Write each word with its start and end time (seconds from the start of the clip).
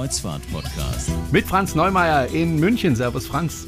Kreuzfahrt-Podcast. 0.00 1.10
Mit 1.30 1.44
Franz 1.44 1.74
Neumeier 1.74 2.28
in 2.28 2.58
München. 2.58 2.96
Servus, 2.96 3.26
Franz. 3.26 3.66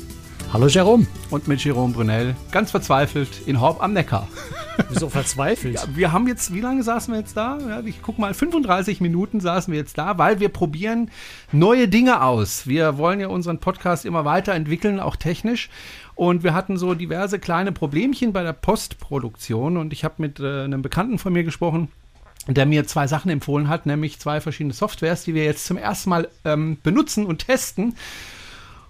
Hallo 0.50 0.66
Jerome. 0.66 1.06
Und 1.28 1.46
mit 1.46 1.62
Jerome 1.62 1.92
Brunel, 1.92 2.34
ganz 2.50 2.70
verzweifelt, 2.70 3.28
in 3.44 3.60
Horb 3.60 3.82
am 3.82 3.92
Neckar. 3.92 4.26
Wieso 4.88 5.10
verzweifelt? 5.10 5.74
Ja, 5.82 5.82
wir 5.94 6.10
haben 6.10 6.26
jetzt, 6.26 6.54
wie 6.54 6.62
lange 6.62 6.82
saßen 6.84 7.12
wir 7.12 7.20
jetzt 7.20 7.36
da? 7.36 7.58
Ja, 7.58 7.80
ich 7.84 8.00
guck 8.00 8.18
mal, 8.18 8.32
35 8.32 9.02
Minuten 9.02 9.40
saßen 9.40 9.72
wir 9.72 9.78
jetzt 9.78 9.98
da, 9.98 10.16
weil 10.16 10.40
wir 10.40 10.48
probieren 10.48 11.10
neue 11.52 11.86
Dinge 11.86 12.22
aus. 12.22 12.66
Wir 12.66 12.96
wollen 12.96 13.20
ja 13.20 13.28
unseren 13.28 13.58
Podcast 13.58 14.06
immer 14.06 14.24
weiterentwickeln, 14.24 15.00
auch 15.00 15.16
technisch. 15.16 15.68
Und 16.14 16.44
wir 16.44 16.54
hatten 16.54 16.78
so 16.78 16.94
diverse 16.94 17.40
kleine 17.40 17.72
Problemchen 17.72 18.32
bei 18.32 18.42
der 18.42 18.54
Postproduktion. 18.54 19.76
Und 19.76 19.92
ich 19.92 20.02
habe 20.02 20.14
mit 20.16 20.40
äh, 20.40 20.64
einem 20.64 20.80
Bekannten 20.80 21.18
von 21.18 21.34
mir 21.34 21.44
gesprochen, 21.44 21.88
der 22.46 22.66
mir 22.66 22.86
zwei 22.86 23.06
Sachen 23.06 23.30
empfohlen 23.30 23.68
hat, 23.68 23.86
nämlich 23.86 24.18
zwei 24.18 24.40
verschiedene 24.40 24.74
Softwares, 24.74 25.24
die 25.24 25.34
wir 25.34 25.44
jetzt 25.44 25.64
zum 25.64 25.76
ersten 25.76 26.10
Mal 26.10 26.28
ähm, 26.44 26.78
benutzen 26.82 27.26
und 27.26 27.46
testen. 27.46 27.94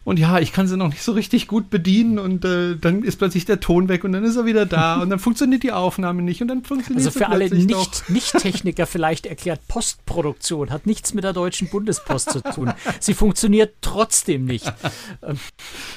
Und 0.05 0.19
ja, 0.19 0.41
ich 0.41 0.53
kann 0.53 0.67
sie 0.67 0.77
noch 0.77 0.89
nicht 0.89 1.03
so 1.03 1.13
richtig 1.13 1.47
gut 1.47 1.71
bedienen 1.71 2.19
und 2.19 2.45
äh, 2.45 2.77
dann 2.77 3.05
ist 3.05 3.19
plötzlich 3.19 3.45
der 3.45 3.61
Ton 3.61 3.89
weg 3.89 4.03
und 4.03 4.13
dann 4.13 4.25
ist 4.25 4.35
er 4.35 4.45
wieder 4.45 4.67
da 4.67 5.01
und 5.01 5.11
dann 5.11 5.21
funktioniert 5.21 5.63
die 5.63 5.71
Aufnahme 5.71 6.23
nicht 6.23 6.43
und 6.43 6.49
dann 6.49 6.65
funktioniert 6.65 7.07
Also 7.07 7.17
für 7.17 7.29
alle 7.29 7.49
Nicht-Techniker 7.49 8.83
nicht 8.83 8.91
vielleicht 8.91 9.27
erklärt, 9.27 9.61
Postproduktion 9.69 10.71
hat 10.71 10.87
nichts 10.87 11.15
mit 11.15 11.23
der 11.23 11.33
Deutschen 11.33 11.69
Bundespost 11.69 12.31
zu 12.31 12.41
tun. 12.43 12.73
Sie 12.99 13.15
funktioniert 13.15 13.75
trotzdem 13.81 14.45
nicht. 14.45 14.73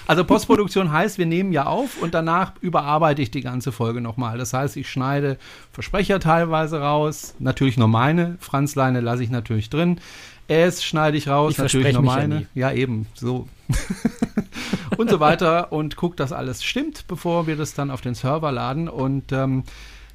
Also 0.06 0.24
Postproduktion 0.24 0.92
heißt, 0.92 1.18
wir 1.18 1.26
nehmen 1.26 1.52
ja 1.52 1.66
auf 1.66 2.00
und 2.00 2.14
danach 2.14 2.54
überarbeite 2.62 3.24
ich 3.24 3.32
die 3.32 3.42
ganze 3.42 3.72
Folge 3.72 4.02
nochmal. 4.02 4.38
Das 4.38 4.54
heißt, 4.54 4.78
ich 4.78 4.88
schneide 4.88 5.38
Versprecher 5.72 6.20
teilweise 6.20 6.80
raus, 6.80 7.34
natürlich 7.40 7.78
nur 7.78 7.88
meine, 7.88 8.38
Franzleine 8.40 9.02
lasse 9.02 9.24
ich 9.24 9.32
natürlich 9.32 9.72
drin. 9.72 10.00
Es 10.48 10.84
schneide 10.84 11.18
ich 11.18 11.28
raus, 11.28 11.54
ich 11.54 11.58
natürlich 11.58 11.94
nur 11.94 12.04
meine. 12.04 12.48
Ja, 12.54 12.70
ja, 12.70 12.76
eben, 12.76 13.08
so. 13.16 13.48
und 14.98 15.10
so 15.10 15.20
weiter 15.20 15.72
und 15.72 15.96
guckt, 15.96 16.20
dass 16.20 16.32
alles 16.32 16.64
stimmt, 16.64 17.08
bevor 17.08 17.48
wir 17.48 17.56
das 17.56 17.74
dann 17.74 17.92
auf 17.92 18.02
den 18.02 18.16
Server 18.16 18.52
laden. 18.52 18.88
Und 18.90 19.32
ähm, 19.32 19.64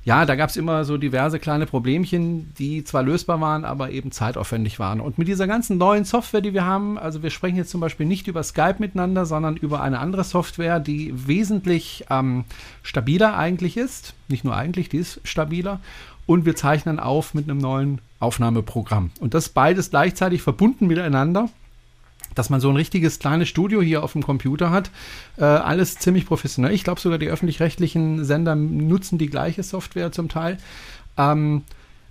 ja, 0.03 0.25
da 0.25 0.35
gab 0.35 0.49
es 0.49 0.57
immer 0.57 0.85
so 0.85 0.97
diverse 0.97 1.39
kleine 1.39 1.67
Problemchen, 1.67 2.55
die 2.59 2.85
zwar 2.85 3.03
lösbar 3.03 3.41
waren, 3.41 3.67
aber 3.67 3.91
eben 3.91 4.13
zeitaufwendig 4.13 4.79
waren. 4.79 5.01
Und 5.01 5.19
mit 5.19 5.29
dieser 5.29 5.47
ganzen 5.47 5.77
neuen 5.77 6.07
Software, 6.07 6.41
die 6.41 6.55
wir 6.55 6.65
haben, 6.65 6.99
also 6.99 7.23
wir 7.23 7.29
sprechen 7.29 7.57
jetzt 7.57 7.71
zum 7.71 7.83
Beispiel 7.83 8.07
nicht 8.07 8.27
über 8.27 8.43
Skype 8.43 8.77
miteinander, 8.79 9.27
sondern 9.27 9.57
über 9.57 9.83
eine 9.83 9.99
andere 9.99 10.25
Software, 10.25 10.81
die 10.81 11.13
wesentlich 11.29 12.07
ähm, 12.09 12.45
stabiler 12.83 13.37
eigentlich 13.37 13.77
ist. 13.77 14.15
Nicht 14.29 14.43
nur 14.43 14.57
eigentlich, 14.57 14.89
die 14.89 14.99
ist 14.99 15.21
stabiler. 15.25 15.81
Und 16.25 16.47
wir 16.47 16.57
zeichnen 16.57 16.99
auf 16.99 17.35
mit 17.35 17.51
einem 17.51 17.59
neuen 17.59 18.01
Aufnahmeprogramm. 18.21 19.11
Und 19.21 19.35
das 19.35 19.51
beides 19.51 19.91
gleichzeitig 19.91 20.41
verbunden 20.41 20.87
miteinander 20.87 21.51
dass 22.35 22.51
man 22.51 22.61
so 22.61 22.71
ein 22.71 22.77
richtiges 22.77 23.19
kleines 23.19 23.49
Studio 23.49 23.83
hier 23.83 24.03
auf 24.03 24.13
dem 24.13 24.23
Computer 24.23 24.71
hat. 24.71 24.91
Äh, 25.37 25.45
alles 25.45 25.99
ziemlich 25.99 26.27
professionell. 26.27 26.73
Ich 26.73 26.85
glaube 26.85 27.01
sogar 27.01 27.19
die 27.19 27.29
öffentlich-rechtlichen 27.29 28.25
Sender 28.25 28.55
nutzen 28.55 29.19
die 29.19 29.29
gleiche 29.29 29.63
Software 29.63 30.13
zum 30.13 30.29
Teil. 30.29 30.59
Ähm, 31.17 31.63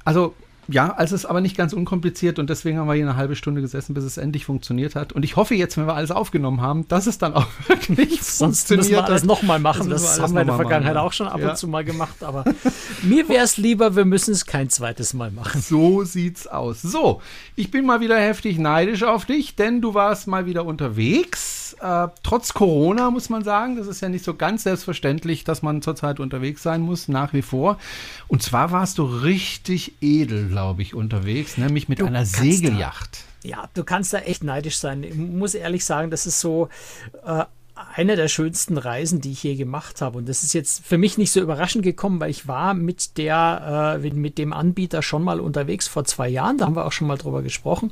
also 0.03 0.33
ja, 0.71 0.93
also 0.93 1.15
es 1.15 1.23
ist 1.23 1.29
aber 1.29 1.41
nicht 1.41 1.57
ganz 1.57 1.73
unkompliziert 1.73 2.39
und 2.39 2.49
deswegen 2.49 2.77
haben 2.77 2.87
wir 2.87 2.93
hier 2.93 3.05
eine 3.07 3.15
halbe 3.15 3.35
Stunde 3.35 3.61
gesessen, 3.61 3.93
bis 3.93 4.03
es 4.03 4.17
endlich 4.17 4.45
funktioniert 4.45 4.95
hat. 4.95 5.13
Und 5.13 5.23
ich 5.23 5.35
hoffe 5.35 5.55
jetzt, 5.55 5.77
wenn 5.77 5.87
wir 5.87 5.95
alles 5.95 6.11
aufgenommen 6.11 6.61
haben, 6.61 6.87
dass 6.87 7.07
es 7.07 7.17
dann 7.17 7.33
auch 7.33 7.47
wirklich 7.67 8.21
Sonst 8.21 8.67
funktioniert. 8.67 8.77
müssen 8.77 8.91
wir 8.91 9.05
alles 9.05 9.23
nochmal 9.23 9.59
machen. 9.59 9.89
Das, 9.89 10.03
das 10.03 10.19
haben 10.19 10.33
wir 10.33 10.41
in 10.41 10.47
der 10.47 10.55
Vergangenheit 10.55 10.95
machen, 10.95 11.05
auch 11.05 11.13
schon 11.13 11.27
ab 11.27 11.39
ja. 11.39 11.49
und 11.51 11.57
zu 11.57 11.67
mal 11.67 11.83
gemacht. 11.83 12.23
Aber 12.23 12.43
mir 13.03 13.27
wäre 13.29 13.43
es 13.43 13.57
lieber, 13.57 13.95
wir 13.95 14.05
müssen 14.05 14.31
es 14.31 14.45
kein 14.45 14.69
zweites 14.69 15.13
Mal 15.13 15.31
machen. 15.31 15.61
So 15.61 16.03
sieht's 16.03 16.47
aus. 16.47 16.81
So, 16.81 17.21
ich 17.55 17.71
bin 17.71 17.85
mal 17.85 18.01
wieder 18.01 18.19
heftig 18.19 18.59
neidisch 18.59 19.03
auf 19.03 19.25
dich, 19.25 19.55
denn 19.55 19.81
du 19.81 19.93
warst 19.93 20.27
mal 20.27 20.45
wieder 20.45 20.65
unterwegs 20.65 21.59
äh, 21.81 22.07
trotz 22.23 22.53
Corona, 22.53 23.09
muss 23.11 23.29
man 23.29 23.43
sagen. 23.43 23.77
Das 23.77 23.87
ist 23.87 24.01
ja 24.01 24.09
nicht 24.09 24.25
so 24.25 24.33
ganz 24.33 24.63
selbstverständlich, 24.63 25.43
dass 25.43 25.61
man 25.61 25.81
zurzeit 25.81 26.19
unterwegs 26.19 26.63
sein 26.63 26.81
muss, 26.81 27.07
nach 27.07 27.33
wie 27.33 27.41
vor. 27.41 27.77
Und 28.27 28.43
zwar 28.43 28.71
warst 28.71 28.97
du 28.97 29.03
richtig 29.03 29.93
edel, 30.01 30.49
glaube 30.59 30.81
ich, 30.81 30.93
unterwegs, 30.93 31.57
nämlich 31.57 31.87
mit 31.87 32.01
du 32.01 32.05
einer 32.05 32.25
Segelyacht. 32.25 33.23
Da, 33.43 33.49
ja, 33.49 33.69
du 33.73 33.85
kannst 33.85 34.11
da 34.11 34.19
echt 34.19 34.43
neidisch 34.43 34.77
sein. 34.77 35.03
Ich 35.03 35.15
muss 35.15 35.53
ehrlich 35.53 35.85
sagen, 35.85 36.11
das 36.11 36.25
ist 36.25 36.41
so. 36.41 36.67
Äh, 37.25 37.45
eine 37.95 38.15
der 38.15 38.27
schönsten 38.27 38.77
Reisen, 38.77 39.21
die 39.21 39.31
ich 39.31 39.43
je 39.43 39.55
gemacht 39.55 40.01
habe. 40.01 40.17
Und 40.17 40.29
das 40.29 40.43
ist 40.43 40.53
jetzt 40.53 40.85
für 40.85 40.97
mich 40.97 41.17
nicht 41.17 41.31
so 41.31 41.39
überraschend 41.39 41.83
gekommen, 41.83 42.19
weil 42.19 42.29
ich 42.29 42.47
war 42.47 42.73
mit 42.73 43.17
der, 43.17 43.99
äh, 44.03 44.09
mit 44.11 44.37
dem 44.37 44.53
Anbieter 44.53 45.01
schon 45.01 45.23
mal 45.23 45.39
unterwegs 45.39 45.87
vor 45.87 46.03
zwei 46.03 46.27
Jahren. 46.27 46.57
Da 46.57 46.65
haben 46.65 46.75
wir 46.75 46.85
auch 46.85 46.91
schon 46.91 47.07
mal 47.07 47.17
drüber 47.17 47.41
gesprochen. 47.41 47.91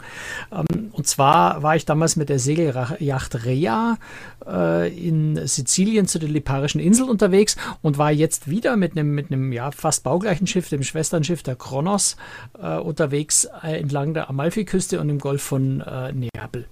Ähm, 0.51 0.89
und 0.91 1.07
zwar 1.07 1.63
war 1.63 1.75
ich 1.75 1.85
damals 1.85 2.15
mit 2.15 2.29
der 2.29 2.39
Segelyacht 2.39 3.45
Rea 3.45 3.97
äh, 4.45 5.07
in 5.07 5.47
Sizilien 5.47 6.07
zu 6.07 6.19
den 6.19 6.31
Liparischen 6.31 6.81
Inseln 6.81 7.09
unterwegs 7.09 7.55
und 7.81 7.97
war 7.97 8.11
jetzt 8.11 8.49
wieder 8.49 8.75
mit 8.75 8.93
einem, 8.93 9.15
mit 9.15 9.31
einem 9.31 9.51
ja, 9.53 9.71
fast 9.71 10.03
baugleichen 10.03 10.47
Schiff, 10.47 10.69
dem 10.69 10.83
Schwesternschiff 10.83 11.43
der 11.43 11.55
Kronos, 11.55 12.17
äh, 12.61 12.77
unterwegs 12.77 13.47
äh, 13.63 13.79
entlang 13.79 14.13
der 14.13 14.29
Amalfiküste 14.29 14.99
und 14.99 15.09
im 15.09 15.19
Golf 15.19 15.41
von 15.41 15.81
äh, 15.81 16.11
Neapel. 16.11 16.65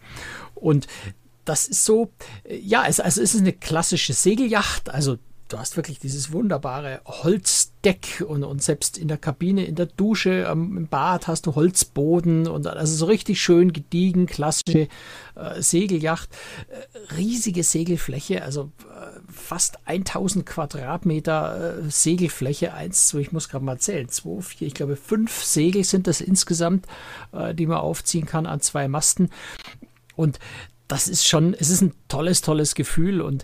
Und 0.56 0.88
das 1.46 1.68
ist 1.68 1.86
so, 1.86 2.12
äh, 2.44 2.58
ja, 2.58 2.86
es, 2.88 3.00
also 3.00 3.22
es 3.22 3.34
ist 3.34 3.42
eine 3.42 3.54
klassische 3.54 4.14
Segelyacht, 4.14 4.90
also 4.90 5.18
du 5.48 5.60
hast 5.60 5.78
wirklich 5.78 6.00
dieses 6.00 6.32
wunderbare 6.32 7.02
Holzdeck 7.06 8.24
und, 8.28 8.44
und 8.44 8.64
selbst 8.64 8.98
in 8.98 9.08
der 9.08 9.18
Kabine, 9.18 9.66
in 9.66 9.76
der 9.76 9.86
Dusche, 9.86 10.48
ähm, 10.50 10.76
im 10.76 10.88
Bad 10.88 11.28
hast 11.28 11.46
du 11.46 11.56
Holzboden 11.56 12.48
und 12.48 12.66
also 12.66 12.96
so 12.96 13.06
richtig 13.06 13.42
schön 13.42 13.72
gediegen, 13.72 14.26
klassische 14.26 14.88
äh, 15.36 15.62
Segelyacht, 15.62 16.30
äh, 16.68 17.14
riesige 17.16 17.64
Segelfläche, 17.64 18.42
also 18.44 18.72
äh, 18.90 19.20
fast 19.32 19.78
1000 19.86 20.46
Quadratmeter 20.46 21.80
äh, 21.80 21.90
Segelfläche, 21.92 22.74
eins, 22.74 23.08
zwei, 23.08 23.20
ich 23.20 23.32
muss 23.32 23.48
gerade 23.48 23.66
mal 23.66 23.78
zählen, 23.78 24.10
zwei, 24.10 24.42
vier, 24.42 24.68
ich 24.68 24.74
glaube 24.74 24.96
fünf 24.96 25.44
Segel 25.44 25.84
sind 25.84 26.08
das 26.08 26.22
insgesamt, 26.22 26.88
äh, 27.34 27.54
die 27.54 27.68
man 27.68 27.78
aufziehen 27.78 28.26
kann 28.26 28.48
an 28.48 28.62
zwei 28.62 28.88
Masten. 28.88 29.30
Und 30.16 30.40
das 30.88 31.08
ist 31.08 31.28
schon, 31.28 31.54
es 31.54 31.70
ist 31.70 31.82
ein 31.82 31.94
tolles, 32.08 32.42
tolles 32.42 32.76
Gefühl 32.76 33.22
und 33.22 33.44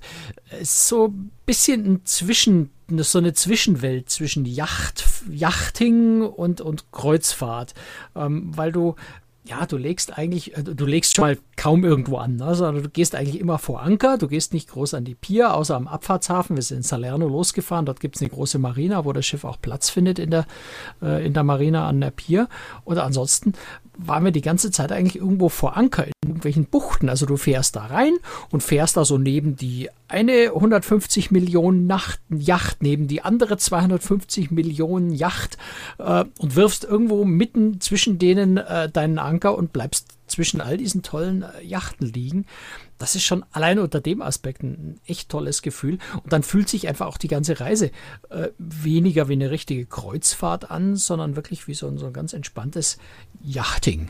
es 0.51 0.61
ist 0.61 0.87
so 0.87 1.07
ein 1.07 1.31
bisschen 1.45 1.85
ein 1.85 2.05
Zwischen, 2.05 2.71
so 2.89 3.19
eine 3.19 3.33
Zwischenwelt 3.33 4.09
zwischen 4.09 4.45
Yacht, 4.45 5.05
Yachting 5.29 6.21
und, 6.21 6.61
und 6.61 6.91
Kreuzfahrt, 6.91 7.73
ähm, 8.15 8.51
weil 8.55 8.71
du 8.71 8.95
ja, 9.43 9.65
du 9.65 9.77
legst 9.77 10.17
eigentlich, 10.17 10.55
äh, 10.55 10.63
du 10.63 10.85
legst 10.85 11.15
schon 11.15 11.25
mal 11.25 11.37
kaum 11.57 11.83
irgendwo 11.83 12.17
an, 12.17 12.35
ne? 12.35 12.53
sondern 12.53 12.83
du 12.83 12.89
gehst 12.89 13.15
eigentlich 13.15 13.39
immer 13.39 13.57
vor 13.57 13.81
Anker, 13.81 14.17
du 14.17 14.27
gehst 14.27 14.53
nicht 14.53 14.69
groß 14.69 14.93
an 14.93 15.03
die 15.03 15.15
Pier, 15.15 15.55
außer 15.55 15.75
am 15.75 15.87
Abfahrtshafen. 15.87 16.55
Wir 16.55 16.63
sind 16.63 16.77
in 16.77 16.83
Salerno 16.83 17.27
losgefahren, 17.27 17.85
dort 17.85 17.99
gibt 17.99 18.15
es 18.15 18.21
eine 18.21 18.29
große 18.29 18.59
Marina, 18.59 19.03
wo 19.03 19.13
das 19.13 19.25
Schiff 19.25 19.43
auch 19.43 19.57
Platz 19.59 19.89
findet 19.89 20.19
in 20.19 20.29
der, 20.29 20.45
äh, 21.01 21.25
in 21.25 21.33
der 21.33 21.43
Marina 21.43 21.87
an 21.87 21.99
der 22.01 22.11
Pier. 22.11 22.49
Und 22.85 22.99
ansonsten 22.99 23.53
waren 24.05 24.23
wir 24.25 24.31
die 24.31 24.41
ganze 24.41 24.71
Zeit 24.71 24.91
eigentlich 24.91 25.17
irgendwo 25.17 25.49
vor 25.49 25.77
Anker 25.77 26.05
in 26.05 26.13
irgendwelchen 26.25 26.65
Buchten. 26.65 27.09
Also 27.09 27.25
du 27.25 27.37
fährst 27.37 27.75
da 27.75 27.85
rein 27.85 28.13
und 28.49 28.63
fährst 28.63 28.97
da 28.97 29.05
so 29.05 29.17
neben 29.17 29.55
die 29.55 29.89
eine 30.07 30.51
150 30.53 31.31
Millionen 31.31 31.87
Nacht 31.87 32.19
Yacht, 32.29 32.81
neben 32.81 33.07
die 33.07 33.21
andere 33.21 33.57
250 33.57 34.51
Millionen 34.51 35.11
Yacht 35.11 35.57
äh, 35.99 36.25
und 36.39 36.55
wirfst 36.55 36.83
irgendwo 36.83 37.25
mitten 37.25 37.79
zwischen 37.79 38.19
denen 38.19 38.57
äh, 38.57 38.89
deinen 38.89 39.19
Anker 39.19 39.57
und 39.57 39.73
bleibst 39.73 40.17
zwischen 40.27 40.61
all 40.61 40.77
diesen 40.77 41.03
tollen 41.03 41.43
äh, 41.43 41.63
Yachten 41.63 42.07
liegen. 42.07 42.45
Das 43.01 43.15
ist 43.15 43.23
schon 43.23 43.43
allein 43.51 43.79
unter 43.79 43.99
dem 43.99 44.21
Aspekt 44.21 44.61
ein 44.61 44.99
echt 45.07 45.29
tolles 45.29 45.63
Gefühl. 45.63 45.97
Und 46.23 46.31
dann 46.31 46.43
fühlt 46.43 46.69
sich 46.69 46.87
einfach 46.87 47.07
auch 47.07 47.17
die 47.17 47.27
ganze 47.27 47.59
Reise 47.59 47.89
äh, 48.29 48.49
weniger 48.59 49.27
wie 49.27 49.33
eine 49.33 49.49
richtige 49.49 49.87
Kreuzfahrt 49.87 50.69
an, 50.69 50.95
sondern 50.95 51.35
wirklich 51.35 51.67
wie 51.67 51.73
so 51.73 51.87
ein, 51.87 51.97
so 51.97 52.05
ein 52.05 52.13
ganz 52.13 52.33
entspanntes 52.33 52.99
Yachting. 53.41 54.09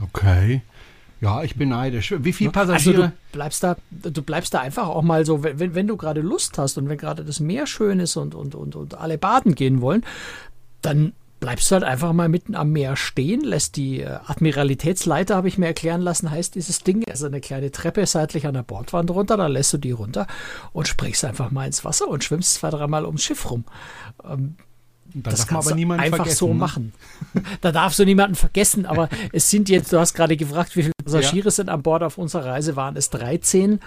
Okay. 0.00 0.62
Ja, 1.20 1.42
ich 1.42 1.56
bin 1.56 1.68
neidisch. 1.68 2.14
Wie 2.16 2.32
viele 2.32 2.52
Passagiere? 2.52 3.02
Also 3.02 3.08
du 3.08 3.32
bleibst 3.32 3.62
da, 3.62 3.76
du 3.90 4.22
bleibst 4.22 4.54
da 4.54 4.60
einfach 4.60 4.88
auch 4.88 5.02
mal 5.02 5.26
so, 5.26 5.42
wenn, 5.42 5.74
wenn 5.74 5.86
du 5.86 5.98
gerade 5.98 6.22
Lust 6.22 6.56
hast 6.56 6.78
und 6.78 6.88
wenn 6.88 6.96
gerade 6.96 7.22
das 7.22 7.38
Meer 7.38 7.66
schön 7.66 8.00
ist 8.00 8.16
und, 8.16 8.34
und, 8.34 8.54
und, 8.54 8.76
und 8.76 8.94
alle 8.94 9.18
baden 9.18 9.54
gehen 9.54 9.82
wollen, 9.82 10.06
dann 10.80 11.12
bleibst 11.40 11.70
du 11.70 11.74
halt 11.74 11.84
einfach 11.84 12.12
mal 12.12 12.28
mitten 12.28 12.54
am 12.54 12.72
Meer 12.72 12.96
stehen, 12.96 13.40
lässt 13.40 13.76
die 13.76 14.00
äh, 14.00 14.18
Admiralitätsleiter, 14.26 15.36
habe 15.36 15.48
ich 15.48 15.58
mir 15.58 15.66
erklären 15.66 16.00
lassen, 16.00 16.30
heißt 16.30 16.54
dieses 16.54 16.80
Ding, 16.82 17.04
also 17.08 17.26
eine 17.26 17.40
kleine 17.40 17.70
Treppe 17.70 18.04
seitlich 18.06 18.46
an 18.46 18.54
der 18.54 18.62
Bordwand 18.62 19.10
runter, 19.10 19.36
da 19.36 19.46
lässt 19.46 19.72
du 19.72 19.78
die 19.78 19.92
runter 19.92 20.26
und 20.72 20.88
springst 20.88 21.24
einfach 21.24 21.50
mal 21.50 21.66
ins 21.66 21.84
Wasser 21.84 22.08
und 22.08 22.24
schwimmst 22.24 22.54
zwei, 22.54 22.70
dreimal 22.70 23.04
ums 23.04 23.22
Schiff 23.22 23.50
rum. 23.50 23.64
Ähm, 24.24 24.56
da 25.14 25.30
das 25.30 25.46
kann 25.46 25.64
man 25.64 26.00
einfach 26.00 26.26
so 26.26 26.48
ne? 26.48 26.54
machen. 26.54 26.92
da 27.60 27.72
darfst 27.72 27.98
du 27.98 28.04
niemanden 28.04 28.34
vergessen, 28.34 28.86
aber 28.86 29.08
es 29.32 29.50
sind 29.50 29.68
jetzt, 29.68 29.92
du 29.92 29.98
hast 29.98 30.14
gerade 30.14 30.36
gefragt, 30.36 30.76
wie 30.76 30.82
viele 30.82 30.92
Passagiere 31.02 31.46
ja. 31.46 31.50
sind 31.50 31.68
an 31.70 31.82
Bord 31.82 32.02
auf 32.02 32.18
unserer 32.18 32.46
Reise, 32.46 32.76
waren 32.76 32.96
es 32.96 33.10
13. 33.10 33.80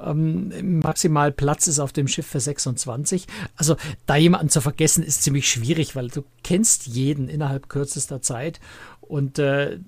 Ähm, 0.00 0.80
maximal 0.80 1.32
Platz 1.32 1.66
ist 1.66 1.78
auf 1.78 1.92
dem 1.92 2.08
Schiff 2.08 2.26
für 2.26 2.40
26. 2.40 3.26
Also 3.56 3.76
da 4.06 4.16
jemanden 4.16 4.50
zu 4.50 4.60
vergessen, 4.60 5.02
ist 5.02 5.22
ziemlich 5.22 5.48
schwierig, 5.48 5.96
weil 5.96 6.08
du 6.08 6.24
kennst 6.42 6.86
jeden 6.86 7.28
innerhalb 7.28 7.68
kürzester 7.68 8.20
Zeit 8.20 8.60
und 9.00 9.38
äh, 9.38 9.78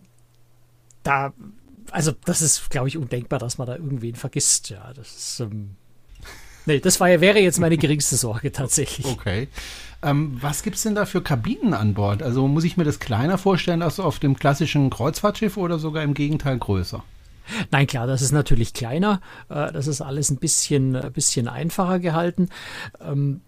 da, 1.03 1.33
also 1.91 2.12
das 2.25 2.43
ist, 2.43 2.71
glaube 2.71 2.88
ich, 2.88 2.97
undenkbar, 2.97 3.38
dass 3.38 3.59
man 3.59 3.67
da 3.67 3.76
irgendwen 3.76 4.15
vergisst. 4.15 4.71
Ja, 4.71 4.93
das 4.94 5.15
ist, 5.15 5.41
ähm, 5.41 5.76
nee, 6.67 6.81
das 6.81 7.00
war, 7.00 7.09
wäre 7.21 7.38
jetzt 7.38 7.59
meine 7.59 7.76
geringste 7.76 8.17
Sorge 8.17 8.53
tatsächlich. 8.53 9.06
Okay. 9.06 9.49
Ähm, 10.02 10.37
was 10.41 10.62
gibt 10.62 10.76
es 10.76 10.82
denn 10.82 10.94
da 10.94 11.05
für 11.05 11.23
Kabinen 11.23 11.75
an 11.75 11.94
Bord? 11.94 12.23
Also 12.23 12.47
muss 12.49 12.64
ich 12.64 12.76
mir 12.76 12.85
das 12.85 13.00
kleiner 13.00 13.38
vorstellen 13.38 13.82
als 13.82 14.00
auf 14.00 14.19
dem 14.19 14.37
klassischen 14.37 14.91
Kreuzfahrtschiff 14.91 15.56
oder 15.56 15.79
sogar 15.79 16.02
im 16.02 16.14
Gegenteil 16.14 16.58
größer? 16.58 17.02
Nein, 17.70 17.87
klar, 17.87 18.06
das 18.06 18.23
ist 18.23 18.32
natürlich 18.32 18.73
kleiner. 18.73 19.20
Äh, 19.49 19.73
das 19.73 19.87
ist 19.87 20.00
alles 20.00 20.31
ein 20.31 20.38
bisschen, 20.38 20.97
ein 20.97 21.12
bisschen 21.12 21.49
einfacher 21.49 21.99
gehalten. 21.99 22.49
Ähm, 23.00 23.43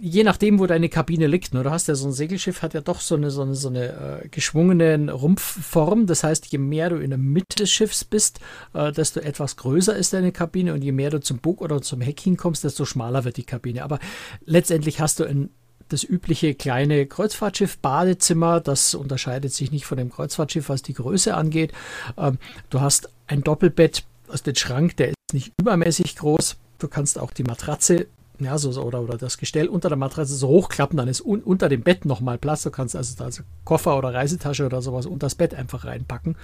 je 0.00 0.24
nachdem, 0.24 0.58
wo 0.58 0.66
deine 0.66 0.88
Kabine 0.88 1.26
liegt. 1.26 1.52
Ne? 1.52 1.62
Du 1.62 1.70
hast 1.70 1.88
ja 1.88 1.94
so 1.94 2.08
ein 2.08 2.12
Segelschiff, 2.12 2.62
hat 2.62 2.74
ja 2.74 2.80
doch 2.80 3.00
so 3.00 3.14
eine, 3.14 3.30
so 3.30 3.42
eine, 3.42 3.54
so 3.54 3.68
eine 3.68 4.22
äh, 4.24 4.28
geschwungene 4.28 5.12
Rumpfform. 5.12 6.06
Das 6.06 6.24
heißt, 6.24 6.46
je 6.46 6.58
mehr 6.58 6.90
du 6.90 6.96
in 6.96 7.10
der 7.10 7.18
Mitte 7.18 7.56
des 7.56 7.70
Schiffs 7.70 8.04
bist, 8.04 8.40
äh, 8.72 8.92
desto 8.92 9.20
etwas 9.20 9.56
größer 9.56 9.94
ist 9.94 10.12
deine 10.12 10.32
Kabine 10.32 10.72
und 10.72 10.82
je 10.82 10.92
mehr 10.92 11.10
du 11.10 11.20
zum 11.20 11.38
Bug 11.38 11.60
oder 11.60 11.82
zum 11.82 12.00
Heck 12.00 12.20
hinkommst, 12.20 12.64
desto 12.64 12.84
schmaler 12.84 13.24
wird 13.24 13.36
die 13.36 13.44
Kabine. 13.44 13.84
Aber 13.84 13.98
letztendlich 14.44 15.00
hast 15.00 15.20
du 15.20 15.24
ein 15.24 15.50
das 15.92 16.04
übliche 16.04 16.54
kleine 16.54 17.06
Kreuzfahrtschiff-Badezimmer. 17.06 18.60
Das 18.60 18.94
unterscheidet 18.94 19.52
sich 19.52 19.70
nicht 19.70 19.86
von 19.86 19.98
dem 19.98 20.10
Kreuzfahrtschiff, 20.10 20.68
was 20.68 20.82
die 20.82 20.94
Größe 20.94 21.34
angeht. 21.34 21.72
Ähm, 22.16 22.38
du 22.70 22.80
hast 22.80 23.10
ein 23.26 23.42
Doppelbett, 23.42 24.04
aus 24.28 24.42
dem 24.42 24.54
Schrank, 24.54 24.96
der 24.96 25.08
ist 25.08 25.16
nicht 25.32 25.52
übermäßig 25.60 26.16
groß. 26.16 26.56
Du 26.78 26.88
kannst 26.88 27.18
auch 27.18 27.32
die 27.32 27.42
Matratze 27.42 28.06
ja, 28.40 28.56
so, 28.56 28.70
oder, 28.82 29.02
oder 29.02 29.18
das 29.18 29.38
Gestell 29.38 29.68
unter 29.68 29.88
der 29.88 29.98
Matratze 29.98 30.34
so 30.34 30.48
hochklappen, 30.48 30.96
dann 30.96 31.08
ist 31.08 31.20
un, 31.20 31.42
unter 31.42 31.68
dem 31.68 31.82
Bett 31.82 32.04
nochmal 32.04 32.38
Platz. 32.38 32.62
Du 32.62 32.70
kannst 32.70 32.96
also 32.96 33.22
also 33.22 33.42
Koffer 33.64 33.98
oder 33.98 34.14
Reisetasche 34.14 34.64
oder 34.64 34.82
sowas 34.82 35.06
unter 35.06 35.26
das 35.26 35.34
Bett 35.34 35.54
einfach 35.54 35.84
reinpacken. 35.84 36.36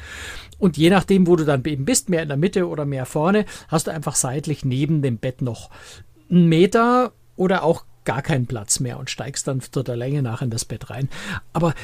Und 0.59 0.77
je 0.77 0.91
nachdem, 0.91 1.27
wo 1.27 1.37
du 1.37 1.45
dann 1.45 1.65
eben 1.65 1.85
bist, 1.85 2.09
mehr 2.11 2.23
in 2.23 2.29
der 2.29 2.37
Mitte 2.37 2.69
oder 2.69 2.85
mehr 2.85 3.07
vorne, 3.07 3.47
hast 3.69 3.87
du 3.87 3.93
einfach 3.93 4.15
seitlich 4.15 4.65
neben 4.65 5.01
dem 5.01 5.17
Bett 5.19 5.41
noch 5.41 5.71
einen 6.31 6.49
Meter 6.49 7.13
oder 7.37 7.63
auch 7.63 7.85
gar 8.07 8.23
keinen 8.23 8.47
Platz 8.47 8.81
mehr 8.81 8.99
und 8.99 9.11
steigst 9.11 9.47
dann 9.47 9.61
zu 9.61 9.83
der 9.83 9.97
Länge 9.97 10.23
nach 10.23 10.41
in 10.41 10.49
das 10.49 10.65
Bett 10.65 10.89
rein. 10.89 11.11
Aber 11.53 11.75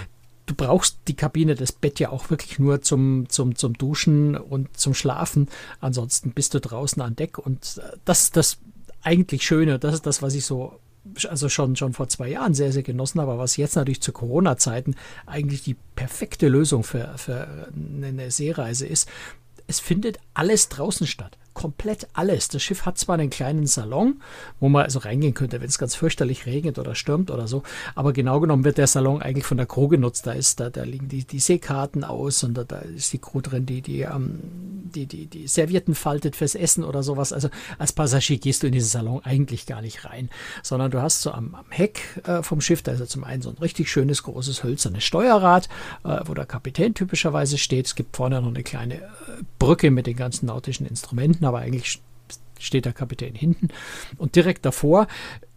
du 0.46 0.54
brauchst 0.54 0.98
die 1.08 1.16
Kabine, 1.16 1.54
das 1.54 1.72
Bett 1.72 2.00
ja 2.00 2.08
auch 2.08 2.30
wirklich 2.30 2.58
nur 2.58 2.80
zum, 2.80 3.28
zum, 3.28 3.56
zum 3.56 3.74
Duschen 3.74 4.36
und 4.36 4.74
zum 4.76 4.94
Schlafen. 4.94 5.48
Ansonsten 5.80 6.32
bist 6.32 6.54
du 6.54 6.60
draußen 6.60 7.02
an 7.02 7.16
Deck 7.16 7.36
und 7.38 7.82
das 8.06 8.22
ist 8.24 8.36
das 8.36 8.58
eigentlich 9.02 9.44
Schöne. 9.44 9.78
Das 9.78 9.94
ist 9.94 10.06
das, 10.06 10.22
was 10.22 10.34
ich 10.34 10.46
so 10.46 10.78
also 11.28 11.48
schon, 11.48 11.74
schon 11.74 11.94
vor 11.94 12.08
zwei 12.08 12.28
Jahren 12.28 12.54
sehr, 12.54 12.70
sehr 12.70 12.84
genossen 12.84 13.20
habe, 13.20 13.36
was 13.36 13.56
jetzt 13.56 13.74
natürlich 13.74 14.00
zu 14.00 14.12
Corona-Zeiten 14.12 14.94
eigentlich 15.26 15.64
die 15.64 15.76
perfekte 15.96 16.46
Lösung 16.46 16.84
für, 16.84 17.14
für 17.16 17.68
eine 17.74 18.30
Seereise 18.30 18.86
ist. 18.86 19.08
Es 19.66 19.80
findet 19.80 20.20
alles 20.34 20.68
draußen 20.68 21.08
statt 21.08 21.38
komplett 21.54 22.08
alles. 22.14 22.48
Das 22.48 22.62
Schiff 22.62 22.86
hat 22.86 22.98
zwar 22.98 23.18
einen 23.18 23.30
kleinen 23.30 23.66
Salon, 23.66 24.22
wo 24.60 24.68
man 24.68 24.84
also 24.84 24.98
reingehen 24.98 25.34
könnte, 25.34 25.60
wenn 25.60 25.68
es 25.68 25.78
ganz 25.78 25.94
fürchterlich 25.94 26.46
regnet 26.46 26.78
oder 26.78 26.94
stürmt 26.94 27.30
oder 27.30 27.46
so, 27.46 27.62
aber 27.94 28.12
genau 28.12 28.40
genommen 28.40 28.64
wird 28.64 28.78
der 28.78 28.86
Salon 28.86 29.22
eigentlich 29.22 29.46
von 29.46 29.56
der 29.56 29.66
Crew 29.66 29.88
genutzt. 29.88 30.26
Da 30.26 30.32
ist 30.32 30.60
da, 30.60 30.70
da 30.70 30.82
liegen 30.84 31.08
die, 31.08 31.24
die 31.24 31.40
Seekarten 31.40 32.04
aus 32.04 32.42
und 32.44 32.54
da, 32.54 32.64
da 32.64 32.78
ist 32.78 33.12
die 33.12 33.18
Crew 33.18 33.40
drin, 33.40 33.66
die 33.66 33.82
die, 33.82 34.00
ähm, 34.02 34.40
die, 34.94 35.06
die 35.06 35.26
die 35.26 35.46
Servietten 35.46 35.94
faltet 35.94 36.36
fürs 36.36 36.54
Essen 36.54 36.84
oder 36.84 37.02
sowas. 37.02 37.32
Also 37.32 37.48
als 37.78 37.92
Passagier 37.92 38.38
gehst 38.38 38.62
du 38.62 38.66
in 38.66 38.72
diesen 38.72 38.88
Salon 38.88 39.20
eigentlich 39.24 39.66
gar 39.66 39.82
nicht 39.82 40.04
rein, 40.04 40.30
sondern 40.62 40.90
du 40.90 41.02
hast 41.02 41.22
so 41.22 41.32
am, 41.32 41.54
am 41.54 41.70
Heck 41.70 42.20
äh, 42.26 42.42
vom 42.42 42.60
Schiff, 42.60 42.82
da 42.82 42.92
ist 42.92 43.00
ja 43.00 43.06
zum 43.06 43.24
einen 43.24 43.42
so 43.42 43.50
ein 43.50 43.58
richtig 43.58 43.90
schönes 43.90 44.22
großes 44.22 44.62
hölzernes 44.62 45.04
Steuerrad, 45.04 45.68
äh, 46.04 46.20
wo 46.24 46.34
der 46.34 46.46
Kapitän 46.46 46.94
typischerweise 46.94 47.58
steht. 47.58 47.86
Es 47.86 47.94
gibt 47.94 48.16
vorne 48.16 48.40
noch 48.40 48.48
eine 48.48 48.62
kleine 48.62 48.94
äh, 48.94 49.00
Brücke 49.58 49.90
mit 49.90 50.06
den 50.06 50.16
ganzen 50.16 50.46
nautischen 50.46 50.86
Instrumenten 50.86 51.41
hinten, 51.42 51.44
aber 51.44 51.58
eigentlich 51.58 52.00
steht 52.58 52.84
der 52.84 52.92
Kapitän 52.92 53.34
hinten. 53.34 53.68
Und 54.18 54.36
direkt 54.36 54.64
davor 54.64 55.08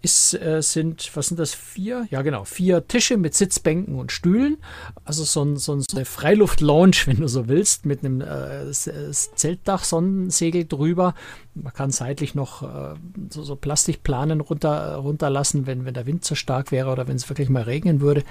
ist, 0.02 0.34
äh, 0.34 0.62
sind, 0.62 1.12
was 1.14 1.28
sind 1.28 1.40
das, 1.40 1.54
vier? 1.54 2.08
Ja, 2.10 2.24
genau, 2.24 2.46
vier 2.46 2.88
Tische 2.88 3.18
mit 3.18 3.36
Sitzbänken 3.36 3.96
und 3.96 4.12
Stühlen. 4.12 4.58
Also 5.04 5.24
so, 5.24 5.44
ein, 5.44 5.58
so 5.58 5.80
eine 5.94 6.06
Freiluft-Lounge, 6.06 6.98
wenn 7.06 7.18
du 7.18 7.28
so 7.28 7.48
willst, 7.48 7.86
mit 7.86 8.04
einem 8.04 8.22
äh, 8.22 8.72
Zeltdach, 8.72 9.84
Sonnensegel 9.84 10.66
drüber. 10.66 11.14
Man 11.54 11.74
kann 11.74 11.92
seitlich 11.92 12.34
noch 12.34 12.64
äh, 12.64 12.96
so, 13.30 13.44
so, 13.44 13.56
Plastikplanen 13.56 14.42
runter, 14.42 14.96
runterlassen, 14.96 15.68
wenn, 15.68 15.86
wenn 15.86 15.94
der 15.94 16.08
Wind 16.08 16.26
zu 16.26 16.34
stark 16.34 16.72
wäre 16.72 16.92
oder 16.92 17.08
wenn 17.08 17.18
es 17.18 17.30
wirklich 17.30 17.50
mal 17.50 17.64
regnen 17.64 18.02
würde. 18.02 18.24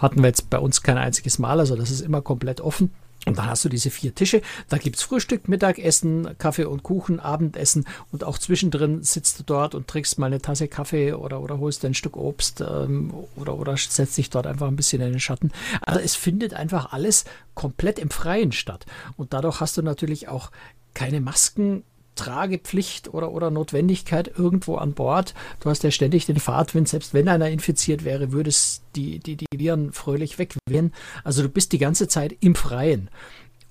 Hatten 0.00 0.22
wir 0.22 0.28
jetzt 0.28 0.50
bei 0.50 0.58
uns 0.58 0.82
kein 0.82 0.98
einziges 0.98 1.40
Mal, 1.40 1.58
also 1.58 1.74
das 1.74 1.90
ist 1.90 2.00
immer 2.00 2.22
komplett 2.22 2.60
offen. 2.60 2.90
Und 3.26 3.38
dann 3.38 3.46
hast 3.46 3.64
du 3.64 3.68
diese 3.68 3.90
vier 3.90 4.14
Tische. 4.14 4.42
Da 4.68 4.76
gibt 4.76 4.96
es 4.96 5.02
Frühstück, 5.02 5.48
Mittagessen, 5.48 6.36
Kaffee 6.38 6.64
und 6.64 6.82
Kuchen, 6.82 7.20
Abendessen. 7.20 7.86
Und 8.12 8.24
auch 8.24 8.38
zwischendrin 8.38 9.02
sitzt 9.02 9.38
du 9.38 9.44
dort 9.44 9.74
und 9.74 9.88
trinkst 9.88 10.18
mal 10.18 10.26
eine 10.26 10.40
Tasse 10.40 10.68
Kaffee 10.68 11.14
oder, 11.14 11.40
oder 11.40 11.58
holst 11.58 11.84
ein 11.84 11.94
Stück 11.94 12.16
Obst 12.16 12.60
ähm, 12.60 13.14
oder, 13.36 13.56
oder 13.56 13.76
setzt 13.76 14.16
dich 14.18 14.30
dort 14.30 14.46
einfach 14.46 14.68
ein 14.68 14.76
bisschen 14.76 15.00
in 15.00 15.12
den 15.12 15.20
Schatten. 15.20 15.52
Also 15.80 16.00
es 16.00 16.14
findet 16.14 16.54
einfach 16.54 16.92
alles 16.92 17.24
komplett 17.54 17.98
im 17.98 18.10
Freien 18.10 18.52
statt. 18.52 18.84
Und 19.16 19.32
dadurch 19.32 19.60
hast 19.60 19.76
du 19.76 19.82
natürlich 19.82 20.28
auch 20.28 20.50
keine 20.92 21.20
Masken 21.20 21.82
Tragepflicht 22.14 23.12
oder, 23.12 23.32
oder 23.32 23.50
Notwendigkeit 23.50 24.30
irgendwo 24.36 24.76
an 24.76 24.92
Bord. 24.94 25.34
Du 25.60 25.70
hast 25.70 25.82
ja 25.82 25.90
ständig 25.90 26.26
den 26.26 26.38
Fahrtwind, 26.38 26.88
selbst 26.88 27.14
wenn 27.14 27.28
einer 27.28 27.50
infiziert 27.50 28.04
wäre, 28.04 28.32
würde 28.32 28.50
es 28.50 28.82
die, 28.96 29.18
die, 29.18 29.36
die 29.36 29.46
Viren 29.54 29.92
fröhlich 29.92 30.38
wegwehen. 30.38 30.92
Also 31.24 31.42
du 31.42 31.48
bist 31.48 31.72
die 31.72 31.78
ganze 31.78 32.08
Zeit 32.08 32.36
im 32.40 32.54
Freien. 32.54 33.10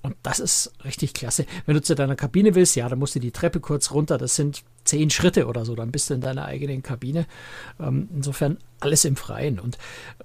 Und 0.04 0.16
das 0.22 0.38
ist 0.38 0.70
richtig 0.84 1.14
klasse. 1.14 1.46
Wenn 1.64 1.76
du 1.76 1.80
zu 1.80 1.94
deiner 1.94 2.14
Kabine 2.14 2.54
willst, 2.54 2.76
ja, 2.76 2.86
dann 2.90 2.98
musst 2.98 3.14
du 3.14 3.20
die 3.20 3.30
Treppe 3.30 3.58
kurz 3.58 3.90
runter. 3.90 4.18
Das 4.18 4.36
sind 4.36 4.62
zehn 4.84 5.08
Schritte 5.08 5.46
oder 5.46 5.64
so. 5.64 5.74
Dann 5.74 5.92
bist 5.92 6.10
du 6.10 6.14
in 6.14 6.20
deiner 6.20 6.44
eigenen 6.44 6.82
Kabine. 6.82 7.24
Ähm, 7.80 8.10
insofern 8.14 8.58
alles 8.80 9.06
im 9.06 9.16
Freien. 9.16 9.58
Und 9.58 9.78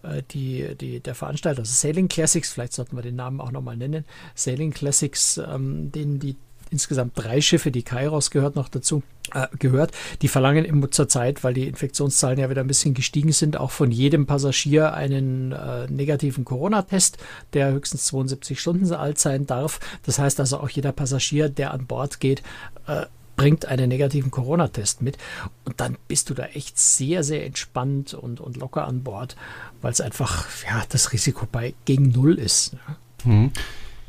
äh, 0.04 0.22
die, 0.32 0.76
die, 0.76 1.00
der 1.00 1.16
Veranstalter, 1.16 1.60
also 1.60 1.72
Sailing 1.72 2.10
Classics, 2.10 2.52
vielleicht 2.52 2.74
sollten 2.74 2.98
wir 2.98 3.04
den 3.04 3.16
Namen 3.16 3.40
auch 3.40 3.54
nochmal 3.54 3.78
nennen. 3.78 4.04
Sailing 4.36 4.72
Classics, 4.72 5.38
ähm, 5.38 5.94
den, 5.94 6.20
die 6.20 6.36
insgesamt 6.70 7.14
drei 7.16 7.42
Schiffe, 7.42 7.72
die 7.72 7.84
Kairos 7.84 8.32
gehört 8.32 8.56
noch 8.56 8.70
dazu, 8.70 9.04
äh, 9.34 9.48
gehört. 9.58 9.92
Die 10.22 10.28
verlangen 10.28 10.66
immer 10.66 10.92
zur 10.92 11.08
Zeit, 11.08 11.44
weil 11.44 11.54
die 11.54 11.68
Infektionszahlen 11.68 12.40
ja 12.40 12.50
wieder 12.50 12.62
ein 12.62 12.68
bisschen 12.68 12.94
gestiegen 12.94 13.32
sind, 13.32 13.58
auch 13.58 13.72
von 13.72 13.92
jedem 13.92 14.26
Passagier 14.26 14.94
einen 14.94 15.52
äh, 15.52 15.88
negativen 15.88 16.46
Corona-Test, 16.46 17.18
der 17.54 17.72
höchstens 17.72 18.06
72 18.06 18.60
Stunden 18.60 18.92
alt 18.94 19.20
sein 19.20 19.46
darf. 19.46 19.80
Das 20.06 20.20
heißt 20.20 20.40
also 20.40 20.60
auch 20.60 20.70
jeder 20.70 20.92
Passagier, 20.92 21.50
der 21.50 21.74
an 21.74 21.86
Bord 21.86 22.20
geht, 22.20 22.42
äh, 22.88 23.06
bringt 23.40 23.66
einen 23.68 23.88
negativen 23.88 24.32
Corona-Test 24.32 25.02
mit. 25.02 25.18
Und 25.64 25.80
dann 25.80 25.98
bist 26.10 26.30
du 26.30 26.34
da 26.34 26.46
echt 26.48 26.78
sehr, 26.78 27.24
sehr 27.24 27.46
entspannt 27.46 28.14
und, 28.14 28.42
und 28.42 28.58
locker 28.58 28.86
an 28.86 29.04
Bord, 29.04 29.38
weil 29.82 29.94
es 29.94 30.02
einfach 30.02 30.46
ja, 30.66 30.84
das 30.90 31.14
Risiko 31.14 31.48
bei 31.50 31.74
gegen 31.86 32.10
Null 32.10 32.38
ist. 32.38 32.74
Ne? 32.74 32.80
Mhm. 33.24 33.52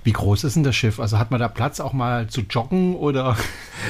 Wie 0.03 0.13
groß 0.13 0.45
ist 0.45 0.57
denn 0.57 0.65
das 0.65 0.77
Schiff? 0.77 0.99
Also 0.99 1.19
hat 1.19 1.31
man 1.31 1.41
da 1.41 1.49
Platz 1.49 1.79
auch 1.79 1.93
mal 1.93 2.27
zu 2.29 2.43
joggen 2.43 2.97
oder? 2.97 3.37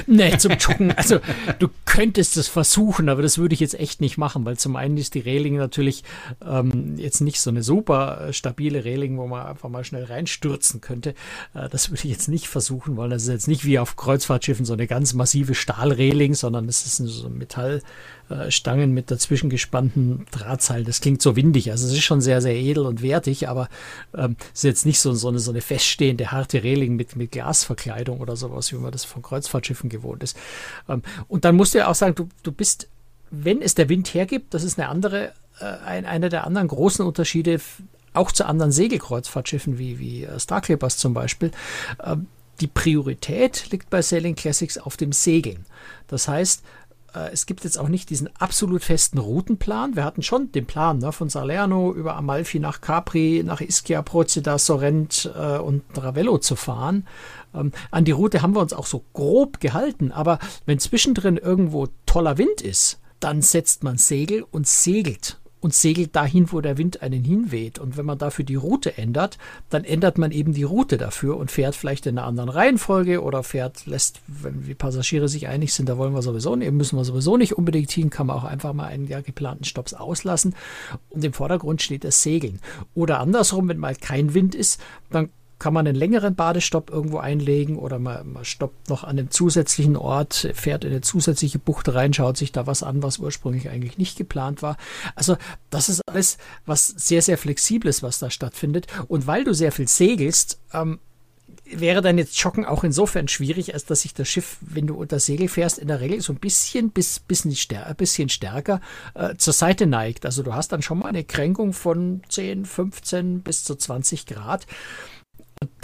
Nee, 0.07 0.37
zum 0.37 0.53
Joggen. 0.53 0.93
Also 0.93 1.19
du 1.59 1.67
könntest 1.85 2.37
es 2.37 2.47
versuchen, 2.47 3.09
aber 3.09 3.21
das 3.21 3.37
würde 3.37 3.53
ich 3.53 3.59
jetzt 3.59 3.77
echt 3.77 3.99
nicht 3.99 4.17
machen, 4.17 4.45
weil 4.45 4.57
zum 4.57 4.77
einen 4.77 4.95
ist 4.95 5.15
die 5.15 5.19
Reling 5.19 5.57
natürlich 5.57 6.05
ähm, 6.45 6.95
jetzt 6.97 7.19
nicht 7.19 7.41
so 7.41 7.49
eine 7.49 7.61
super 7.61 8.27
äh, 8.29 8.33
stabile 8.33 8.85
Reling, 8.85 9.17
wo 9.17 9.27
man 9.27 9.45
einfach 9.45 9.67
mal 9.67 9.83
schnell 9.83 10.05
reinstürzen 10.05 10.79
könnte. 10.79 11.09
Äh, 11.53 11.67
das 11.67 11.89
würde 11.89 12.05
ich 12.05 12.11
jetzt 12.11 12.29
nicht 12.29 12.47
versuchen 12.47 12.95
wollen. 12.95 13.11
Das 13.11 13.23
ist 13.23 13.29
jetzt 13.29 13.47
nicht 13.49 13.65
wie 13.65 13.79
auf 13.79 13.97
Kreuzfahrtschiffen 13.97 14.65
so 14.65 14.73
eine 14.73 14.87
ganz 14.87 15.13
massive 15.13 15.55
Stahlreling, 15.55 16.35
sondern 16.35 16.69
es 16.69 16.85
ist 16.85 16.95
so 16.97 17.27
ein 17.27 17.37
Metall. 17.37 17.81
Äh, 18.31 18.51
Stangen 18.51 18.93
mit 18.93 19.11
dazwischen 19.11 19.49
gespannten 19.49 20.25
Drahtseilen. 20.31 20.85
Das 20.85 21.01
klingt 21.01 21.21
so 21.21 21.35
windig. 21.35 21.71
Also 21.71 21.87
es 21.87 21.93
ist 21.93 22.03
schon 22.03 22.21
sehr, 22.21 22.41
sehr 22.41 22.55
edel 22.55 22.85
und 22.85 23.01
wertig, 23.01 23.49
aber 23.49 23.67
ähm, 24.15 24.37
ist 24.53 24.63
jetzt 24.63 24.85
nicht 24.85 24.99
so, 24.99 25.13
so, 25.13 25.27
eine, 25.27 25.39
so 25.39 25.51
eine 25.51 25.61
feststehende, 25.61 26.31
harte 26.31 26.63
Reling 26.63 26.95
mit, 26.95 27.15
mit 27.15 27.31
Glasverkleidung 27.31 28.21
oder 28.21 28.35
sowas, 28.35 28.71
wie 28.71 28.77
man 28.77 28.91
das 28.91 29.03
von 29.03 29.21
Kreuzfahrtschiffen 29.21 29.89
gewohnt 29.89 30.23
ist. 30.23 30.37
Ähm, 30.87 31.01
und 31.27 31.45
dann 31.45 31.55
musst 31.55 31.73
du 31.73 31.79
ja 31.79 31.87
auch 31.87 31.95
sagen, 31.95 32.15
du, 32.15 32.29
du 32.43 32.51
bist, 32.51 32.87
wenn 33.31 33.61
es 33.61 33.75
der 33.75 33.89
Wind 33.89 34.13
hergibt, 34.13 34.53
das 34.53 34.63
ist 34.63 34.79
eine 34.79 34.87
andere, 34.87 35.33
äh, 35.59 35.65
ein, 35.85 36.05
einer 36.05 36.29
der 36.29 36.45
anderen 36.47 36.67
großen 36.67 37.05
Unterschiede, 37.05 37.59
auch 38.13 38.31
zu 38.31 38.45
anderen 38.45 38.71
Segelkreuzfahrtschiffen 38.71 39.77
wie, 39.77 39.99
wie 39.99 40.23
äh, 40.23 40.39
Star 40.39 40.61
Clippers 40.61 40.97
zum 40.97 41.13
Beispiel. 41.13 41.51
Ähm, 42.03 42.27
die 42.61 42.67
Priorität 42.67 43.71
liegt 43.71 43.89
bei 43.89 44.01
Sailing 44.01 44.35
Classics 44.35 44.77
auf 44.77 44.95
dem 44.95 45.11
Segeln. 45.11 45.65
Das 46.07 46.27
heißt, 46.27 46.63
es 47.31 47.45
gibt 47.45 47.63
jetzt 47.63 47.77
auch 47.77 47.89
nicht 47.89 48.09
diesen 48.09 48.29
absolut 48.37 48.83
festen 48.83 49.17
Routenplan. 49.17 49.95
Wir 49.95 50.05
hatten 50.05 50.23
schon 50.23 50.51
den 50.51 50.65
Plan 50.65 50.99
ne, 50.99 51.11
von 51.11 51.29
Salerno 51.29 51.93
über 51.93 52.15
Amalfi 52.15 52.59
nach 52.59 52.81
Capri, 52.81 53.43
nach 53.45 53.61
Ischia, 53.61 54.01
Procida, 54.01 54.57
Sorrent 54.57 55.29
äh, 55.35 55.57
und 55.57 55.83
Ravello 55.97 56.37
zu 56.37 56.55
fahren. 56.55 57.05
Ähm, 57.53 57.73
an 57.91 58.05
die 58.05 58.11
Route 58.11 58.41
haben 58.41 58.55
wir 58.55 58.61
uns 58.61 58.73
auch 58.73 58.85
so 58.85 59.03
grob 59.13 59.59
gehalten, 59.59 60.11
aber 60.11 60.39
wenn 60.65 60.79
zwischendrin 60.79 61.37
irgendwo 61.37 61.87
toller 62.05 62.37
Wind 62.37 62.61
ist, 62.61 62.99
dann 63.19 63.41
setzt 63.41 63.83
man 63.83 63.97
Segel 63.97 64.45
und 64.49 64.67
segelt 64.67 65.40
und 65.61 65.73
segelt 65.73 66.15
dahin, 66.15 66.51
wo 66.51 66.59
der 66.59 66.77
Wind 66.77 67.01
einen 67.01 67.23
hinweht. 67.23 67.79
Und 67.79 67.95
wenn 67.95 68.05
man 68.05 68.17
dafür 68.17 68.43
die 68.43 68.55
Route 68.55 68.97
ändert, 68.97 69.37
dann 69.69 69.83
ändert 69.83 70.17
man 70.17 70.31
eben 70.31 70.53
die 70.53 70.63
Route 70.63 70.97
dafür 70.97 71.37
und 71.37 71.51
fährt 71.51 71.75
vielleicht 71.75 72.07
in 72.07 72.17
einer 72.17 72.27
anderen 72.27 72.49
Reihenfolge 72.49 73.21
oder 73.21 73.43
fährt, 73.43 73.85
lässt, 73.85 74.21
wenn 74.27 74.63
die 74.65 74.73
Passagiere 74.73 75.29
sich 75.29 75.47
einig 75.47 75.73
sind, 75.73 75.87
da 75.87 75.97
wollen 75.97 76.13
wir 76.13 76.21
sowieso 76.21 76.55
nicht, 76.55 76.71
müssen 76.71 76.97
wir 76.97 77.05
sowieso 77.05 77.37
nicht 77.37 77.57
unbedingt 77.57 77.91
hin, 77.91 78.09
kann 78.09 78.27
man 78.27 78.37
auch 78.37 78.43
einfach 78.43 78.73
mal 78.73 78.87
einen 78.87 79.07
ja, 79.07 79.21
geplanten 79.21 79.63
Stopps 79.63 79.93
auslassen. 79.93 80.55
Und 81.09 81.23
im 81.23 81.33
Vordergrund 81.33 81.81
steht 81.81 82.03
das 82.03 82.23
Segeln. 82.23 82.59
Oder 82.95 83.19
andersrum, 83.19 83.69
wenn 83.69 83.77
mal 83.77 83.95
kein 83.95 84.33
Wind 84.33 84.55
ist, 84.55 84.81
dann 85.11 85.29
kann 85.61 85.75
man 85.75 85.85
einen 85.85 85.95
längeren 85.95 86.33
Badestopp 86.33 86.89
irgendwo 86.89 87.19
einlegen 87.19 87.77
oder 87.77 87.99
man, 87.99 88.33
man 88.33 88.45
stoppt 88.45 88.89
noch 88.89 89.03
an 89.03 89.11
einem 89.11 89.29
zusätzlichen 89.29 89.95
Ort, 89.95 90.49
fährt 90.55 90.83
in 90.83 90.89
eine 90.89 91.01
zusätzliche 91.01 91.59
Bucht 91.59 91.93
rein, 91.93 92.15
schaut 92.15 92.35
sich 92.35 92.51
da 92.51 92.65
was 92.65 92.81
an, 92.81 93.03
was 93.03 93.19
ursprünglich 93.19 93.69
eigentlich 93.69 93.99
nicht 93.99 94.17
geplant 94.17 94.63
war. 94.63 94.75
Also 95.15 95.37
das 95.69 95.87
ist 95.87 96.01
alles 96.07 96.39
was 96.65 96.87
sehr, 96.87 97.21
sehr 97.21 97.37
flexibles, 97.37 98.01
was 98.01 98.17
da 98.17 98.31
stattfindet. 98.31 98.87
Und 99.07 99.27
weil 99.27 99.43
du 99.43 99.53
sehr 99.53 99.71
viel 99.71 99.87
segelst, 99.87 100.59
ähm, 100.73 100.97
wäre 101.63 102.01
dann 102.01 102.17
jetzt 102.17 102.39
Joggen 102.39 102.65
auch 102.65 102.83
insofern 102.83 103.27
schwierig, 103.27 103.75
als 103.75 103.85
dass 103.85 104.01
sich 104.01 104.15
das 104.15 104.27
Schiff, 104.27 104.57
wenn 104.61 104.87
du 104.87 104.95
unter 104.95 105.19
Segel 105.19 105.47
fährst, 105.47 105.77
in 105.77 105.89
der 105.89 106.01
Regel 106.01 106.21
so 106.21 106.33
ein 106.33 106.39
bisschen 106.39 106.89
bis, 106.89 107.19
bis 107.19 107.45
nicht 107.45 107.61
stär 107.61 107.93
bisschen 107.93 108.29
stärker 108.29 108.81
äh, 109.13 109.35
zur 109.35 109.53
Seite 109.53 109.85
neigt. 109.85 110.25
Also 110.25 110.41
du 110.41 110.55
hast 110.55 110.71
dann 110.71 110.81
schon 110.81 110.97
mal 110.97 111.09
eine 111.09 111.23
Kränkung 111.23 111.73
von 111.73 112.23
10, 112.29 112.65
15 112.65 113.41
bis 113.41 113.63
zu 113.63 113.75
20 113.75 114.25
Grad 114.25 114.65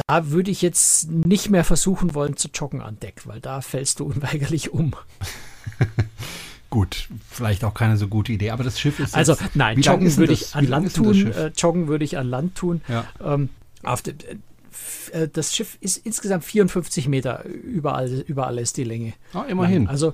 da 0.07 0.29
würde 0.29 0.51
ich 0.51 0.62
jetzt 0.62 1.10
nicht 1.12 1.50
mehr 1.50 1.63
versuchen 1.63 2.15
wollen 2.15 2.38
zu 2.38 2.50
joggen 2.53 2.81
an 2.81 3.00
Deck, 3.00 3.22
weil 3.25 3.39
da 3.39 3.62
fällst 3.62 4.00
du 4.00 4.05
unweigerlich 4.05 4.72
um. 4.72 4.93
Gut, 6.69 7.07
vielleicht 7.29 7.63
auch 7.63 7.74
keine 7.74 7.96
so 7.98 8.07
gute 8.07 8.34
Idee, 8.34 8.51
aber 8.51 8.63
das 8.63 8.79
Schiff 8.79 9.00
ist. 9.00 9.15
Also 9.15 9.36
nein, 9.53 9.79
joggen 9.79 10.15
würde 10.17 10.34
ich 10.34 10.53
an 10.53 10.67
Land 10.67 10.96
tun. 10.96 11.31
Äh, 11.31 11.51
joggen 11.55 11.88
würde 11.88 12.03
ich 12.03 12.17
an 12.17 12.27
Land 12.27 12.55
tun. 12.55 12.81
Ja. 12.89 13.05
Ähm, 13.24 13.50
de, 14.05 14.13
äh, 15.12 15.27
das 15.29 15.55
Schiff 15.55 15.77
ist 15.79 16.05
insgesamt 16.05 16.43
54 16.43 17.07
Meter 17.07 17.46
überall, 17.46 18.10
überall 18.27 18.57
ist 18.60 18.75
die 18.75 18.84
Länge. 18.84 19.13
Ah, 19.34 19.43
immerhin. 19.43 19.88
Also 19.88 20.13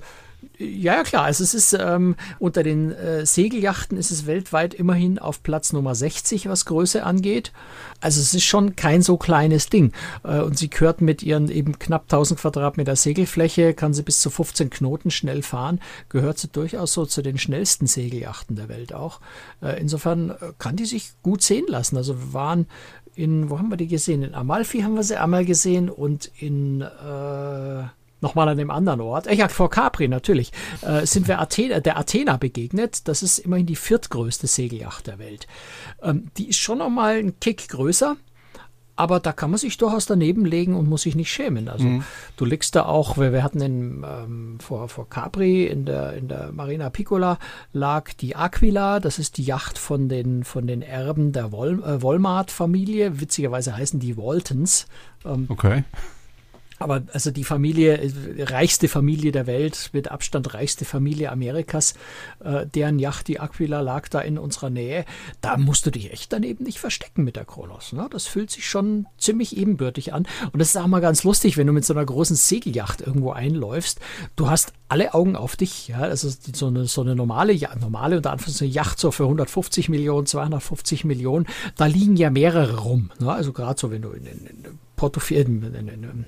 ja, 0.57 0.95
ja, 0.95 1.03
klar. 1.03 1.25
Also 1.25 1.43
es 1.43 1.53
ist 1.53 1.73
ähm, 1.79 2.15
unter 2.39 2.63
den 2.63 2.91
äh, 2.91 3.25
Segelyachten 3.25 3.97
ist 3.97 4.11
es 4.11 4.25
weltweit 4.25 4.73
immerhin 4.73 5.19
auf 5.19 5.43
Platz 5.43 5.73
Nummer 5.73 5.95
60, 5.95 6.47
was 6.47 6.65
Größe 6.65 7.03
angeht. 7.03 7.51
Also 7.99 8.21
es 8.21 8.33
ist 8.33 8.43
schon 8.43 8.75
kein 8.75 9.01
so 9.01 9.17
kleines 9.17 9.69
Ding. 9.69 9.91
Äh, 10.23 10.41
und 10.41 10.57
sie 10.57 10.69
gehört 10.69 11.01
mit 11.01 11.23
ihren 11.23 11.49
eben 11.49 11.79
knapp 11.79 12.03
1000 12.03 12.39
Quadratmeter 12.39 12.95
Segelfläche, 12.95 13.73
kann 13.73 13.93
sie 13.93 14.03
bis 14.03 14.19
zu 14.19 14.29
15 14.29 14.69
Knoten 14.69 15.11
schnell 15.11 15.41
fahren, 15.41 15.79
gehört 16.09 16.37
sie 16.37 16.47
durchaus 16.47 16.93
so 16.93 17.05
zu 17.05 17.21
den 17.21 17.37
schnellsten 17.37 17.87
Segelyachten 17.87 18.55
der 18.55 18.69
Welt 18.69 18.93
auch. 18.93 19.19
Äh, 19.61 19.79
insofern 19.79 20.31
äh, 20.31 20.53
kann 20.57 20.75
die 20.75 20.85
sich 20.85 21.11
gut 21.23 21.41
sehen 21.41 21.65
lassen. 21.67 21.97
Also 21.97 22.17
wir 22.17 22.33
waren 22.33 22.67
in, 23.15 23.49
wo 23.49 23.59
haben 23.59 23.69
wir 23.69 23.77
die 23.77 23.87
gesehen? 23.87 24.23
In 24.23 24.35
Amalfi 24.35 24.81
haben 24.81 24.95
wir 24.95 25.03
sie 25.03 25.17
einmal 25.17 25.45
gesehen 25.45 25.89
und 25.89 26.31
in 26.39 26.81
äh, 26.81 27.83
nochmal 28.23 28.49
an 28.49 28.57
dem 28.57 28.71
anderen 28.71 29.01
Ort, 29.01 29.27
äh, 29.27 29.35
ja, 29.35 29.47
vor 29.47 29.69
Capri 29.69 30.07
natürlich, 30.07 30.51
äh, 30.81 31.05
sind 31.05 31.27
wir 31.27 31.39
Athena, 31.39 31.79
der 31.79 31.97
Athena 31.97 32.37
begegnet. 32.37 33.07
Das 33.07 33.21
ist 33.21 33.37
immerhin 33.37 33.67
die 33.67 33.75
viertgrößte 33.75 34.47
Segelyacht 34.47 35.05
der 35.05 35.19
Welt. 35.19 35.45
Ähm, 36.01 36.31
die 36.37 36.49
ist 36.49 36.57
schon 36.57 36.79
nochmal 36.79 37.17
ein 37.17 37.39
Kick 37.39 37.69
größer. 37.69 38.15
Aber 38.95 39.19
da 39.19 39.31
kann 39.31 39.49
man 39.49 39.57
sich 39.57 39.77
durchaus 39.77 40.05
daneben 40.05 40.45
legen 40.45 40.75
und 40.75 40.87
muss 40.87 41.01
sich 41.01 41.15
nicht 41.15 41.31
schämen. 41.31 41.67
Also 41.67 41.85
mhm. 41.85 42.03
du 42.37 42.45
liegst 42.45 42.75
da 42.75 42.85
auch, 42.85 43.17
wir, 43.17 43.33
wir 43.33 43.41
hatten 43.41 43.59
in, 43.59 44.05
ähm, 44.07 44.59
vor, 44.59 44.87
vor 44.87 45.09
Capri 45.09 45.65
in 45.65 45.85
der, 45.85 46.13
in 46.13 46.27
der 46.27 46.51
Marina 46.51 46.91
Piccola 46.91 47.39
lag 47.71 48.13
die 48.13 48.35
Aquila, 48.35 48.99
das 48.99 49.17
ist 49.17 49.37
die 49.37 49.43
Yacht 49.43 49.79
von 49.79 50.09
den, 50.09 50.43
von 50.43 50.67
den 50.67 50.83
Erben 50.83 51.31
der 51.31 51.51
Wol, 51.51 51.83
äh, 51.83 52.03
Wolmart-Familie. 52.03 53.19
Witzigerweise 53.19 53.75
heißen 53.75 53.99
die 53.99 54.15
Waltons. 54.15 54.85
Ähm, 55.25 55.47
okay. 55.49 55.85
Aber 56.83 57.03
also 57.13 57.31
die 57.31 57.43
Familie, 57.43 57.97
äh, 57.97 58.43
reichste 58.43 58.87
Familie 58.87 59.31
der 59.31 59.47
Welt, 59.47 59.89
mit 59.93 60.11
Abstand 60.11 60.53
reichste 60.53 60.85
Familie 60.85 61.31
Amerikas, 61.31 61.93
äh, 62.43 62.65
deren 62.67 62.99
Yacht, 62.99 63.27
die 63.27 63.39
Aquila, 63.39 63.81
lag 63.81 64.09
da 64.09 64.19
in 64.19 64.37
unserer 64.37 64.69
Nähe. 64.69 65.05
Da 65.41 65.57
musst 65.57 65.85
du 65.85 65.91
dich 65.91 66.11
echt 66.11 66.33
daneben 66.33 66.63
nicht 66.65 66.79
verstecken 66.79 67.23
mit 67.23 67.35
der 67.35 67.45
Kronos. 67.45 67.93
Ne? 67.93 68.07
Das 68.11 68.27
fühlt 68.27 68.51
sich 68.51 68.67
schon 68.67 69.07
ziemlich 69.17 69.57
ebenbürtig 69.57 70.13
an. 70.13 70.27
Und 70.51 70.59
das 70.59 70.69
ist 70.69 70.77
auch 70.77 70.87
mal 70.87 70.99
ganz 70.99 71.23
lustig, 71.23 71.57
wenn 71.57 71.67
du 71.67 71.73
mit 71.73 71.85
so 71.85 71.93
einer 71.93 72.05
großen 72.05 72.35
Segelyacht 72.35 73.01
irgendwo 73.01 73.31
einläufst. 73.31 73.99
Du 74.35 74.49
hast 74.49 74.73
alle 74.89 75.13
Augen 75.13 75.35
auf 75.35 75.55
dich. 75.55 75.87
Ja? 75.87 75.99
Also 75.99 76.29
so 76.53 76.67
eine, 76.67 76.85
so 76.85 77.01
eine 77.01 77.15
normale, 77.15 77.53
ja, 77.53 77.75
normale 77.75 78.17
unter 78.17 78.31
Anführungszeichen 78.31 78.73
Yacht 78.73 78.99
so 78.99 79.11
für 79.11 79.23
150 79.23 79.89
Millionen, 79.89 80.27
250 80.27 81.05
Millionen, 81.05 81.47
da 81.77 81.85
liegen 81.85 82.15
ja 82.15 82.29
mehrere 82.29 82.79
rum. 82.79 83.11
Ne? 83.19 83.31
Also 83.31 83.53
gerade 83.53 83.79
so, 83.79 83.89
wenn 83.89 84.01
du 84.01 84.11
in, 84.11 84.25
in 84.25 84.79
Portofino, 84.95 85.67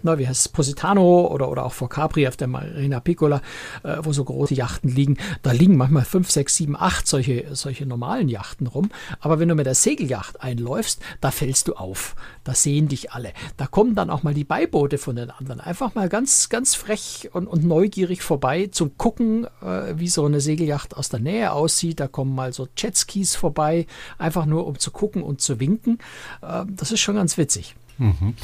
na, 0.01 0.17
wie 0.17 0.27
heißt 0.27 0.41
es, 0.41 0.49
Positano 0.49 1.27
oder, 1.27 1.49
oder 1.49 1.65
auch 1.65 1.73
vor 1.73 1.89
Capri 1.89 2.27
auf 2.27 2.37
der 2.37 2.47
Marina 2.47 2.99
Piccola, 2.99 3.41
äh, 3.83 3.97
wo 4.01 4.11
so 4.11 4.23
große 4.23 4.55
Yachten 4.55 4.89
liegen, 4.89 5.17
da 5.43 5.51
liegen 5.51 5.77
manchmal 5.77 6.05
fünf, 6.05 6.31
sechs, 6.31 6.55
sieben, 6.55 6.75
acht 6.75 7.07
solche, 7.07 7.55
solche 7.55 7.85
normalen 7.85 8.27
Yachten 8.27 8.67
rum. 8.67 8.89
Aber 9.19 9.39
wenn 9.39 9.49
du 9.49 9.55
mit 9.55 9.65
der 9.65 9.75
Segelyacht 9.75 10.41
einläufst, 10.41 11.01
da 11.21 11.31
fällst 11.31 11.67
du 11.67 11.75
auf. 11.75 12.15
Da 12.43 12.53
sehen 12.53 12.87
dich 12.87 13.11
alle. 13.11 13.33
Da 13.57 13.67
kommen 13.67 13.95
dann 13.95 14.09
auch 14.09 14.23
mal 14.23 14.33
die 14.33 14.43
Beiboote 14.43 14.97
von 14.97 15.15
den 15.15 15.31
anderen. 15.31 15.59
Einfach 15.59 15.95
mal 15.95 16.09
ganz, 16.09 16.49
ganz 16.49 16.75
frech 16.75 17.29
und, 17.33 17.47
und 17.47 17.63
neugierig 17.63 18.21
vorbei 18.21 18.67
zum 18.71 18.97
Gucken, 18.97 19.45
äh, 19.61 19.93
wie 19.95 20.07
so 20.07 20.25
eine 20.25 20.41
Segelyacht 20.41 20.97
aus 20.97 21.09
der 21.09 21.19
Nähe 21.19 21.51
aussieht. 21.51 21.99
Da 21.99 22.07
kommen 22.07 22.35
mal 22.35 22.53
so 22.53 22.67
Jetskis 22.75 23.35
vorbei, 23.35 23.85
einfach 24.17 24.45
nur 24.45 24.67
um 24.67 24.79
zu 24.79 24.91
gucken 24.91 25.23
und 25.23 25.41
zu 25.41 25.59
winken. 25.59 25.99
Äh, 26.41 26.65
das 26.67 26.91
ist 26.91 26.99
schon 26.99 27.15
ganz 27.15 27.37
witzig. 27.37 27.75
Mhm. 27.99 28.35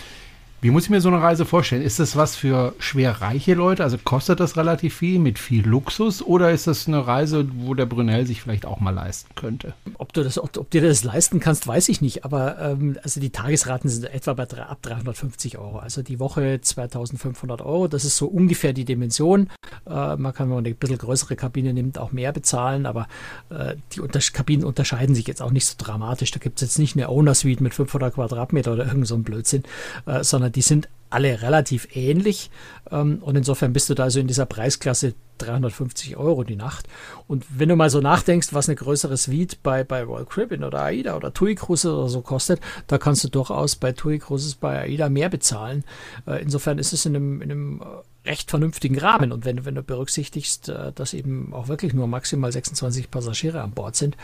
Wie 0.63 0.70
muss 0.70 0.84
ich 0.84 0.89
mir 0.91 1.01
so 1.01 1.10
eine 1.10 1.20
Reise 1.20 1.46
vorstellen? 1.46 1.82
Ist 1.82 2.00
das 2.00 2.15
was 2.15 2.36
für 2.36 2.75
schwer 2.77 3.20
reiche 3.20 3.56
Leute? 3.56 3.84
Also 3.84 3.98
kostet 3.98 4.39
das 4.39 4.58
relativ 4.58 4.96
viel 4.96 5.18
mit 5.18 5.39
viel 5.39 5.68
Luxus? 5.68 6.22
Oder 6.22 6.51
ist 6.51 6.68
das 6.68 6.88
eine 6.88 7.08
Reise, 7.08 7.48
wo 7.56 7.74
der 7.74 7.88
Brunel 7.88 8.27
sich 8.27 8.44
vielleicht 8.44 8.68
auch 8.68 8.80
mal 8.80 8.91
leisten 8.91 9.34
könnte? 9.34 9.74
Ob 9.98 10.13
du 10.13 10.24
das, 10.24 10.38
ob, 10.38 10.56
ob 10.58 10.70
dir 10.70 10.84
das 10.84 11.03
leisten 11.03 11.39
kannst, 11.39 11.65
weiß 11.65 11.89
ich 11.89 12.01
nicht. 12.01 12.25
Aber 12.25 12.60
ähm, 12.60 12.96
also 13.01 13.20
die 13.20 13.32
Tagesraten 13.32 13.89
sind 13.89 14.06
etwa 14.13 14.34
bei 14.34 14.44
ab 14.44 14.77
350 14.84 15.58
Euro. 15.58 15.80
Also 15.80 16.03
die 16.03 16.20
Woche 16.20 16.62
2500 16.62 17.62
Euro. 17.62 17.88
Das 17.88 18.06
ist 18.06 18.18
so 18.18 18.27
ungefähr 18.27 18.74
die 18.74 18.86
Dimension. 18.86 19.50
Äh, 19.89 20.15
man 20.15 20.32
kann, 20.32 20.50
wenn 20.50 20.58
man 20.58 20.65
eine 20.65 20.75
bisschen 20.75 21.00
größere 21.00 21.36
Kabine 21.36 21.74
nimmt, 21.74 21.98
auch 21.98 22.12
mehr 22.12 22.34
bezahlen. 22.34 22.86
Aber 22.86 23.08
äh, 23.50 23.77
die 23.94 24.01
Unter 24.01 24.20
Kabinen 24.20 24.63
unterscheiden 24.63 25.15
sich 25.15 25.25
jetzt 25.25 25.41
auch 25.41 25.51
nicht 25.51 25.65
so 25.65 25.74
dramatisch. 25.80 26.30
Da 26.30 26.38
gibt 26.38 26.62
es 26.62 26.62
jetzt 26.62 26.77
nicht 26.77 26.96
eine 26.96 27.10
Owner 27.10 27.34
Suite 27.34 27.62
mit 27.62 27.74
500 27.74 28.13
Quadratmeter 28.13 28.74
oder 28.74 28.86
irgend 28.86 29.08
so 29.08 29.15
ein 29.15 29.24
Blödsinn, 29.24 29.63
äh, 30.06 30.24
sondern 30.24 30.50
die 30.51 30.62
sind 30.62 30.89
alle 31.12 31.41
relativ 31.41 31.96
ähnlich. 31.96 32.50
Ähm, 32.89 33.20
und 33.22 33.36
insofern 33.36 33.74
bist 33.74 33.89
du 33.89 33.93
da 33.93 34.03
also 34.03 34.20
in 34.20 34.27
dieser 34.27 34.46
Preisklasse 34.46 35.13
350 35.38 36.17
Euro 36.17 36.43
die 36.43 36.55
Nacht. 36.55 36.88
Und 37.27 37.46
wenn 37.50 37.70
du 37.70 37.75
mal 37.75 37.89
so 37.89 38.00
nachdenkst, 38.00 38.53
was 38.53 38.70
eine 38.70 38.75
größere 38.75 39.17
Suite 39.17 39.62
bei, 39.63 39.84
bei 39.84 40.03
Royal 40.03 40.25
Caribbean 40.25 40.63
oder 40.63 40.84
AIDA 40.84 41.15
oder 41.15 41.34
TUI 41.34 41.55
Cruises 41.55 41.91
oder 41.91 42.10
so 42.10 42.22
kostet, 42.22 42.62
da 42.88 42.98
kannst 42.98 43.24
du 43.24 43.29
durchaus 43.29 43.75
bei 43.75 43.91
TUI 43.91 44.20
Cruises, 44.20 44.55
bei 44.55 44.81
AIDA 44.81 45.10
mehr 45.10 45.29
bezahlen. 45.29 45.84
Äh, 46.27 46.41
insofern 46.41 46.77
ist 46.77 46.93
es 46.93 47.05
in 47.05 47.15
einem, 47.15 47.41
in 47.41 47.51
einem 47.51 47.81
recht 48.25 48.50
vernünftigen 48.50 49.00
Rahmen. 49.00 49.31
Und 49.31 49.46
wenn, 49.46 49.65
wenn 49.65 49.75
du 49.75 49.84
berücksichtigst, 49.84 50.70
äh, 50.70 50.91
dass 50.93 51.13
eben 51.13 51.53
auch 51.53 51.67
wirklich 51.67 51.93
nur 51.93 52.08
maximal 52.08 52.51
26 52.51 53.10
Passagiere 53.10 53.62
an 53.62 53.72
Bord 53.72 53.96
sind, 53.96 54.15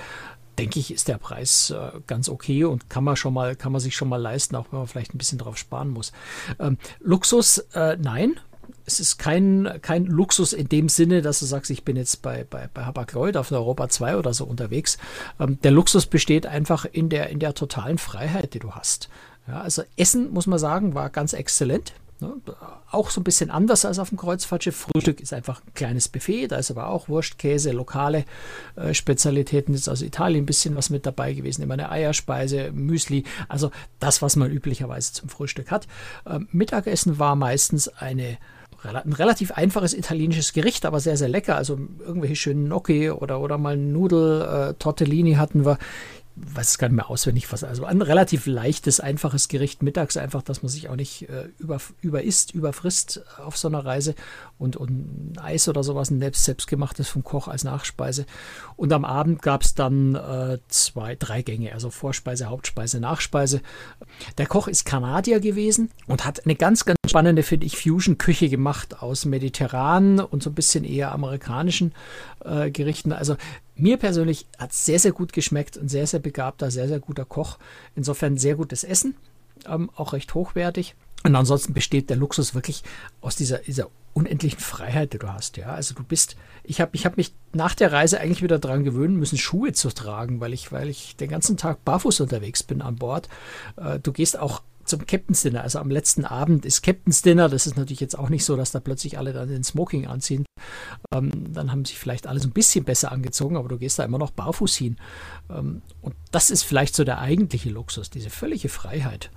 denke 0.58 0.80
ich, 0.80 0.92
ist 0.92 1.08
der 1.08 1.18
Preis 1.18 1.70
äh, 1.72 2.00
ganz 2.08 2.30
okay 2.30 2.64
und 2.64 2.90
kann 2.90 3.04
man 3.04 3.16
schon 3.16 3.34
mal, 3.34 3.56
kann 3.56 3.72
man 3.72 3.82
sich 3.82 3.96
schon 3.96 4.10
mal 4.10 4.22
leisten, 4.22 4.56
auch 4.56 4.68
wenn 4.72 4.80
man 4.80 4.88
vielleicht 4.88 5.14
ein 5.14 5.18
bisschen 5.18 5.38
drauf 5.38 5.58
sparen 5.58 5.90
muss. 5.90 6.12
Ähm, 6.60 6.78
Luxus, 7.00 7.60
äh, 7.74 7.98
nein. 8.00 8.40
Es 8.86 9.00
ist 9.00 9.18
kein, 9.18 9.80
kein 9.82 10.06
Luxus 10.06 10.54
in 10.54 10.70
dem 10.70 10.88
Sinne, 10.90 11.22
dass 11.22 11.40
du 11.40 11.46
sagst, 11.46 11.72
ich 11.72 11.84
bin 11.84 11.98
jetzt 11.98 12.22
bei, 12.22 12.46
bei, 12.50 12.70
bei 12.74 12.86
Hapag-Lloyd 12.86 13.36
auf 13.38 13.50
der 13.50 13.60
Europa 13.60 13.90
2 13.90 14.18
oder 14.18 14.34
so 14.34 14.46
unterwegs. 14.46 14.98
Ähm, 15.40 15.60
der 15.62 15.72
Luxus 15.72 16.06
besteht 16.06 16.46
einfach 16.46 16.86
in 16.86 17.10
der, 17.10 17.30
in 17.30 17.40
der 17.40 17.54
totalen 17.54 17.98
Freiheit, 17.98 18.54
die 18.54 18.60
du 18.60 18.72
hast. 18.72 19.10
Ja, 19.48 19.62
also 19.62 19.84
Essen, 19.96 20.32
muss 20.32 20.48
man 20.48 20.60
sagen, 20.60 20.96
war 20.96 21.10
ganz 21.10 21.34
exzellent. 21.34 21.94
Ne? 22.20 22.34
Auch 22.90 23.10
so 23.10 23.22
ein 23.22 23.24
bisschen 23.24 23.52
anders 23.52 23.86
als 23.86 24.00
auf 24.00 24.10
dem 24.10 24.18
Kreuzfahrtschiff. 24.18 24.76
Frühstück 24.76 25.22
ist 25.22 25.34
einfach 25.34 25.62
ein 25.66 25.74
kleines 25.74 26.08
Buffet, 26.08 26.48
da 26.48 26.58
ist 26.58 26.72
aber 26.72 26.88
auch 26.88 27.10
Wurst, 27.10 27.38
Käse, 27.38 27.72
lokale 27.72 28.26
äh, 28.76 28.94
Spezialitäten. 28.94 29.74
Ist 29.74 29.88
aus 29.88 30.02
Italien 30.02 30.44
ein 30.44 30.48
bisschen 30.48 30.76
was 30.76 30.90
mit 30.90 31.06
dabei 31.06 31.34
gewesen, 31.34 31.62
immer 31.62 31.76
eine 31.76 31.92
Eierspeise, 31.92 32.72
Müsli, 32.72 33.24
also 33.48 33.72
das, 34.00 34.22
was 34.22 34.36
man 34.36 34.52
üblicherweise 34.52 35.14
zum 35.14 35.30
Frühstück 35.30 35.70
hat. 35.70 35.88
Ähm, 36.26 36.48
Mittagessen 36.52 37.20
war 37.20 37.36
meistens 37.36 37.88
eine 37.88 38.38
ein 38.84 39.14
relativ 39.14 39.52
einfaches 39.52 39.94
italienisches 39.94 40.54
Gericht, 40.54 40.86
aber 40.86 41.00
sehr, 41.00 41.18
sehr 41.18 41.28
lecker. 41.28 41.56
Also 41.56 41.80
irgendwelche 42.00 42.36
schönen 42.36 42.66
Gnocchi 42.66 43.10
oder, 43.10 43.42
oder 43.42 43.58
mal 43.58 43.76
Nudel, 43.76 44.42
äh, 44.42 44.74
Tortellini 44.76 45.34
hatten 45.34 45.66
wir 45.66 45.78
weiß 46.40 46.70
es 46.70 46.78
gar 46.78 46.88
nicht 46.88 46.96
mehr 46.96 47.10
auswendig, 47.10 47.52
was. 47.52 47.64
Also 47.64 47.86
ein 47.86 48.02
relativ 48.02 48.46
leichtes, 48.46 49.00
einfaches 49.00 49.48
Gericht 49.48 49.82
mittags, 49.82 50.18
einfach, 50.18 50.42
dass 50.44 50.62
man 50.62 50.70
sich 50.70 50.90
auch 50.90 50.96
nicht 50.96 51.28
äh, 51.30 51.50
über, 51.58 51.80
überisst, 52.02 52.54
überfrisst 52.54 53.22
auf 53.38 53.58
so 53.58 53.68
einer 53.68 53.86
Reise. 53.86 54.14
Und, 54.60 54.76
und 54.76 55.34
Eis 55.42 55.68
oder 55.68 55.84
sowas, 55.84 56.10
ein 56.10 56.20
selbst, 56.20 56.44
selbstgemachtes 56.46 57.10
vom 57.10 57.24
Koch 57.24 57.48
als 57.48 57.64
Nachspeise. 57.64 58.26
Und 58.76 58.94
am 58.94 59.06
Abend 59.06 59.42
gab 59.42 59.64
es 59.64 59.76
dann 59.76 60.16
äh, 60.16 60.60
zwei, 60.68 61.16
drei 61.16 61.42
Gänge, 61.42 61.74
also 61.74 61.90
Vorspeise, 61.90 62.48
Hauptspeise, 62.48 63.00
Nachspeise. 63.00 63.62
Der 64.38 64.48
Koch 64.48 64.68
ist 64.68 64.86
Kanadier 64.86 65.40
gewesen 65.40 65.92
und 66.08 66.26
hat 66.26 66.46
eine 66.46 66.56
ganz, 66.56 66.86
ganz 66.86 66.98
spannende, 67.08 67.44
finde 67.44 67.66
ich, 67.66 67.78
Fusion-Küche 67.78 68.50
gemacht 68.50 69.02
aus 69.02 69.26
mediterranen 69.26 70.20
und 70.20 70.44
so 70.44 70.50
ein 70.50 70.56
bisschen 70.56 70.84
eher 70.84 71.12
amerikanischen 71.12 71.94
äh, 72.44 72.72
Gerichten. 72.72 73.12
Also 73.12 73.38
mir 73.78 73.98
persönlich 73.98 74.48
hat 74.58 74.72
es 74.72 74.86
sehr, 74.86 75.00
sehr 75.00 75.12
gut 75.12 75.34
geschmeckt. 75.34 75.78
Ein 75.78 75.90
sehr, 75.90 76.08
sehr 76.08 76.20
begabter, 76.20 76.72
sehr, 76.72 76.88
sehr 76.88 77.00
guter 77.00 77.26
Koch. 77.26 77.58
Insofern 77.96 78.38
sehr 78.38 78.56
gutes 78.56 78.84
Essen, 78.84 79.16
ähm, 79.68 79.90
auch 79.96 80.14
recht 80.14 80.34
hochwertig. 80.34 80.96
Und 81.24 81.36
ansonsten 81.36 81.74
besteht 81.74 82.10
der 82.10 82.18
Luxus 82.18 82.56
wirklich 82.56 82.84
aus 83.22 83.36
dieser, 83.36 83.60
dieser 83.60 83.90
unendlichen 84.14 84.60
Freiheit, 84.60 85.14
die 85.14 85.20
du 85.20 85.32
hast. 85.32 85.58
Ja, 85.58 85.68
also 85.68 85.94
du 85.94 86.04
bist, 86.04 86.38
ich 86.64 86.82
habe 86.82 86.92
ich 86.94 87.06
hab 87.06 87.18
mich 87.18 87.34
nach 87.54 87.76
der 87.76 87.92
Reise 87.92 88.20
eigentlich 88.20 88.42
wieder 88.42 88.60
daran 88.60 88.84
gewöhnen 88.84 89.16
müssen, 89.16 89.38
Schuhe 89.38 89.74
zu 89.74 89.90
tragen, 89.90 90.40
weil 90.40 90.54
ich, 90.54 90.72
weil 90.72 90.90
ich 90.90 91.16
den 91.16 91.30
ganzen 91.30 91.58
Tag 91.58 91.84
barfuß 91.86 92.22
unterwegs 92.22 92.64
bin 92.64 92.82
an 92.82 92.96
Bord. 92.96 93.30
Äh, 93.76 94.00
du 94.00 94.12
gehst 94.12 94.40
auch 94.40 94.62
zum 94.88 95.06
Captain's 95.06 95.42
Dinner. 95.42 95.62
Also 95.62 95.80
am 95.80 95.92
letzten 95.92 96.26
Abend 96.26 96.66
ist 96.66 96.82
Captain's 96.82 97.22
Dinner. 97.22 97.50
Das 97.50 97.68
ist 97.68 97.78
natürlich 97.78 98.00
jetzt 98.00 98.18
auch 98.18 98.30
nicht 98.30 98.46
so, 98.46 98.56
dass 98.56 98.72
da 98.72 98.80
plötzlich 98.80 99.18
alle 99.18 99.34
dann 99.34 99.50
den 99.50 99.64
Smoking 99.64 100.08
anziehen. 100.08 100.46
Ähm, 101.14 101.54
dann 101.54 101.72
haben 101.72 101.86
sich 101.86 102.00
vielleicht 102.00 102.28
alle 102.28 102.40
so 102.40 102.48
ein 102.48 102.54
bisschen 102.54 102.84
besser 102.86 103.12
angezogen, 103.12 103.58
aber 103.58 103.70
du 103.70 103.78
gehst 103.78 104.00
da 104.00 104.04
immer 104.04 104.18
noch 104.18 104.32
barfuß 104.32 104.76
hin. 104.76 104.98
Ähm, 105.50 105.82
und 106.02 106.16
das 106.32 106.50
ist 106.50 106.64
vielleicht 106.64 106.96
so 106.96 107.04
der 107.04 107.20
eigentliche 107.20 107.70
Luxus, 107.70 108.10
diese 108.10 108.30
völlige 108.30 108.70
Freiheit 108.70 109.32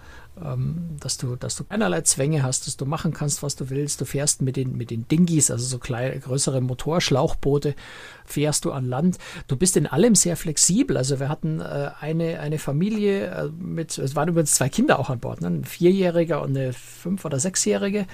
dass, 1.00 1.18
du, 1.18 1.37
dass 1.37 1.56
du 1.56 1.64
keinerlei 1.64 2.00
Zwänge 2.02 2.42
hast, 2.42 2.66
dass 2.66 2.76
du 2.76 2.87
machen 2.87 3.12
kannst, 3.12 3.42
was 3.42 3.56
du 3.56 3.70
willst. 3.70 4.00
Du 4.00 4.04
fährst 4.04 4.42
mit 4.42 4.56
den, 4.56 4.76
mit 4.76 4.90
den 4.90 5.06
Dinghies, 5.09 5.50
also 5.50 5.64
so 5.64 5.78
kleine, 5.78 6.18
größere 6.18 6.61
Motorschlauchboote, 6.61 7.75
fährst 8.25 8.64
du 8.64 8.73
an 8.73 8.87
Land. 8.87 9.18
Du 9.49 9.56
bist 9.56 9.76
in 9.76 9.87
allem 9.87 10.14
sehr 10.14 10.37
flexibel. 10.37 10.97
Also 10.97 11.20
wir 11.20 11.28
hatten 11.28 11.61
äh, 11.61 11.90
eine, 12.00 12.40
eine 12.40 12.59
Familie 12.59 13.26
äh, 13.26 13.49
mit, 13.49 13.99
es 13.99 14.16
waren 14.16 14.28
übrigens 14.28 14.54
zwei 14.54 14.68
Kinder 14.68 14.99
auch 14.99 15.11
an 15.11 15.20
Bord, 15.20 15.40
ne? 15.40 15.49
ein 15.49 15.64
Vierjähriger 15.64 16.42
und 16.42 16.56
eine 16.56 16.73
Fünf- 16.73 17.25
oder 17.25 17.38
Sechsjährige. 17.38 18.06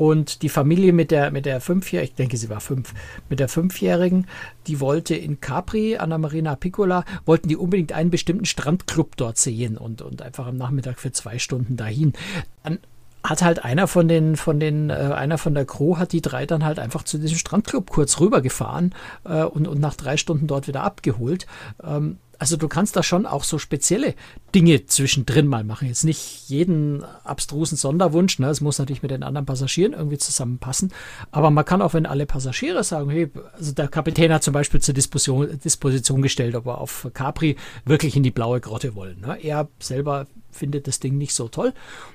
Und 0.00 0.40
die 0.40 0.48
Familie 0.48 0.94
mit 0.94 1.10
der, 1.10 1.30
mit 1.30 1.44
der 1.44 1.60
Fünfjährigen, 1.60 2.10
ich 2.10 2.16
denke, 2.16 2.38
sie 2.38 2.48
war 2.48 2.62
fünf, 2.62 2.94
mit 3.28 3.38
der 3.38 3.50
Fünfjährigen, 3.50 4.26
die 4.66 4.80
wollte 4.80 5.14
in 5.14 5.42
Capri 5.42 5.98
an 5.98 6.08
der 6.08 6.18
Marina 6.18 6.56
Piccola, 6.56 7.04
wollten 7.26 7.48
die 7.48 7.56
unbedingt 7.58 7.92
einen 7.92 8.08
bestimmten 8.08 8.46
Strandclub 8.46 9.14
dort 9.18 9.36
sehen 9.36 9.76
und, 9.76 10.00
und 10.00 10.22
einfach 10.22 10.46
am 10.46 10.56
Nachmittag 10.56 10.98
für 10.98 11.12
zwei 11.12 11.38
Stunden 11.38 11.76
dahin. 11.76 12.14
Dann 12.62 12.78
hat 13.22 13.42
halt 13.42 13.62
einer 13.62 13.86
von 13.86 14.08
den, 14.08 14.36
von 14.36 14.58
den, 14.58 14.88
äh, 14.88 14.94
einer 14.94 15.36
von 15.36 15.52
der 15.52 15.66
Crew 15.66 15.98
hat 15.98 16.12
die 16.12 16.22
drei 16.22 16.46
dann 16.46 16.64
halt 16.64 16.78
einfach 16.78 17.02
zu 17.02 17.18
diesem 17.18 17.36
Strandclub 17.36 17.90
kurz 17.90 18.20
rübergefahren 18.20 18.94
äh, 19.24 19.42
und, 19.42 19.68
und 19.68 19.82
nach 19.82 19.96
drei 19.96 20.16
Stunden 20.16 20.46
dort 20.46 20.66
wieder 20.66 20.82
abgeholt. 20.82 21.46
Ähm, 21.84 22.16
also 22.40 22.56
du 22.56 22.68
kannst 22.68 22.96
da 22.96 23.02
schon 23.02 23.26
auch 23.26 23.44
so 23.44 23.58
spezielle 23.58 24.14
Dinge 24.54 24.86
zwischendrin 24.86 25.46
mal 25.46 25.62
machen. 25.62 25.88
Jetzt 25.88 26.04
nicht 26.04 26.48
jeden 26.48 27.04
abstrusen 27.22 27.76
Sonderwunsch, 27.76 28.38
ne? 28.38 28.48
es 28.48 28.62
muss 28.62 28.78
natürlich 28.78 29.02
mit 29.02 29.10
den 29.10 29.22
anderen 29.22 29.44
Passagieren 29.44 29.92
irgendwie 29.92 30.16
zusammenpassen. 30.16 30.90
Aber 31.32 31.50
man 31.50 31.66
kann 31.66 31.82
auch, 31.82 31.92
wenn 31.92 32.06
alle 32.06 32.24
Passagiere 32.24 32.82
sagen, 32.82 33.10
hey, 33.10 33.30
also 33.52 33.72
der 33.72 33.88
Kapitän 33.88 34.32
hat 34.32 34.42
zum 34.42 34.54
Beispiel 34.54 34.80
zur 34.80 34.94
Disposition, 34.94 35.60
Disposition 35.62 36.22
gestellt, 36.22 36.54
ob 36.54 36.66
er 36.66 36.78
auf 36.78 37.06
Capri 37.12 37.56
wirklich 37.84 38.16
in 38.16 38.22
die 38.22 38.30
blaue 38.30 38.60
Grotte 38.60 38.94
wollen. 38.94 39.20
Ne? 39.20 39.38
Er 39.42 39.68
selber 39.78 40.26
findet 40.50 40.86
das 40.86 41.00
Ding 41.00 41.18
nicht 41.18 41.34
so 41.34 41.48
toll 41.48 41.72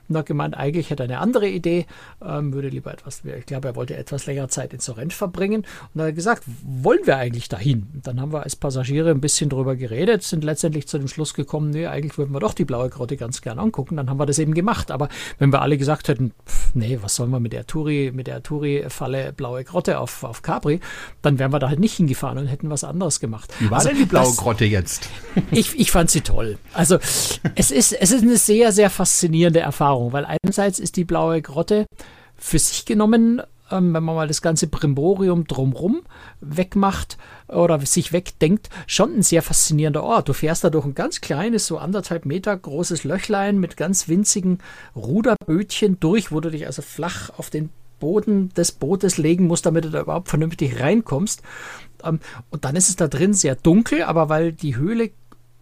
und 0.09 0.17
hat 0.17 0.25
gemeint, 0.25 0.55
eigentlich 0.55 0.89
hätte 0.89 1.03
er 1.03 1.09
eine 1.09 1.19
andere 1.19 1.47
Idee, 1.47 1.85
ähm, 2.23 2.53
würde 2.53 2.69
lieber 2.69 2.93
etwas, 2.93 3.23
ich 3.25 3.45
glaube, 3.45 3.69
er 3.69 3.75
wollte 3.75 3.95
etwas 3.95 4.25
länger 4.25 4.49
Zeit 4.49 4.73
in 4.73 4.79
Sorrent 4.79 5.13
verbringen 5.13 5.65
und 5.93 6.01
hat 6.01 6.15
gesagt, 6.15 6.43
wollen 6.63 7.05
wir 7.05 7.17
eigentlich 7.17 7.49
dahin? 7.49 7.87
Und 7.93 8.07
dann 8.07 8.19
haben 8.21 8.33
wir 8.33 8.43
als 8.43 8.55
Passagiere 8.55 9.11
ein 9.11 9.21
bisschen 9.21 9.49
drüber 9.49 9.75
geredet, 9.75 10.23
sind 10.23 10.43
letztendlich 10.43 10.87
zu 10.87 10.97
dem 10.97 11.07
Schluss 11.07 11.33
gekommen, 11.33 11.69
nee, 11.69 11.87
eigentlich 11.87 12.17
würden 12.17 12.33
wir 12.33 12.39
doch 12.39 12.53
die 12.53 12.65
blaue 12.65 12.89
Grotte 12.89 13.17
ganz 13.17 13.41
gern 13.41 13.59
angucken, 13.59 13.97
dann 13.97 14.09
haben 14.09 14.19
wir 14.19 14.25
das 14.25 14.39
eben 14.39 14.53
gemacht, 14.53 14.91
aber 14.91 15.09
wenn 15.39 15.51
wir 15.51 15.61
alle 15.61 15.77
gesagt 15.77 16.07
hätten, 16.07 16.31
pff, 16.47 16.75
nee, 16.75 16.99
was 17.01 17.15
sollen 17.15 17.31
wir 17.31 17.39
mit 17.39 17.53
der 17.53 17.67
Touri, 17.67 18.11
mit 18.13 18.27
der 18.27 18.43
Touri-Falle 18.43 19.33
blaue 19.33 19.63
Grotte 19.63 19.99
auf, 19.99 20.23
auf 20.23 20.41
Capri, 20.41 20.79
dann 21.21 21.39
wären 21.39 21.51
wir 21.51 21.59
da 21.59 21.69
halt 21.69 21.79
nicht 21.79 21.95
hingefahren 21.95 22.37
und 22.37 22.47
hätten 22.47 22.69
was 22.69 22.83
anderes 22.83 23.19
gemacht. 23.19 23.53
Wie 23.59 23.69
war 23.69 23.77
also, 23.77 23.89
denn 23.89 23.97
die 23.97 24.05
blaue 24.05 24.25
das, 24.25 24.37
Grotte 24.37 24.65
jetzt? 24.65 25.09
Ich, 25.51 25.79
ich 25.79 25.91
fand 25.91 26.09
sie 26.09 26.21
toll. 26.21 26.57
Also 26.73 26.97
es 27.55 27.71
ist, 27.71 27.93
es 27.93 28.11
ist 28.11 28.23
eine 28.25 28.37
sehr, 28.37 28.71
sehr 28.71 28.89
faszinierende 28.89 29.59
Erfahrung, 29.59 30.13
weil 30.13 30.25
einerseits 30.25 30.79
ist 30.79 30.97
die 30.97 31.05
blaue 31.05 31.41
Grotte 31.41 31.85
für 32.37 32.59
sich 32.59 32.85
genommen, 32.85 33.41
ähm, 33.71 33.93
wenn 33.93 34.03
man 34.03 34.15
mal 34.15 34.27
das 34.27 34.41
ganze 34.41 34.67
Brimborium 34.67 35.47
drumrum 35.47 36.03
wegmacht 36.41 37.17
oder 37.47 37.79
sich 37.81 38.13
wegdenkt, 38.13 38.69
schon 38.87 39.15
ein 39.15 39.23
sehr 39.23 39.41
faszinierender 39.41 40.03
Ort. 40.03 40.29
Du 40.29 40.33
fährst 40.33 40.63
da 40.63 40.69
durch 40.69 40.85
ein 40.85 40.95
ganz 40.95 41.21
kleines, 41.21 41.67
so 41.67 41.77
anderthalb 41.77 42.25
Meter 42.25 42.55
großes 42.55 43.03
Löchlein 43.03 43.57
mit 43.59 43.77
ganz 43.77 44.07
winzigen 44.07 44.59
Ruderbötchen 44.95 45.99
durch, 45.99 46.31
wo 46.31 46.39
du 46.39 46.51
dich 46.51 46.67
also 46.67 46.81
flach 46.81 47.31
auf 47.37 47.49
den 47.49 47.69
Boden 47.99 48.53
des 48.53 48.71
Bootes 48.71 49.17
legen 49.17 49.47
musst, 49.47 49.65
damit 49.65 49.85
du 49.85 49.89
da 49.89 50.01
überhaupt 50.01 50.29
vernünftig 50.29 50.79
reinkommst. 50.79 51.41
Ähm, 52.03 52.19
und 52.51 52.65
dann 52.65 52.75
ist 52.75 52.89
es 52.89 52.95
da 52.95 53.07
drin 53.07 53.33
sehr 53.33 53.55
dunkel, 53.55 54.03
aber 54.03 54.29
weil 54.29 54.51
die 54.51 54.75
Höhle 54.75 55.11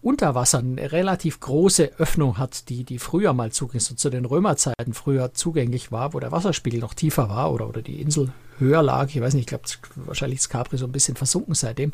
unter 0.03 0.35
Wasser 0.35 0.59
eine 0.59 0.91
relativ 0.91 1.39
große 1.39 1.93
Öffnung 1.97 2.37
hat, 2.37 2.69
die, 2.69 2.83
die 2.83 2.99
früher 2.99 3.33
mal 3.33 3.51
zugänglich, 3.51 3.85
so 3.85 3.95
zu 3.95 4.09
den 4.09 4.25
Römerzeiten 4.25 4.93
früher 4.93 5.33
zugänglich 5.33 5.91
war, 5.91 6.13
wo 6.13 6.19
der 6.19 6.31
Wasserspiegel 6.31 6.79
noch 6.79 6.93
tiefer 6.93 7.29
war 7.29 7.51
oder, 7.53 7.67
oder 7.67 7.81
die 7.81 8.01
Insel 8.01 8.31
höher 8.59 8.83
lag. 8.83 9.07
Ich 9.09 9.21
weiß 9.21 9.33
nicht, 9.33 9.43
ich 9.43 9.47
glaube, 9.47 9.63
wahrscheinlich 10.07 10.39
ist 10.39 10.49
Capri 10.49 10.77
so 10.77 10.85
ein 10.85 10.91
bisschen 10.91 11.15
versunken 11.15 11.55
seitdem. 11.55 11.91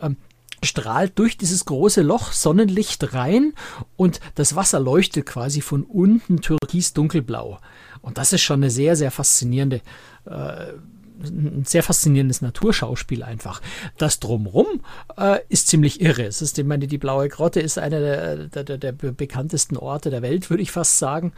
Ähm, 0.00 0.16
strahlt 0.62 1.18
durch 1.18 1.36
dieses 1.36 1.64
große 1.64 2.02
Loch 2.02 2.32
Sonnenlicht 2.32 3.14
rein 3.14 3.52
und 3.96 4.20
das 4.34 4.56
Wasser 4.56 4.80
leuchtet 4.80 5.26
quasi 5.26 5.60
von 5.60 5.84
unten 5.84 6.40
türkis 6.40 6.92
dunkelblau. 6.94 7.58
Und 8.02 8.18
das 8.18 8.32
ist 8.32 8.42
schon 8.42 8.60
eine 8.60 8.70
sehr, 8.70 8.96
sehr 8.96 9.10
faszinierende 9.10 9.80
äh, 10.24 10.72
ein 11.22 11.64
sehr 11.64 11.82
faszinierendes 11.82 12.42
Naturschauspiel 12.42 13.22
einfach. 13.22 13.60
Das 13.96 14.20
Drumrum 14.20 14.66
äh, 15.16 15.38
ist 15.48 15.68
ziemlich 15.68 16.00
irre. 16.00 16.24
Es 16.24 16.42
ist, 16.42 16.58
ich 16.58 16.64
meine, 16.64 16.86
die 16.86 16.98
Blaue 16.98 17.28
Grotte 17.28 17.60
ist 17.60 17.78
einer 17.78 18.00
der, 18.00 18.36
der, 18.64 18.78
der 18.78 18.92
bekanntesten 18.92 19.76
Orte 19.76 20.10
der 20.10 20.22
Welt, 20.22 20.50
würde 20.50 20.62
ich 20.62 20.70
fast 20.70 20.98
sagen. 20.98 21.32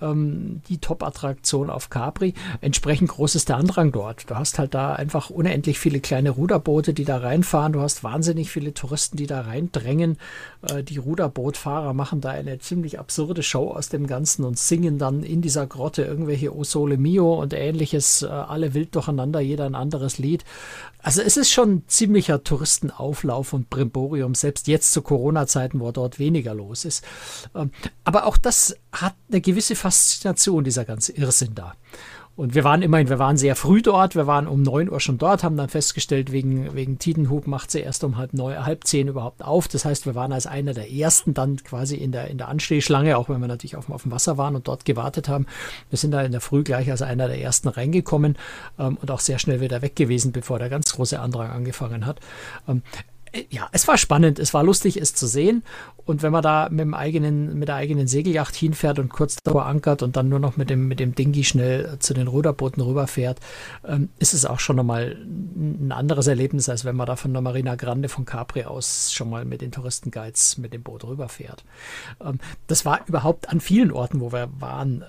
Ähm, 0.00 0.62
die 0.68 0.78
Top-Attraktion 0.78 1.70
auf 1.70 1.90
Capri. 1.90 2.34
Entsprechend 2.60 3.10
groß 3.10 3.34
ist 3.34 3.48
der 3.48 3.56
Andrang 3.56 3.92
dort. 3.92 4.30
Du 4.30 4.36
hast 4.36 4.58
halt 4.58 4.74
da 4.74 4.94
einfach 4.94 5.30
unendlich 5.30 5.78
viele 5.78 6.00
kleine 6.00 6.30
Ruderboote, 6.30 6.94
die 6.94 7.04
da 7.04 7.18
reinfahren. 7.18 7.72
Du 7.72 7.80
hast 7.80 8.04
wahnsinnig 8.04 8.50
viele 8.50 8.72
Touristen, 8.72 9.16
die 9.16 9.26
da 9.26 9.42
reindrängen. 9.42 10.16
Äh, 10.62 10.84
die 10.84 10.98
Ruderbootfahrer 10.98 11.92
machen 11.92 12.20
da 12.20 12.30
eine 12.30 12.58
ziemlich 12.58 12.98
absurde 12.98 13.42
Show 13.42 13.70
aus 13.70 13.88
dem 13.88 14.06
Ganzen 14.06 14.44
und 14.44 14.58
singen 14.58 14.98
dann 14.98 15.22
in 15.22 15.42
dieser 15.42 15.66
Grotte 15.66 16.02
irgendwelche 16.02 16.54
O 16.54 16.62
Sole 16.62 16.96
Mio 16.96 17.34
und 17.34 17.52
ähnliches, 17.52 18.22
äh, 18.22 18.26
alle 18.26 18.74
wild 18.74 18.94
durcheinander 18.94 19.23
nacheinander, 19.24 19.40
jeder 19.40 19.66
ein 19.66 19.74
anderes 19.74 20.18
Lied. 20.18 20.44
Also 21.02 21.22
es 21.22 21.36
ist 21.36 21.50
schon 21.50 21.76
ein 21.76 21.84
ziemlicher 21.86 22.42
Touristenauflauf 22.42 23.52
und 23.52 23.70
Brimborium, 23.70 24.34
selbst 24.34 24.68
jetzt 24.68 24.92
zu 24.92 25.02
Corona-Zeiten, 25.02 25.80
wo 25.80 25.90
dort 25.90 26.18
weniger 26.18 26.54
los 26.54 26.84
ist. 26.84 27.04
Ähm, 27.54 27.70
aber 28.04 28.26
auch 28.26 28.36
das 28.36 28.76
hat 28.92 29.14
eine 29.30 29.40
gewisse 29.40 29.76
Faszination, 29.76 30.64
dieser 30.64 30.84
ganze 30.84 31.12
Irrsinn 31.12 31.54
da. 31.54 31.74
Und 32.36 32.56
wir 32.56 32.64
waren 32.64 32.82
immerhin, 32.82 33.08
wir 33.08 33.20
waren 33.20 33.36
sehr 33.36 33.54
früh 33.54 33.80
dort, 33.80 34.16
wir 34.16 34.26
waren 34.26 34.48
um 34.48 34.62
9 34.62 34.90
Uhr 34.90 34.98
schon 34.98 35.18
dort, 35.18 35.44
haben 35.44 35.56
dann 35.56 35.68
festgestellt, 35.68 36.32
wegen, 36.32 36.74
wegen 36.74 36.98
Tidenhub 36.98 37.46
macht 37.46 37.70
sie 37.70 37.80
erst 37.80 38.02
um 38.02 38.16
halb, 38.16 38.34
neun, 38.34 38.66
halb 38.66 38.84
zehn 38.84 39.06
überhaupt 39.06 39.44
auf. 39.44 39.68
Das 39.68 39.84
heißt, 39.84 40.04
wir 40.04 40.16
waren 40.16 40.32
als 40.32 40.46
einer 40.48 40.74
der 40.74 40.90
ersten 40.90 41.32
dann 41.32 41.56
quasi 41.58 41.94
in 41.96 42.10
der, 42.10 42.28
in 42.28 42.38
der 42.38 42.48
Anstehschlange, 42.48 43.16
auch 43.16 43.28
wenn 43.28 43.40
wir 43.40 43.46
natürlich 43.46 43.76
auf, 43.76 43.88
auf 43.88 44.02
dem 44.02 44.10
Wasser 44.10 44.36
waren 44.36 44.56
und 44.56 44.66
dort 44.66 44.84
gewartet 44.84 45.28
haben. 45.28 45.46
Wir 45.90 45.98
sind 45.98 46.10
da 46.10 46.22
in 46.22 46.32
der 46.32 46.40
Früh 46.40 46.64
gleich 46.64 46.90
als 46.90 47.02
einer 47.02 47.28
der 47.28 47.40
ersten 47.40 47.68
reingekommen 47.68 48.36
ähm, 48.80 48.98
und 49.00 49.10
auch 49.12 49.20
sehr 49.20 49.38
schnell 49.38 49.60
wieder 49.60 49.80
weg 49.80 49.94
gewesen, 49.94 50.32
bevor 50.32 50.58
der 50.58 50.68
ganz 50.68 50.92
große 50.92 51.20
Andrang 51.20 51.50
angefangen 51.50 52.04
hat. 52.04 52.18
Ähm, 52.66 52.82
ja, 53.50 53.68
es 53.72 53.88
war 53.88 53.98
spannend, 53.98 54.38
es 54.38 54.54
war 54.54 54.62
lustig, 54.62 54.96
es 54.96 55.14
zu 55.14 55.26
sehen. 55.26 55.62
Und 56.04 56.22
wenn 56.22 56.32
man 56.32 56.42
da 56.42 56.68
mit, 56.70 56.80
dem 56.80 56.94
eigenen, 56.94 57.58
mit 57.58 57.68
der 57.68 57.76
eigenen 57.76 58.06
Segelyacht 58.06 58.54
hinfährt 58.54 58.98
und 58.98 59.08
kurz 59.08 59.36
davor 59.42 59.66
ankert 59.66 60.02
und 60.02 60.16
dann 60.16 60.28
nur 60.28 60.38
noch 60.38 60.56
mit 60.56 60.70
dem, 60.70 60.86
mit 60.86 61.00
dem 61.00 61.14
Dingi 61.14 61.44
schnell 61.44 61.96
zu 61.98 62.14
den 62.14 62.28
Ruderbooten 62.28 62.82
rüberfährt, 62.82 63.40
ähm, 63.86 64.10
ist 64.18 64.34
es 64.34 64.44
auch 64.44 64.60
schon 64.60 64.76
nochmal 64.76 65.16
ein 65.56 65.92
anderes 65.92 66.26
Erlebnis, 66.26 66.68
als 66.68 66.84
wenn 66.84 66.96
man 66.96 67.06
da 67.06 67.16
von 67.16 67.32
der 67.32 67.42
Marina 67.42 67.74
Grande 67.74 68.08
von 68.08 68.24
Capri 68.24 68.64
aus 68.64 69.12
schon 69.12 69.30
mal 69.30 69.44
mit 69.44 69.62
den 69.62 69.72
Touristenguides 69.72 70.58
mit 70.58 70.72
dem 70.72 70.82
Boot 70.82 71.04
rüberfährt. 71.04 71.64
Ähm, 72.24 72.38
das 72.66 72.84
war 72.84 73.00
überhaupt 73.06 73.48
an 73.48 73.60
vielen 73.60 73.90
Orten, 73.90 74.20
wo 74.20 74.32
wir 74.32 74.48
waren, 74.58 75.04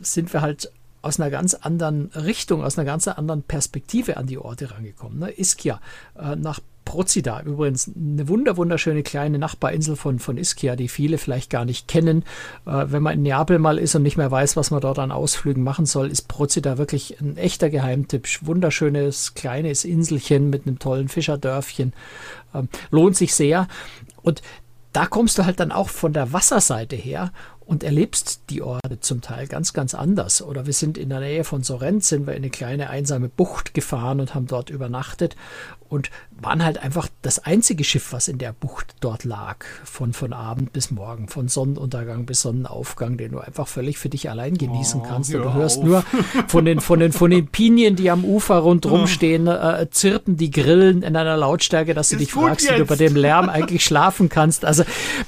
sind 0.00 0.32
wir 0.32 0.40
halt 0.40 0.72
aus 1.08 1.18
einer 1.18 1.30
ganz 1.30 1.54
anderen 1.54 2.10
Richtung, 2.14 2.62
aus 2.62 2.78
einer 2.78 2.84
ganz 2.84 3.08
anderen 3.08 3.42
Perspektive 3.42 4.16
an 4.16 4.26
die 4.26 4.38
Orte 4.38 4.70
rangekommen. 4.70 5.18
Ne? 5.18 5.30
Ischia, 5.30 5.80
äh, 6.18 6.36
nach 6.36 6.60
Procida, 6.88 7.42
übrigens 7.42 7.90
eine 7.94 8.28
wunder 8.28 8.56
wunderschöne 8.56 9.02
kleine 9.02 9.38
Nachbarinsel 9.38 9.94
von, 9.94 10.18
von 10.18 10.38
Ischia, 10.38 10.74
die 10.74 10.88
viele 10.88 11.18
vielleicht 11.18 11.50
gar 11.50 11.66
nicht 11.66 11.86
kennen. 11.86 12.24
Äh, 12.66 12.86
wenn 12.86 13.02
man 13.02 13.12
in 13.12 13.22
Neapel 13.22 13.58
mal 13.58 13.78
ist 13.78 13.94
und 13.94 14.02
nicht 14.04 14.16
mehr 14.16 14.30
weiß, 14.30 14.56
was 14.56 14.70
man 14.70 14.80
dort 14.80 14.98
an 14.98 15.12
Ausflügen 15.12 15.62
machen 15.62 15.84
soll, 15.84 16.10
ist 16.10 16.28
Procida 16.28 16.78
wirklich 16.78 17.20
ein 17.20 17.36
echter 17.36 17.68
Geheimtipp. 17.68 18.26
Wunderschönes 18.40 19.34
kleines 19.34 19.84
Inselchen 19.84 20.48
mit 20.48 20.66
einem 20.66 20.78
tollen 20.78 21.08
Fischerdörfchen. 21.08 21.92
Ähm, 22.54 22.68
lohnt 22.90 23.16
sich 23.16 23.34
sehr. 23.34 23.68
Und 24.22 24.40
da 24.94 25.04
kommst 25.04 25.38
du 25.38 25.44
halt 25.44 25.60
dann 25.60 25.72
auch 25.72 25.90
von 25.90 26.14
der 26.14 26.32
Wasserseite 26.32 26.96
her 26.96 27.32
und 27.68 27.84
erlebst 27.84 28.40
die 28.48 28.62
Orte 28.62 28.98
zum 29.00 29.20
Teil 29.20 29.46
ganz, 29.46 29.74
ganz 29.74 29.92
anders. 29.94 30.40
Oder 30.40 30.64
wir 30.64 30.72
sind 30.72 30.96
in 30.96 31.10
der 31.10 31.20
Nähe 31.20 31.44
von 31.44 31.62
Sorrent, 31.62 32.02
sind 32.02 32.26
wir 32.26 32.32
in 32.32 32.38
eine 32.38 32.48
kleine 32.48 32.88
einsame 32.88 33.28
Bucht 33.28 33.74
gefahren 33.74 34.20
und 34.20 34.34
haben 34.34 34.46
dort 34.46 34.70
übernachtet 34.70 35.36
und 35.90 36.10
waren 36.40 36.64
halt 36.64 36.78
einfach 36.78 37.08
das 37.22 37.40
einzige 37.40 37.82
Schiff, 37.82 38.12
was 38.12 38.28
in 38.28 38.38
der 38.38 38.52
Bucht 38.52 38.94
dort 39.00 39.24
lag, 39.24 39.64
von, 39.84 40.12
von 40.12 40.32
Abend 40.32 40.72
bis 40.72 40.90
Morgen, 40.90 41.28
von 41.28 41.48
Sonnenuntergang 41.48 42.26
bis 42.26 42.42
Sonnenaufgang, 42.42 43.16
den 43.16 43.32
du 43.32 43.38
einfach 43.40 43.66
völlig 43.66 43.98
für 43.98 44.08
dich 44.08 44.30
allein 44.30 44.56
genießen 44.56 45.00
oh, 45.00 45.06
kannst. 45.08 45.34
Und 45.34 45.42
du 45.42 45.52
hörst 45.54 45.78
auf. 45.78 45.84
nur 45.84 46.04
von 46.46 46.64
den, 46.64 46.80
von, 46.80 47.00
den, 47.00 47.12
von 47.12 47.30
den 47.30 47.48
Pinien, 47.48 47.96
die 47.96 48.10
am 48.10 48.24
Ufer 48.24 48.56
rundherum 48.56 49.02
oh. 49.04 49.06
stehen, 49.06 49.46
äh, 49.46 49.88
zirpen 49.90 50.36
die 50.36 50.50
Grillen 50.50 51.02
in 51.02 51.16
einer 51.16 51.36
Lautstärke, 51.36 51.94
dass 51.94 52.10
du 52.10 52.16
ist 52.16 52.20
dich 52.20 52.32
fragst, 52.32 52.66
jetzt. 52.66 52.74
wie 52.74 52.78
du 52.78 52.86
bei 52.86 52.96
dem 52.96 53.16
Lärm 53.16 53.48
eigentlich 53.48 53.84
schlafen 53.84 54.28
kannst. 54.28 54.64
Also 54.64 54.84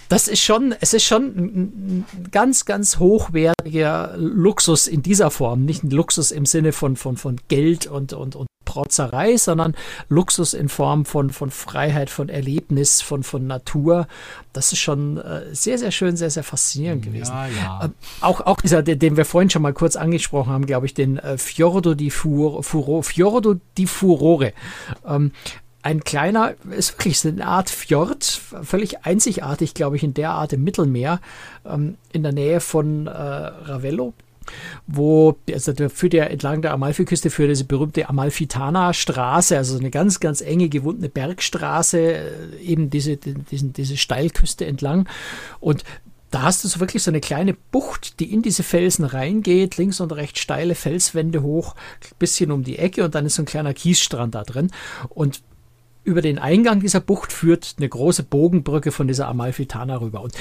das 0.08 0.28
ist 0.28 0.42
schon, 0.42 0.74
es 0.80 0.94
ist 0.94 1.04
schon 1.04 1.24
ein 1.24 2.06
ganz, 2.30 2.64
ganz 2.64 2.98
hochwertiger 2.98 4.14
Luxus 4.16 4.86
in 4.86 5.02
dieser 5.02 5.30
Form. 5.30 5.64
Nicht 5.64 5.84
ein 5.84 5.90
Luxus 5.90 6.30
im 6.30 6.46
Sinne 6.46 6.72
von, 6.72 6.96
von, 6.96 7.16
von 7.16 7.36
Geld 7.48 7.86
und, 7.86 8.12
und, 8.12 8.36
und 8.36 8.46
Protzerei, 8.64 9.36
sondern 9.36 9.74
Luxus 10.08 10.54
in 10.54 10.68
Form 10.68 11.04
von, 11.04 11.30
von 11.30 11.50
Freiheit, 11.50 12.08
von 12.08 12.28
Erlebnis, 12.28 13.02
von, 13.02 13.24
von 13.24 13.46
Natur. 13.46 14.06
Das 14.52 14.72
ist 14.72 14.78
schon 14.78 15.18
äh, 15.18 15.52
sehr, 15.52 15.76
sehr 15.76 15.90
schön, 15.90 16.16
sehr, 16.16 16.30
sehr 16.30 16.44
faszinierend 16.44 17.02
gewesen. 17.04 17.32
Ja, 17.32 17.46
ja. 17.48 17.84
Äh, 17.86 17.88
auch, 18.20 18.42
auch 18.42 18.60
dieser, 18.60 18.84
den, 18.84 19.00
den, 19.00 19.16
wir 19.16 19.24
vorhin 19.24 19.50
schon 19.50 19.62
mal 19.62 19.72
kurz 19.72 19.96
angesprochen 19.96 20.52
haben, 20.52 20.66
glaube 20.66 20.86
ich, 20.86 20.94
den 20.94 21.18
äh, 21.18 21.36
Fiordo 21.36 21.94
di 21.94 22.10
Furo, 22.10 22.62
Furo, 22.62 23.02
Fiordo 23.02 23.56
di 23.76 23.86
Furore. 23.86 24.52
Ähm, 25.04 25.32
ein 25.82 26.04
kleiner, 26.04 26.54
ist 26.70 26.92
wirklich 26.92 27.24
eine 27.26 27.46
Art 27.46 27.70
Fjord, 27.70 28.24
völlig 28.24 29.04
einzigartig, 29.04 29.74
glaube 29.74 29.96
ich, 29.96 30.02
in 30.02 30.14
der 30.14 30.30
Art 30.30 30.52
im 30.52 30.64
Mittelmeer, 30.64 31.20
ähm, 31.64 31.96
in 32.12 32.22
der 32.22 32.32
Nähe 32.32 32.60
von 32.60 33.06
äh, 33.06 33.10
Ravello 33.10 34.14
wo, 34.86 35.36
also 35.52 35.72
der 35.72 35.90
führt 35.90 36.14
ja 36.14 36.24
entlang 36.24 36.62
der 36.62 36.72
Amalfiküste 36.72 37.30
für 37.30 37.46
diese 37.46 37.64
berühmte 37.64 38.08
Amalfitana-Straße, 38.08 39.56
also 39.56 39.78
eine 39.78 39.90
ganz, 39.90 40.20
ganz 40.20 40.40
enge 40.40 40.68
gewundene 40.68 41.08
Bergstraße, 41.08 41.98
äh, 41.98 42.56
eben 42.62 42.90
diese, 42.90 43.16
diesen, 43.16 43.72
diese 43.72 43.96
Steilküste 43.96 44.66
entlang. 44.66 45.08
Und 45.60 45.84
da 46.30 46.42
hast 46.42 46.62
du 46.62 46.68
so 46.68 46.78
wirklich 46.78 47.02
so 47.02 47.10
eine 47.10 47.20
kleine 47.20 47.54
Bucht, 47.72 48.20
die 48.20 48.32
in 48.32 48.42
diese 48.42 48.62
Felsen 48.62 49.04
reingeht, 49.04 49.76
links 49.78 50.00
und 50.00 50.12
rechts 50.12 50.40
steile 50.40 50.76
Felswände 50.76 51.42
hoch, 51.42 51.74
bisschen 52.18 52.52
um 52.52 52.62
die 52.62 52.78
Ecke 52.78 53.04
und 53.04 53.14
dann 53.14 53.26
ist 53.26 53.34
so 53.34 53.42
ein 53.42 53.46
kleiner 53.46 53.74
Kiesstrand 53.74 54.34
da 54.36 54.44
drin. 54.44 54.70
Und 55.08 55.42
über 56.04 56.22
den 56.22 56.38
Eingang 56.38 56.80
dieser 56.80 57.00
Bucht 57.00 57.32
führt 57.32 57.74
eine 57.78 57.88
große 57.88 58.22
Bogenbrücke 58.22 58.92
von 58.92 59.08
dieser 59.08 59.28
Amalfitana 59.28 60.00
rüber. 60.00 60.22
Und 60.22 60.34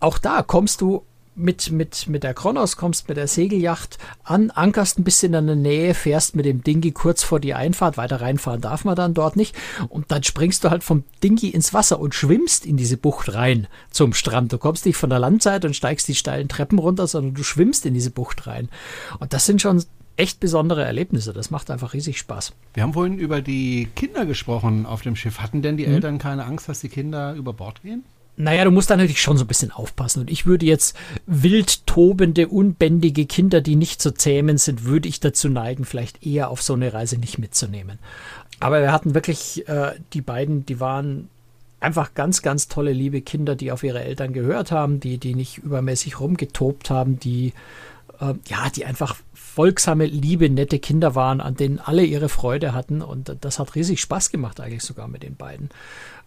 auch 0.00 0.18
da 0.18 0.42
kommst 0.42 0.80
du 0.80 1.04
mit, 1.38 1.70
mit, 1.70 2.08
mit 2.08 2.24
der 2.24 2.34
Kronos, 2.34 2.76
kommst 2.76 3.08
mit 3.08 3.16
der 3.16 3.28
Segelyacht 3.28 3.98
an, 4.24 4.50
ankerst 4.50 4.98
ein 4.98 5.04
bisschen 5.04 5.32
in 5.34 5.46
der 5.46 5.56
Nähe, 5.56 5.94
fährst 5.94 6.34
mit 6.34 6.44
dem 6.44 6.64
Dingi 6.64 6.90
kurz 6.90 7.22
vor 7.22 7.38
die 7.38 7.54
Einfahrt, 7.54 7.96
weiter 7.96 8.20
reinfahren 8.20 8.60
darf 8.60 8.84
man 8.84 8.96
dann 8.96 9.14
dort 9.14 9.36
nicht. 9.36 9.54
Und 9.88 10.10
dann 10.10 10.24
springst 10.24 10.64
du 10.64 10.70
halt 10.70 10.82
vom 10.82 11.04
Dingi 11.22 11.48
ins 11.48 11.72
Wasser 11.72 12.00
und 12.00 12.14
schwimmst 12.14 12.66
in 12.66 12.76
diese 12.76 12.96
Bucht 12.96 13.32
rein 13.34 13.68
zum 13.90 14.14
Strand. 14.14 14.52
Du 14.52 14.58
kommst 14.58 14.84
nicht 14.84 14.96
von 14.96 15.10
der 15.10 15.20
Landseite 15.20 15.68
und 15.68 15.74
steigst 15.74 16.08
die 16.08 16.16
steilen 16.16 16.48
Treppen 16.48 16.78
runter, 16.78 17.06
sondern 17.06 17.34
du 17.34 17.44
schwimmst 17.44 17.86
in 17.86 17.94
diese 17.94 18.10
Bucht 18.10 18.46
rein. 18.46 18.68
Und 19.20 19.32
das 19.32 19.46
sind 19.46 19.62
schon 19.62 19.84
echt 20.18 20.40
besondere 20.40 20.84
Erlebnisse. 20.84 21.32
Das 21.32 21.50
macht 21.50 21.70
einfach 21.70 21.94
riesig 21.94 22.18
Spaß. 22.18 22.52
Wir 22.74 22.82
haben 22.82 22.92
vorhin 22.92 23.18
über 23.18 23.40
die 23.40 23.88
Kinder 23.94 24.26
gesprochen 24.26 24.84
auf 24.84 25.02
dem 25.02 25.16
Schiff. 25.16 25.38
Hatten 25.38 25.62
denn 25.62 25.76
die 25.76 25.86
mhm. 25.86 25.94
Eltern 25.94 26.18
keine 26.18 26.44
Angst, 26.44 26.68
dass 26.68 26.80
die 26.80 26.88
Kinder 26.88 27.34
über 27.34 27.52
Bord 27.52 27.82
gehen? 27.82 28.04
Naja, 28.36 28.64
du 28.64 28.70
musst 28.70 28.88
da 28.88 28.96
natürlich 28.96 29.20
schon 29.20 29.36
so 29.36 29.44
ein 29.44 29.48
bisschen 29.48 29.72
aufpassen. 29.72 30.20
Und 30.20 30.30
ich 30.30 30.46
würde 30.46 30.64
jetzt 30.64 30.96
wild 31.26 31.86
tobende, 31.86 32.48
unbändige 32.48 33.26
Kinder, 33.26 33.60
die 33.60 33.74
nicht 33.74 34.00
so 34.00 34.12
zähmen 34.12 34.58
sind, 34.58 34.84
würde 34.84 35.08
ich 35.08 35.18
dazu 35.18 35.48
neigen, 35.48 35.84
vielleicht 35.84 36.24
eher 36.24 36.50
auf 36.50 36.62
so 36.62 36.74
eine 36.74 36.92
Reise 36.92 37.18
nicht 37.18 37.38
mitzunehmen. 37.38 37.98
Aber 38.60 38.80
wir 38.80 38.92
hatten 38.92 39.14
wirklich 39.14 39.68
äh, 39.68 39.92
die 40.12 40.20
beiden, 40.20 40.64
die 40.66 40.78
waren 40.78 41.28
einfach 41.80 42.14
ganz, 42.14 42.42
ganz 42.42 42.68
tolle, 42.68 42.92
liebe 42.92 43.22
Kinder, 43.22 43.56
die 43.56 43.72
auf 43.72 43.82
ihre 43.82 44.02
Eltern 44.02 44.32
gehört 44.32 44.70
haben, 44.70 45.00
die, 45.00 45.18
die 45.18 45.34
nicht 45.34 45.58
übermäßig 45.58 46.20
rumgetobt 46.20 46.90
haben, 46.90 47.18
die, 47.18 47.52
äh, 48.20 48.34
ja, 48.48 48.70
die 48.74 48.84
einfach 48.84 49.16
folgsame, 49.54 50.06
liebe, 50.06 50.48
nette 50.50 50.78
Kinder 50.78 51.14
waren, 51.14 51.40
an 51.40 51.54
denen 51.54 51.78
alle 51.78 52.04
ihre 52.04 52.28
Freude 52.28 52.74
hatten. 52.74 53.02
Und 53.02 53.36
das 53.40 53.58
hat 53.58 53.74
riesig 53.74 54.00
Spaß 54.00 54.30
gemacht, 54.30 54.60
eigentlich 54.60 54.84
sogar 54.84 55.08
mit 55.08 55.22
den 55.22 55.36
beiden. 55.36 55.70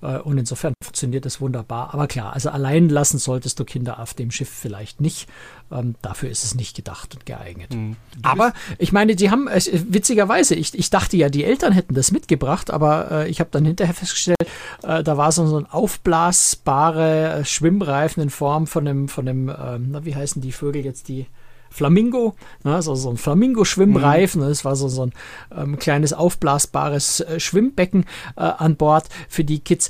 Äh, 0.01 0.17
und 0.17 0.37
insofern 0.37 0.73
funktioniert 0.83 1.25
das 1.25 1.39
wunderbar. 1.39 1.93
Aber 1.93 2.07
klar, 2.07 2.33
also 2.33 2.49
allein 2.49 2.89
lassen 2.89 3.19
solltest 3.19 3.59
du 3.59 3.65
Kinder 3.65 3.99
auf 3.99 4.13
dem 4.13 4.31
Schiff 4.31 4.49
vielleicht 4.49 4.99
nicht. 4.99 5.29
Ähm, 5.71 5.95
dafür 6.01 6.29
ist 6.29 6.43
es 6.43 6.55
nicht 6.55 6.75
gedacht 6.75 7.13
und 7.13 7.25
geeignet. 7.25 7.73
Mhm. 7.73 7.95
Aber 8.23 8.53
ich 8.77 8.91
meine, 8.91 9.15
die 9.15 9.31
haben, 9.31 9.47
witzigerweise, 9.47 10.55
ich, 10.55 10.77
ich 10.77 10.89
dachte 10.89 11.15
ja, 11.15 11.29
die 11.29 11.43
Eltern 11.43 11.71
hätten 11.71 11.93
das 11.93 12.11
mitgebracht, 12.11 12.71
aber 12.71 13.11
äh, 13.11 13.29
ich 13.29 13.39
habe 13.39 13.49
dann 13.51 13.65
hinterher 13.65 13.93
festgestellt, 13.93 14.43
äh, 14.83 15.03
da 15.03 15.17
war 15.17 15.31
so, 15.31 15.45
so 15.47 15.57
ein 15.57 15.67
aufblasbare 15.67 17.43
Schwimmreifen 17.45 18.23
in 18.23 18.29
Form 18.29 18.67
von 18.67 18.87
einem, 18.87 19.07
von 19.07 19.27
einem, 19.27 19.49
ähm, 19.49 19.87
na, 19.91 20.05
wie 20.05 20.15
heißen 20.15 20.41
die 20.41 20.51
Vögel 20.51 20.83
jetzt, 20.83 21.07
die 21.07 21.27
Flamingo, 21.71 22.35
ne, 22.63 22.75
also 22.75 22.93
so 22.95 23.09
ein 23.09 23.17
Flamingo-Schwimmreifen. 23.17 24.41
Mhm. 24.41 24.47
Das 24.47 24.65
war 24.65 24.75
so, 24.75 24.89
so 24.89 25.07
ein 25.07 25.13
ähm, 25.55 25.79
kleines 25.79 26.13
aufblasbares 26.13 27.21
äh, 27.21 27.39
Schwimmbecken 27.39 28.05
äh, 28.35 28.41
an 28.41 28.75
Bord 28.75 29.05
für 29.29 29.43
die 29.43 29.59
Kids. 29.59 29.89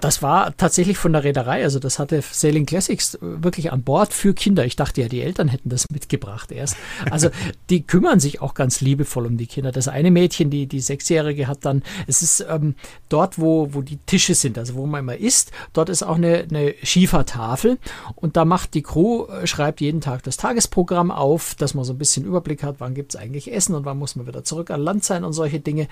Das 0.00 0.22
war 0.22 0.56
tatsächlich 0.56 0.98
von 0.98 1.12
der 1.12 1.24
Reederei, 1.24 1.62
also 1.62 1.78
das 1.78 1.98
hatte 1.98 2.22
Sailing 2.22 2.66
Classics 2.66 3.18
wirklich 3.20 3.72
an 3.72 3.82
Bord 3.82 4.12
für 4.12 4.34
Kinder. 4.34 4.64
Ich 4.64 4.76
dachte 4.76 5.02
ja, 5.02 5.08
die 5.08 5.20
Eltern 5.20 5.48
hätten 5.48 5.68
das 5.68 5.84
mitgebracht 5.90 6.52
erst. 6.52 6.76
Also 7.10 7.30
die 7.70 7.82
kümmern 7.82 8.20
sich 8.20 8.40
auch 8.40 8.54
ganz 8.54 8.80
liebevoll 8.80 9.26
um 9.26 9.36
die 9.36 9.46
Kinder. 9.46 9.72
Das 9.72 9.88
eine 9.88 10.10
Mädchen, 10.10 10.50
die, 10.50 10.66
die 10.66 10.80
Sechsjährige, 10.80 11.46
hat 11.46 11.64
dann, 11.64 11.82
es 12.06 12.22
ist 12.22 12.44
ähm, 12.48 12.74
dort, 13.08 13.38
wo, 13.38 13.74
wo 13.74 13.82
die 13.82 13.98
Tische 14.06 14.34
sind, 14.34 14.58
also 14.58 14.74
wo 14.74 14.86
man 14.86 15.00
immer 15.00 15.16
isst, 15.16 15.52
dort 15.72 15.88
ist 15.88 16.02
auch 16.02 16.16
eine, 16.16 16.46
eine 16.50 16.74
Schiefertafel 16.82 17.78
und 18.16 18.36
da 18.36 18.44
macht 18.44 18.74
die 18.74 18.82
Crew, 18.82 19.26
äh, 19.26 19.46
schreibt 19.46 19.80
jeden 19.80 20.00
Tag 20.00 20.22
das 20.22 20.36
Tagesprogramm 20.36 21.10
auf, 21.10 21.54
dass 21.54 21.74
man 21.74 21.84
so 21.84 21.92
ein 21.92 21.98
bisschen 21.98 22.24
Überblick 22.24 22.62
hat, 22.62 22.76
wann 22.78 22.94
gibt 22.94 23.14
es 23.14 23.20
eigentlich 23.20 23.52
Essen 23.52 23.74
und 23.74 23.84
wann 23.84 23.98
muss 23.98 24.16
man 24.16 24.26
wieder 24.26 24.44
zurück 24.44 24.70
an 24.70 24.80
Land 24.80 25.04
sein 25.04 25.24
und 25.24 25.32
solche 25.32 25.60
Dinge. 25.60 25.88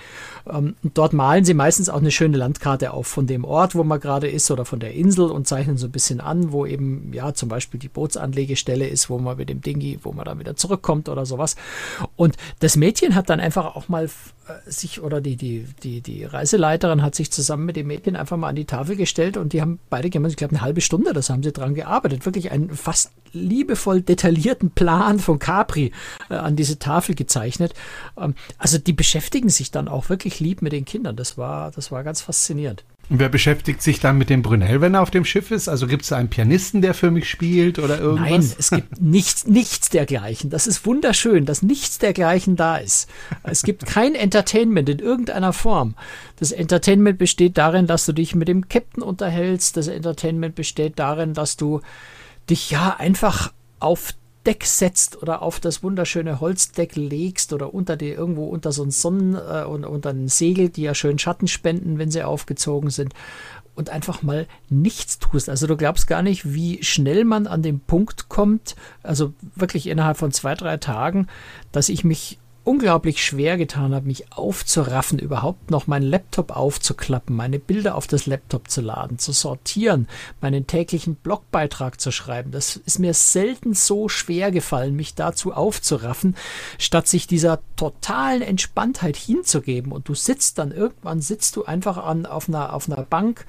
Ähm, 0.49 0.77
und 0.83 0.97
dort 0.97 1.12
malen 1.12 1.44
sie 1.44 1.55
meistens 1.55 1.88
auch 1.88 1.99
eine 1.99 2.11
schöne 2.11 2.37
Landkarte 2.37 2.92
auf 2.92 3.07
von 3.07 3.27
dem 3.27 3.44
Ort, 3.44 3.75
wo 3.75 3.85
man 3.85 3.98
gerade 3.99 4.29
ist 4.29 4.51
oder 4.51 4.65
von 4.65 4.81
der 4.81 4.95
Insel 4.95 5.31
und 5.31 5.47
zeichnen 5.47 5.77
so 5.77 5.87
ein 5.87 5.93
bisschen 5.93 6.21
an, 6.21 6.53
wo 6.53 6.67
eben 6.67 7.13
ja 7.13 7.35
zum 7.35 7.49
Beispiel 7.49 7.81
die 7.81 7.89
Bootsanlegestelle 7.89 8.87
ist, 8.87 9.11
wo 9.11 9.19
man 9.19 9.37
mit 9.37 9.49
dem 9.49 9.61
Dingi, 9.61 9.99
wo 10.03 10.13
man 10.13 10.25
dann 10.25 10.39
wieder 10.39 10.57
zurückkommt 10.57 11.09
oder 11.09 11.27
sowas. 11.27 11.57
Und 12.17 12.37
das 12.61 12.77
Mädchen 12.77 13.15
hat 13.15 13.31
dann 13.31 13.41
einfach 13.41 13.77
auch 13.77 13.89
mal 13.89 14.05
äh, 14.05 14.71
sich 14.71 15.01
oder 15.01 15.21
die, 15.21 15.37
die, 15.37 15.67
die, 15.83 16.01
die 16.01 16.25
Reiseleiterin 16.25 17.03
hat 17.03 17.15
sich 17.15 17.31
zusammen 17.31 17.67
mit 17.67 17.77
dem 17.77 17.87
Mädchen 17.87 18.17
einfach 18.17 18.37
mal 18.37 18.49
an 18.49 18.57
die 18.57 18.65
Tafel 18.65 18.97
gestellt 18.97 19.37
und 19.37 19.53
die 19.53 19.61
haben 19.61 19.79
beide 19.91 20.09
ich 20.09 20.13
glaube, 20.13 20.55
eine 20.55 20.63
halbe 20.63 20.81
Stunde, 20.81 21.13
das 21.13 21.31
haben 21.31 21.43
sie 21.43 21.53
dran 21.53 21.75
gearbeitet. 21.75 22.25
Wirklich 22.25 22.51
einen 22.51 22.71
fast 22.71 23.11
liebevoll 23.33 24.01
detaillierten 24.03 24.71
Plan 24.71 25.19
von 25.19 25.39
Capri 25.39 25.93
äh, 26.31 26.35
an 26.35 26.57
diese 26.57 26.79
Tafel 26.79 27.15
gezeichnet. 27.15 27.75
Ähm, 28.17 28.35
also 28.59 28.79
die 28.79 28.93
beschäftigen 28.93 29.49
sich 29.49 29.71
dann 29.71 29.89
auch 29.89 30.09
wirklich 30.09 30.41
lieb 30.41 30.63
mit 30.63 30.73
den 30.73 30.85
Kindern. 30.85 31.17
Das 31.17 31.39
war, 31.39 31.71
das 31.71 31.93
war 31.93 32.05
ganz 32.05 32.21
faszinierend. 32.21 32.85
Und 33.11 33.21
wer 33.21 33.31
beschäftigt 33.31 33.83
sich 33.83 34.01
dann 34.01 34.18
mit 34.18 34.29
dem 34.29 34.42
Brunel, 34.42 34.83
wenn 34.83 34.94
er 34.94 35.01
auf 35.01 35.11
dem 35.11 35.25
Schiff 35.25 35.51
ist? 35.51 35.68
Also 35.68 35.87
gibt 35.87 36.05
es 36.05 36.12
einen 36.12 36.29
Pianisten, 36.29 36.83
der 36.83 36.92
für 36.92 37.11
mich 37.11 37.29
spielt 37.29 37.79
oder 37.79 37.99
irgendwas? 37.99 38.31
Nein, 38.31 38.53
es 38.59 38.71
gibt 38.71 39.01
nichts, 39.01 39.47
nichts 39.47 39.88
dergleichen. 39.88 40.51
Das 40.51 40.66
ist 40.66 40.85
wunderschön, 40.85 41.47
dass 41.47 41.62
nichts 41.62 41.99
dergleichen 41.99 42.57
da 42.57 42.77
ist. 42.77 43.09
Es 43.44 43.62
gibt 43.62 43.87
kein 43.87 44.14
Entertainment 44.14 44.90
in 44.90 44.99
irgendeiner 44.99 45.55
Form. 45.55 45.94
Das 46.37 46.53
Entertainment 46.53 47.16
besteht 47.18 47.57
darin, 47.57 47.87
dass 47.87 48.05
du 48.05 48.12
dich 48.12 48.35
mit 48.35 48.49
dem 48.49 48.68
Captain 48.68 49.03
unterhältst. 49.03 49.79
Das 49.79 49.88
Entertainment 49.88 50.55
besteht 50.55 50.99
darin, 50.99 51.33
dass 51.33 51.57
du 51.57 51.81
dich 52.51 52.71
ja 52.71 52.97
einfach 52.99 53.53
auf 53.81 54.12
Deck 54.46 54.64
setzt 54.64 55.20
oder 55.22 55.42
auf 55.42 55.61
das 55.61 55.83
wunderschöne 55.83 56.40
Holzdeck 56.40 56.96
legst 56.96 57.53
oder 57.53 57.74
unter 57.74 57.96
dir 57.96 58.14
irgendwo 58.14 58.46
unter 58.46 58.72
so 58.72 58.83
ein 58.83 58.90
Sonnen 58.90 59.35
äh, 59.35 59.64
und 59.64 59.85
unter 59.85 60.11
ein 60.11 60.29
Segel, 60.29 60.68
die 60.68 60.83
ja 60.83 60.94
schön 60.94 61.18
Schatten 61.18 61.48
spenden, 61.48 61.98
wenn 61.98 62.11
sie 62.11 62.22
aufgezogen 62.22 62.90
sind 62.90 63.14
und 63.79 63.90
einfach 63.90 64.22
mal 64.22 64.46
nichts 64.68 65.18
tust. 65.18 65.48
Also 65.48 65.66
du 65.66 65.77
glaubst 65.77 66.09
gar 66.09 66.22
nicht, 66.22 66.53
wie 66.53 66.83
schnell 66.83 67.24
man 67.24 67.46
an 67.46 67.62
den 67.62 67.79
Punkt 67.79 68.29
kommt, 68.29 68.74
also 69.03 69.33
wirklich 69.55 69.87
innerhalb 69.87 70.16
von 70.16 70.33
zwei, 70.33 70.55
drei 70.55 70.79
Tagen, 70.79 71.29
dass 71.70 71.88
ich 71.88 72.03
mich 72.03 72.38
unglaublich 72.68 73.24
schwer 73.24 73.57
getan 73.57 73.94
habe, 73.94 74.07
mich 74.07 74.31
aufzuraffen, 74.31 75.18
überhaupt 75.18 75.70
noch 75.70 75.87
meinen 75.87 76.02
Laptop 76.02 76.54
aufzuklappen, 76.54 77.35
meine 77.35 77.59
Bilder 77.59 77.94
auf 77.94 78.07
das 78.07 78.26
Laptop 78.26 78.68
zu 78.68 78.83
laden, 78.83 79.18
zu 79.18 79.33
sortieren, 79.33 80.07
meinen 80.42 80.66
täglichen 80.66 81.14
Blogbeitrag 81.14 81.98
zu 81.98 82.11
schreiben. 82.11 82.50
Das 82.50 82.76
ist 82.76 82.98
mir 82.98 83.14
selten 83.14 83.72
so 83.72 84.11
schwer 84.11 84.50
gefallen, 84.50 84.94
mich 84.94 85.14
dazu 85.14 85.54
aufzuraffen, 85.54 86.37
statt 86.76 87.09
sich 87.09 87.26
dieser 87.26 87.61
totalen 87.76 88.42
Entspanntheit 88.42 89.16
hinzugeben. 89.16 89.90
Und 89.90 90.07
du 90.11 90.14
sitzt 90.14 90.59
dann 90.59 90.70
irgendwann, 90.70 91.22
sitzt 91.22 91.57
du 91.57 91.64
einfach 91.64 91.96
an, 91.96 92.26
auf, 92.26 92.50
einer, 92.50 92.74
auf 92.74 92.87
einer 92.87 93.02
Bank 93.02 93.46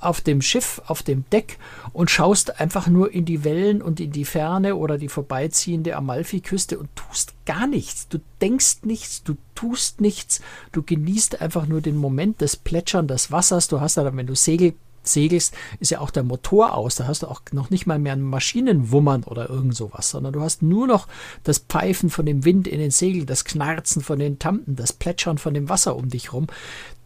auf 0.00 0.20
dem 0.20 0.42
Schiff, 0.42 0.80
auf 0.86 1.02
dem 1.02 1.24
Deck 1.30 1.58
und 1.92 2.10
schaust 2.10 2.60
einfach 2.60 2.88
nur 2.88 3.12
in 3.12 3.24
die 3.24 3.44
Wellen 3.44 3.82
und 3.82 4.00
in 4.00 4.12
die 4.12 4.24
Ferne 4.24 4.76
oder 4.76 4.98
die 4.98 5.08
vorbeiziehende 5.08 5.96
Amalfiküste 5.96 6.78
und 6.78 6.88
tust 6.96 7.34
gar 7.46 7.66
nichts. 7.66 8.08
Du 8.08 8.18
denkst 8.40 8.78
nichts, 8.82 9.22
du 9.22 9.36
tust 9.54 10.00
nichts, 10.00 10.40
du 10.72 10.82
genießt 10.82 11.40
einfach 11.40 11.66
nur 11.66 11.80
den 11.80 11.96
Moment 11.96 12.40
des 12.40 12.56
Plätschern 12.56 13.06
des 13.06 13.30
Wassers. 13.30 13.68
Du 13.68 13.80
hast 13.80 13.96
dann, 13.96 14.16
wenn 14.16 14.26
du 14.26 14.34
Segel 14.34 14.74
segelst, 15.02 15.54
ist 15.78 15.90
ja 15.90 16.00
auch 16.00 16.10
der 16.10 16.22
Motor 16.22 16.74
aus. 16.74 16.96
Da 16.96 17.06
hast 17.06 17.22
du 17.22 17.26
auch 17.26 17.42
noch 17.52 17.70
nicht 17.70 17.86
mal 17.86 17.98
mehr 17.98 18.12
ein 18.12 18.22
Maschinenwummern 18.22 19.24
oder 19.24 19.48
irgend 19.48 19.74
sowas, 19.76 20.10
sondern 20.10 20.32
du 20.32 20.40
hast 20.40 20.62
nur 20.62 20.86
noch 20.86 21.08
das 21.44 21.58
Pfeifen 21.58 22.10
von 22.10 22.26
dem 22.26 22.44
Wind 22.44 22.68
in 22.68 22.78
den 22.78 22.90
Segeln, 22.90 23.26
das 23.26 23.44
Knarzen 23.44 24.02
von 24.02 24.18
den 24.18 24.38
Tampen, 24.38 24.76
das 24.76 24.92
Plätschern 24.92 25.38
von 25.38 25.54
dem 25.54 25.68
Wasser 25.68 25.96
um 25.96 26.08
dich 26.08 26.32
rum. 26.32 26.46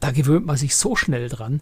Da 0.01 0.11
gewöhnt 0.11 0.47
man 0.47 0.57
sich 0.57 0.77
so 0.77 0.97
schnell 0.97 1.29
dran, 1.29 1.61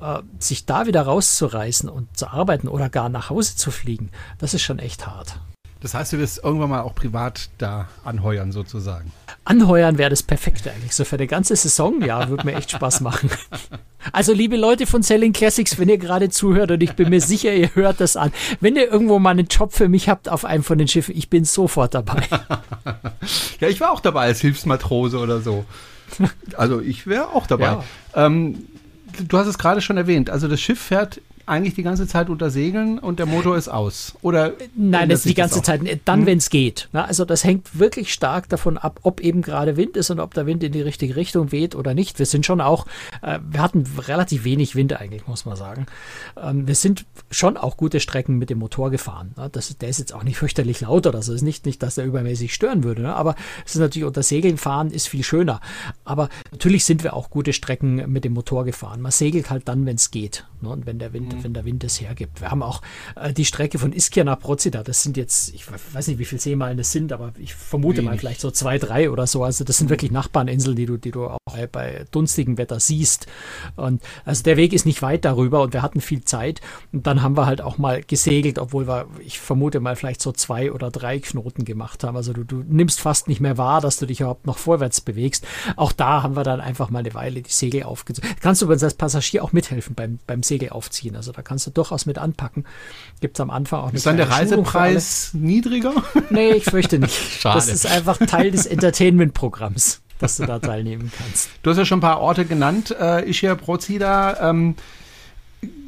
äh, 0.00 0.20
sich 0.38 0.66
da 0.66 0.86
wieder 0.86 1.02
rauszureißen 1.02 1.88
und 1.88 2.16
zu 2.16 2.28
arbeiten 2.28 2.68
oder 2.68 2.88
gar 2.88 3.08
nach 3.08 3.30
Hause 3.30 3.56
zu 3.56 3.70
fliegen. 3.70 4.10
Das 4.38 4.54
ist 4.54 4.62
schon 4.62 4.78
echt 4.78 5.06
hart. 5.06 5.40
Das 5.80 5.94
heißt, 5.94 6.12
du 6.12 6.18
wirst 6.18 6.44
irgendwann 6.44 6.68
mal 6.68 6.82
auch 6.82 6.94
privat 6.94 7.48
da 7.56 7.88
anheuern, 8.04 8.52
sozusagen. 8.52 9.12
Anheuern 9.44 9.96
wäre 9.96 10.10
das 10.10 10.22
Perfekte 10.22 10.70
eigentlich. 10.70 10.94
So 10.94 11.04
für 11.04 11.16
eine 11.16 11.26
ganze 11.26 11.56
Saison, 11.56 12.02
ja, 12.02 12.28
würde 12.28 12.44
mir 12.44 12.54
echt 12.54 12.72
Spaß 12.72 13.00
machen. 13.00 13.30
Also, 14.12 14.32
liebe 14.32 14.56
Leute 14.56 14.86
von 14.86 15.02
Selling 15.02 15.32
Classics, 15.32 15.78
wenn 15.78 15.88
ihr 15.88 15.98
gerade 15.98 16.30
zuhört 16.30 16.70
und 16.70 16.82
ich 16.82 16.94
bin 16.94 17.10
mir 17.10 17.20
sicher, 17.20 17.54
ihr 17.54 17.74
hört 17.74 18.00
das 18.00 18.16
an. 18.16 18.32
Wenn 18.60 18.76
ihr 18.76 18.90
irgendwo 18.90 19.18
mal 19.18 19.30
einen 19.30 19.46
Job 19.46 19.72
für 19.72 19.88
mich 19.88 20.08
habt 20.08 20.28
auf 20.28 20.44
einem 20.44 20.64
von 20.64 20.78
den 20.78 20.88
Schiffen, 20.88 21.16
ich 21.16 21.28
bin 21.28 21.44
sofort 21.44 21.94
dabei. 21.94 22.22
ja, 23.60 23.68
ich 23.68 23.80
war 23.80 23.90
auch 23.90 24.00
dabei 24.00 24.22
als 24.22 24.40
Hilfsmatrose 24.40 25.18
oder 25.18 25.40
so. 25.40 25.64
Also, 26.56 26.80
ich 26.80 27.06
wäre 27.06 27.28
auch 27.28 27.46
dabei. 27.46 27.66
Ja. 27.66 27.84
Ähm, 28.14 28.66
du 29.28 29.38
hast 29.38 29.46
es 29.46 29.58
gerade 29.58 29.80
schon 29.80 29.96
erwähnt. 29.96 30.30
Also, 30.30 30.48
das 30.48 30.60
Schiff 30.60 30.80
fährt 30.80 31.20
eigentlich 31.50 31.74
die 31.74 31.82
ganze 31.82 32.06
Zeit 32.06 32.30
unter 32.30 32.50
Segeln 32.50 32.98
und 32.98 33.18
der 33.18 33.26
Motor 33.26 33.56
ist 33.56 33.68
aus? 33.68 34.14
Oder 34.22 34.52
Nein, 34.76 35.08
das 35.08 35.20
ist 35.20 35.28
die 35.28 35.34
ganze 35.34 35.62
Zeit, 35.62 35.80
dann, 36.04 36.20
hm? 36.20 36.26
wenn 36.26 36.38
es 36.38 36.50
geht. 36.50 36.88
Also 36.92 37.24
das 37.24 37.44
hängt 37.44 37.78
wirklich 37.78 38.12
stark 38.12 38.48
davon 38.48 38.78
ab, 38.78 39.00
ob 39.02 39.20
eben 39.20 39.42
gerade 39.42 39.76
Wind 39.76 39.96
ist 39.96 40.10
und 40.10 40.20
ob 40.20 40.34
der 40.34 40.46
Wind 40.46 40.62
in 40.62 40.72
die 40.72 40.82
richtige 40.82 41.16
Richtung 41.16 41.52
weht 41.52 41.74
oder 41.74 41.94
nicht. 41.94 42.18
Wir 42.18 42.26
sind 42.26 42.46
schon 42.46 42.60
auch, 42.60 42.86
äh, 43.22 43.38
wir 43.48 43.60
hatten 43.60 43.84
relativ 44.06 44.44
wenig 44.44 44.76
Wind 44.76 44.98
eigentlich, 44.98 45.26
muss 45.26 45.44
man 45.44 45.56
sagen. 45.56 45.86
Ähm, 46.40 46.66
wir 46.66 46.74
sind 46.74 47.04
schon 47.30 47.56
auch 47.56 47.76
gute 47.76 48.00
Strecken 48.00 48.38
mit 48.38 48.50
dem 48.50 48.58
Motor 48.58 48.90
gefahren. 48.90 49.34
Das, 49.52 49.76
der 49.76 49.88
ist 49.88 49.98
jetzt 49.98 50.14
auch 50.14 50.22
nicht 50.22 50.36
fürchterlich 50.36 50.80
laut 50.80 51.06
oder 51.06 51.22
so. 51.22 51.32
Es 51.32 51.36
ist 51.36 51.42
nicht, 51.42 51.66
nicht, 51.66 51.82
dass 51.82 51.96
der 51.96 52.04
übermäßig 52.04 52.54
stören 52.54 52.84
würde. 52.84 53.02
Ne? 53.02 53.14
Aber 53.14 53.34
es 53.66 53.74
ist 53.74 53.80
natürlich 53.80 54.06
unter 54.06 54.22
Segeln 54.22 54.58
fahren 54.58 54.90
ist 54.90 55.08
viel 55.08 55.24
schöner. 55.24 55.60
Aber 56.04 56.28
natürlich 56.52 56.84
sind 56.84 57.02
wir 57.02 57.14
auch 57.14 57.30
gute 57.30 57.52
Strecken 57.52 58.10
mit 58.10 58.24
dem 58.24 58.34
Motor 58.34 58.64
gefahren. 58.64 59.00
Man 59.00 59.12
segelt 59.12 59.50
halt 59.50 59.68
dann, 59.68 59.86
wenn 59.86 59.96
es 59.96 60.10
geht. 60.10 60.46
Ne? 60.60 60.68
Und 60.68 60.86
wenn 60.86 60.98
der 60.98 61.12
Wind, 61.12 61.39
mhm. 61.40 61.44
wenn 61.44 61.54
der 61.54 61.64
Wind 61.64 61.84
es 61.84 62.00
hergibt. 62.00 62.40
Wir 62.40 62.50
haben 62.50 62.62
auch 62.62 62.82
äh, 63.16 63.32
die 63.32 63.44
Strecke 63.44 63.78
von 63.78 63.92
Ischia 63.92 64.24
nach 64.24 64.38
Prozida. 64.38 64.82
Das 64.82 65.02
sind 65.02 65.16
jetzt, 65.16 65.54
ich 65.54 65.64
weiß 65.92 66.08
nicht, 66.08 66.18
wie 66.18 66.24
viele 66.24 66.40
Seemeilen 66.40 66.76
das 66.76 66.92
sind, 66.92 67.12
aber 67.12 67.32
ich 67.38 67.54
vermute 67.54 67.98
Wenig. 67.98 68.10
mal 68.10 68.18
vielleicht 68.18 68.40
so 68.40 68.50
zwei, 68.50 68.78
drei 68.78 69.10
oder 69.10 69.26
so. 69.26 69.44
Also 69.44 69.64
das 69.64 69.78
sind 69.78 69.86
mhm. 69.86 69.90
wirklich 69.90 70.10
Nachbarninseln, 70.10 70.76
die 70.76 70.86
du, 70.86 70.96
die 70.96 71.10
du 71.10 71.26
auch 71.26 71.38
bei, 71.44 71.66
bei 71.66 72.04
dunstigem 72.10 72.58
Wetter 72.58 72.80
siehst. 72.80 73.26
Und 73.76 74.02
also 74.24 74.42
der 74.42 74.56
Weg 74.56 74.72
ist 74.72 74.86
nicht 74.86 75.02
weit 75.02 75.24
darüber 75.24 75.62
und 75.62 75.72
wir 75.72 75.82
hatten 75.82 76.00
viel 76.00 76.24
Zeit. 76.24 76.60
Und 76.92 77.06
dann 77.06 77.22
haben 77.22 77.36
wir 77.36 77.46
halt 77.46 77.60
auch 77.60 77.78
mal 77.78 78.02
gesegelt, 78.02 78.58
obwohl 78.58 78.86
wir, 78.86 79.06
ich 79.24 79.40
vermute 79.40 79.80
mal, 79.80 79.96
vielleicht 79.96 80.22
so 80.22 80.32
zwei 80.32 80.72
oder 80.72 80.90
drei 80.90 81.18
Knoten 81.18 81.64
gemacht 81.64 82.04
haben. 82.04 82.16
Also 82.16 82.32
du, 82.32 82.44
du 82.44 82.62
nimmst 82.66 83.00
fast 83.00 83.28
nicht 83.28 83.40
mehr 83.40 83.58
wahr, 83.58 83.80
dass 83.80 83.96
du 83.96 84.06
dich 84.06 84.20
überhaupt 84.20 84.46
noch 84.46 84.58
vorwärts 84.58 85.00
bewegst. 85.00 85.46
Auch 85.76 85.92
da 85.92 86.22
haben 86.22 86.36
wir 86.36 86.44
dann 86.44 86.60
einfach 86.60 86.90
mal 86.90 87.00
eine 87.00 87.14
Weile 87.14 87.42
die 87.42 87.50
Segel 87.50 87.84
aufgezogen. 87.84 88.30
Kannst 88.40 88.62
du 88.62 88.66
übrigens 88.66 88.84
als 88.84 88.94
Passagier 88.94 89.44
auch 89.44 89.52
mithelfen 89.52 89.94
beim, 89.94 90.18
beim 90.26 90.42
Segel 90.42 90.70
aufziehen. 90.70 91.16
Also 91.16 91.29
da 91.32 91.42
kannst 91.42 91.66
du 91.66 91.70
durchaus 91.70 92.06
mit 92.06 92.18
anpacken. 92.18 92.64
Gibt 93.20 93.36
es 93.36 93.40
am 93.40 93.50
Anfang 93.50 93.80
auch 93.80 93.88
eine 93.88 93.96
Ist 93.96 94.06
dann 94.06 94.16
der 94.16 94.30
Reisepreis 94.30 95.30
niedriger? 95.34 95.92
Nee, 96.30 96.52
ich 96.52 96.64
fürchte 96.64 96.98
nicht. 96.98 97.14
Schade. 97.40 97.56
Das 97.56 97.68
ist 97.68 97.86
einfach 97.86 98.18
Teil 98.18 98.50
des 98.50 98.66
Entertainment-Programms, 98.66 100.00
dass 100.18 100.36
du 100.36 100.46
da 100.46 100.58
teilnehmen 100.58 101.10
kannst. 101.16 101.50
Du 101.62 101.70
hast 101.70 101.76
ja 101.76 101.84
schon 101.84 101.98
ein 101.98 102.02
paar 102.02 102.20
Orte 102.20 102.44
genannt, 102.44 102.94
äh, 102.98 103.28
Ischia 103.28 103.54
Prozida. 103.54 104.50
Ähm, 104.50 104.76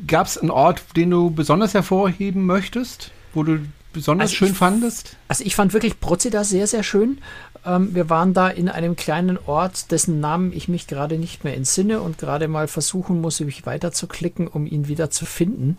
Gab 0.07 0.27
es 0.27 0.37
einen 0.37 0.51
Ort, 0.51 0.83
den 0.97 1.11
du 1.11 1.31
besonders 1.31 1.75
hervorheben 1.75 2.45
möchtest, 2.45 3.13
wo 3.33 3.43
du 3.43 3.61
besonders 3.93 4.31
also 4.31 4.37
schön 4.37 4.53
ich, 4.53 4.59
fandest? 4.59 5.17
Also 5.29 5.45
ich 5.45 5.55
fand 5.55 5.73
wirklich 5.73 6.01
Prozida 6.01 6.45
sehr, 6.45 6.67
sehr 6.67 6.83
schön. 6.83 7.19
Ähm, 7.65 7.95
wir 7.95 8.11
waren 8.11 8.35
da 8.35 8.49
in 8.49 8.69
einem 8.69 8.97
kleinen 8.97 9.39
Ort, 9.47 9.91
dessen 9.91 10.21
Namen 10.21 10.53
ich 10.53 10.69
mich 10.69 10.87
gerade 10.87 11.19
nicht 11.19 11.45
mehr 11.45 11.55
entsinne 11.55 12.01
und 12.01 12.19
gerade 12.19 12.49
mal 12.49 12.69
versuchen 12.69 13.21
muss, 13.21 13.41
mich 13.41 13.67
weiter 13.67 13.93
zu 13.93 14.07
klicken, 14.07 14.49
um 14.49 14.67
ihn 14.67 14.89
wieder 14.89 15.11
zu 15.11 15.27
finden. 15.27 15.79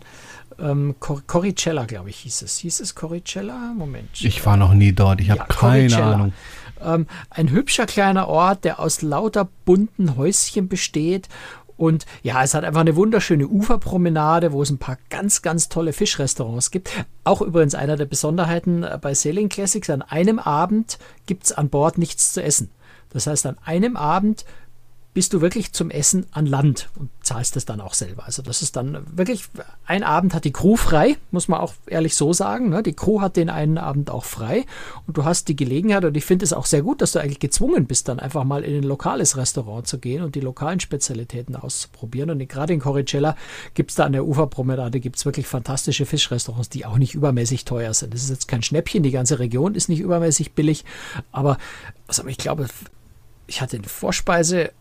Ähm, 0.58 0.94
Cor 1.00 1.22
Coricella, 1.26 1.84
glaube 1.84 2.10
ich, 2.10 2.18
hieß 2.18 2.42
es. 2.42 2.58
Hieß 2.58 2.80
es 2.80 2.94
Coricella? 2.94 3.72
Moment. 3.76 4.08
Ich 4.20 4.44
war 4.46 4.56
noch 4.56 4.72
nie 4.72 4.92
dort, 4.92 5.20
ich 5.20 5.30
habe 5.30 5.40
ja, 5.40 5.46
keine 5.46 5.88
Coricella. 5.88 6.12
Ahnung. 6.12 6.32
Ähm, 6.82 7.06
ein 7.30 7.50
hübscher 7.50 7.86
kleiner 7.86 8.28
Ort, 8.28 8.64
der 8.64 8.80
aus 8.80 9.02
lauter 9.02 9.48
bunten 9.64 10.16
Häuschen 10.16 10.68
besteht 10.68 11.28
und 11.76 12.06
ja, 12.22 12.42
es 12.42 12.54
hat 12.54 12.64
einfach 12.64 12.80
eine 12.80 12.96
wunderschöne 12.96 13.48
Uferpromenade, 13.48 14.52
wo 14.52 14.62
es 14.62 14.70
ein 14.70 14.78
paar 14.78 14.98
ganz, 15.10 15.42
ganz 15.42 15.68
tolle 15.68 15.92
Fischrestaurants 15.92 16.70
gibt. 16.70 16.90
Auch 17.24 17.42
übrigens 17.42 17.74
einer 17.74 17.96
der 17.96 18.06
Besonderheiten 18.06 18.86
bei 19.00 19.14
Sailing 19.14 19.48
Classics. 19.48 19.90
An 19.90 20.02
einem 20.02 20.38
Abend 20.38 20.98
gibt 21.26 21.44
es 21.44 21.52
an 21.52 21.68
Bord 21.70 21.98
nichts 21.98 22.32
zu 22.32 22.42
essen. 22.42 22.70
Das 23.10 23.26
heißt, 23.26 23.46
an 23.46 23.56
einem 23.64 23.96
Abend 23.96 24.44
bist 25.14 25.32
du 25.32 25.40
wirklich 25.40 25.72
zum 25.72 25.90
Essen 25.90 26.26
an 26.32 26.44
Land 26.44 26.90
und 26.98 27.08
zahlst 27.22 27.56
es 27.56 27.64
dann 27.64 27.80
auch 27.80 27.94
selber. 27.94 28.26
Also 28.26 28.42
das 28.42 28.62
ist 28.62 28.74
dann 28.74 28.98
wirklich, 29.16 29.44
ein 29.86 30.02
Abend 30.02 30.34
hat 30.34 30.44
die 30.44 30.52
Crew 30.52 30.74
frei, 30.74 31.16
muss 31.30 31.46
man 31.46 31.60
auch 31.60 31.74
ehrlich 31.86 32.16
so 32.16 32.32
sagen. 32.32 32.68
Ne? 32.68 32.82
Die 32.82 32.94
Crew 32.94 33.20
hat 33.20 33.36
den 33.36 33.48
einen 33.48 33.78
Abend 33.78 34.10
auch 34.10 34.24
frei 34.24 34.66
und 35.06 35.16
du 35.16 35.24
hast 35.24 35.46
die 35.46 35.54
Gelegenheit 35.54 36.04
und 36.04 36.16
ich 36.16 36.24
finde 36.24 36.44
es 36.44 36.52
auch 36.52 36.66
sehr 36.66 36.82
gut, 36.82 37.00
dass 37.00 37.12
du 37.12 37.20
eigentlich 37.20 37.38
gezwungen 37.38 37.86
bist, 37.86 38.08
dann 38.08 38.18
einfach 38.18 38.42
mal 38.42 38.64
in 38.64 38.76
ein 38.76 38.82
lokales 38.82 39.36
Restaurant 39.36 39.86
zu 39.86 39.98
gehen 39.98 40.24
und 40.24 40.34
die 40.34 40.40
lokalen 40.40 40.80
Spezialitäten 40.80 41.54
auszuprobieren. 41.54 42.30
Und 42.30 42.46
gerade 42.48 42.72
in 42.72 42.80
Coricella 42.80 43.36
gibt 43.74 43.90
es 43.90 43.96
da 43.96 44.04
an 44.04 44.12
der 44.12 44.26
Uferpromenade 44.26 44.98
gibt's 44.98 45.24
wirklich 45.24 45.46
fantastische 45.46 46.06
Fischrestaurants, 46.06 46.70
die 46.70 46.86
auch 46.86 46.98
nicht 46.98 47.14
übermäßig 47.14 47.64
teuer 47.64 47.94
sind. 47.94 48.12
Das 48.12 48.24
ist 48.24 48.30
jetzt 48.30 48.48
kein 48.48 48.64
Schnäppchen, 48.64 49.04
die 49.04 49.12
ganze 49.12 49.38
Region 49.38 49.76
ist 49.76 49.88
nicht 49.88 50.00
übermäßig 50.00 50.54
billig, 50.54 50.84
aber 51.30 51.58
also 52.08 52.26
ich 52.26 52.38
glaube, 52.38 52.66
ich 53.46 53.60
hatte 53.60 53.76
eine 53.76 53.88
Vorspeise 53.88 54.72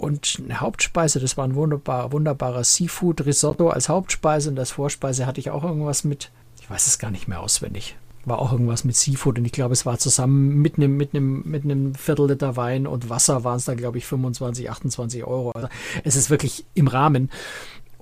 und 0.00 0.40
eine 0.42 0.60
Hauptspeise. 0.60 1.20
Das 1.20 1.36
war 1.36 1.46
ein 1.46 1.54
wunderbar, 1.54 2.12
wunderbarer 2.12 2.64
Seafood-Risotto 2.64 3.68
als 3.68 3.88
Hauptspeise 3.88 4.50
und 4.50 4.58
als 4.58 4.72
Vorspeise 4.72 5.26
hatte 5.26 5.40
ich 5.40 5.50
auch 5.50 5.64
irgendwas 5.64 6.04
mit, 6.04 6.30
ich 6.60 6.70
weiß 6.70 6.86
es 6.86 6.98
gar 6.98 7.10
nicht 7.10 7.28
mehr 7.28 7.40
auswendig. 7.40 7.96
War 8.24 8.38
auch 8.38 8.52
irgendwas 8.52 8.84
mit 8.84 8.96
Seafood 8.96 9.38
und 9.38 9.44
ich 9.44 9.52
glaube, 9.52 9.72
es 9.72 9.86
war 9.86 9.98
zusammen 9.98 10.60
mit 10.60 10.76
einem, 10.76 10.96
mit 10.96 11.14
einem, 11.14 11.42
mit 11.44 11.64
einem 11.64 11.94
Viertel 11.94 12.28
Liter 12.28 12.56
Wein 12.56 12.86
und 12.86 13.08
Wasser 13.08 13.44
waren 13.44 13.56
es 13.56 13.64
dann, 13.64 13.76
glaube 13.76 13.98
ich, 13.98 14.06
25, 14.06 14.70
28 14.70 15.24
Euro. 15.24 15.52
Also 15.52 15.68
es 16.04 16.16
ist 16.16 16.30
wirklich 16.30 16.66
im 16.74 16.88
Rahmen 16.88 17.30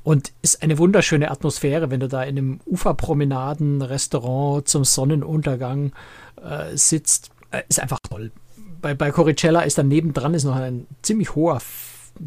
und 0.02 0.32
ist 0.42 0.62
eine 0.62 0.78
wunderschöne 0.78 1.30
Atmosphäre, 1.30 1.90
wenn 1.90 2.00
du 2.00 2.08
da 2.08 2.22
in 2.22 2.38
einem 2.38 2.61
Uferpromenaden-Restaurant 2.66 4.66
zum 4.66 4.84
Sonnenuntergang 4.84 5.92
äh, 6.42 6.76
sitzt. 6.76 7.30
Äh, 7.50 7.62
ist 7.68 7.80
einfach 7.80 7.98
toll. 8.08 8.32
Bei, 8.81 8.95
bei 8.95 9.11
Coricella 9.11 9.62
ist 9.62 9.79
dann 9.79 9.88
nebendran 9.88 10.35
ist 10.35 10.45
noch 10.45 10.57
ein 10.57 10.87
ziemlich 11.03 11.35
hoher 11.35 11.61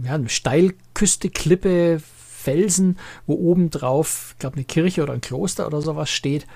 ja, 0.04 0.16
eine 0.16 0.30
Steilküste, 0.30 1.30
Klippe, 1.30 2.02
Felsen, 2.42 2.98
wo 3.28 3.36
oben 3.36 3.70
drauf, 3.70 4.32
ich 4.34 4.40
glaube, 4.40 4.56
eine 4.56 4.66
Kirche 4.66 5.04
oder 5.04 5.14
ein 5.14 5.22
Kloster 5.22 5.68
oder 5.68 5.82
sowas 5.82 6.10
steht. 6.10 6.48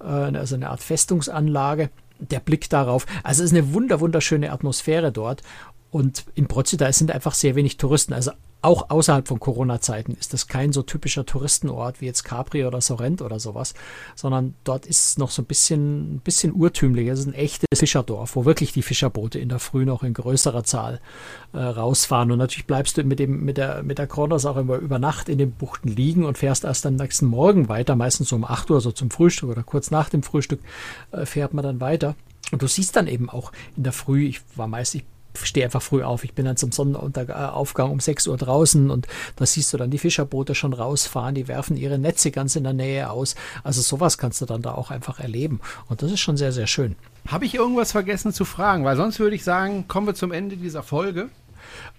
Äh, 0.00 0.04
also 0.04 0.54
eine 0.54 0.70
Art 0.70 0.82
Festungsanlage. 0.82 1.90
Der 2.18 2.40
Blick 2.40 2.68
darauf. 2.68 3.06
Also 3.22 3.42
es 3.42 3.50
ist 3.50 3.56
eine 3.56 3.72
wunder, 3.72 4.00
wunderschöne 4.00 4.52
Atmosphäre 4.52 5.10
dort. 5.10 5.42
Und 5.90 6.24
in 6.34 6.46
Prozida 6.46 6.92
sind 6.92 7.10
einfach 7.10 7.34
sehr 7.34 7.54
wenig 7.56 7.76
Touristen. 7.76 8.12
Also 8.12 8.32
auch 8.62 8.90
außerhalb 8.90 9.26
von 9.26 9.40
Corona-Zeiten 9.40 10.12
ist 10.12 10.34
das 10.34 10.46
kein 10.46 10.72
so 10.72 10.82
typischer 10.82 11.24
Touristenort 11.24 12.00
wie 12.00 12.06
jetzt 12.06 12.24
Capri 12.24 12.66
oder 12.66 12.82
Sorrent 12.82 13.22
oder 13.22 13.40
sowas, 13.40 13.72
sondern 14.14 14.54
dort 14.64 14.84
ist 14.84 15.06
es 15.06 15.18
noch 15.18 15.30
so 15.30 15.40
ein 15.40 15.46
bisschen, 15.46 16.16
ein 16.16 16.20
bisschen 16.20 16.52
urtümlich. 16.52 17.08
Es 17.08 17.20
ist 17.20 17.26
ein 17.26 17.34
echtes 17.34 17.66
Fischerdorf, 17.74 18.36
wo 18.36 18.44
wirklich 18.44 18.72
die 18.72 18.82
Fischerboote 18.82 19.38
in 19.38 19.48
der 19.48 19.60
Früh 19.60 19.86
noch 19.86 20.02
in 20.02 20.12
größerer 20.12 20.62
Zahl 20.64 21.00
äh, 21.54 21.58
rausfahren. 21.58 22.30
Und 22.30 22.38
natürlich 22.38 22.66
bleibst 22.66 22.98
du 22.98 23.02
mit, 23.02 23.18
dem, 23.18 23.44
mit 23.44 23.56
der, 23.56 23.82
mit 23.82 23.98
der 23.98 24.06
Kronos 24.06 24.44
auch 24.44 24.58
immer 24.58 24.76
über 24.76 24.98
Nacht 24.98 25.30
in 25.30 25.38
den 25.38 25.52
Buchten 25.52 25.88
liegen 25.88 26.24
und 26.24 26.36
fährst 26.36 26.64
erst 26.64 26.84
am 26.84 26.96
nächsten 26.96 27.26
Morgen 27.26 27.70
weiter, 27.70 27.96
meistens 27.96 28.28
so 28.28 28.36
um 28.36 28.44
8 28.44 28.70
Uhr, 28.70 28.82
so 28.82 28.92
zum 28.92 29.10
Frühstück 29.10 29.48
oder 29.48 29.62
kurz 29.62 29.90
nach 29.90 30.10
dem 30.10 30.22
Frühstück 30.22 30.60
äh, 31.12 31.24
fährt 31.24 31.54
man 31.54 31.64
dann 31.64 31.80
weiter. 31.80 32.14
Und 32.52 32.60
du 32.60 32.66
siehst 32.66 32.96
dann 32.96 33.06
eben 33.06 33.30
auch 33.30 33.52
in 33.76 33.84
der 33.84 33.92
Früh, 33.92 34.26
ich 34.26 34.42
war 34.56 34.66
meist, 34.66 34.94
ich 34.94 35.04
stehe 35.34 35.64
einfach 35.64 35.82
früh 35.82 36.02
auf. 36.02 36.24
Ich 36.24 36.34
bin 36.34 36.44
dann 36.44 36.56
zum 36.56 36.72
Sonnenaufgang 36.72 37.90
um 37.90 38.00
6 38.00 38.26
Uhr 38.26 38.36
draußen 38.36 38.90
und 38.90 39.06
da 39.36 39.46
siehst 39.46 39.72
du 39.72 39.76
dann 39.76 39.90
die 39.90 39.98
Fischerboote 39.98 40.54
schon 40.54 40.72
rausfahren, 40.72 41.34
die 41.34 41.48
werfen 41.48 41.76
ihre 41.76 41.98
Netze 41.98 42.30
ganz 42.30 42.56
in 42.56 42.64
der 42.64 42.72
Nähe 42.72 43.10
aus. 43.10 43.34
Also 43.62 43.80
sowas 43.80 44.18
kannst 44.18 44.40
du 44.40 44.46
dann 44.46 44.62
da 44.62 44.74
auch 44.74 44.90
einfach 44.90 45.20
erleben. 45.20 45.60
Und 45.88 46.02
das 46.02 46.12
ist 46.12 46.20
schon 46.20 46.36
sehr, 46.36 46.52
sehr 46.52 46.66
schön. 46.66 46.96
Habe 47.28 47.44
ich 47.44 47.54
irgendwas 47.54 47.92
vergessen 47.92 48.32
zu 48.32 48.44
fragen? 48.44 48.84
Weil 48.84 48.96
sonst 48.96 49.20
würde 49.20 49.36
ich 49.36 49.44
sagen, 49.44 49.86
kommen 49.88 50.06
wir 50.06 50.14
zum 50.14 50.32
Ende 50.32 50.56
dieser 50.56 50.82
Folge. 50.82 51.28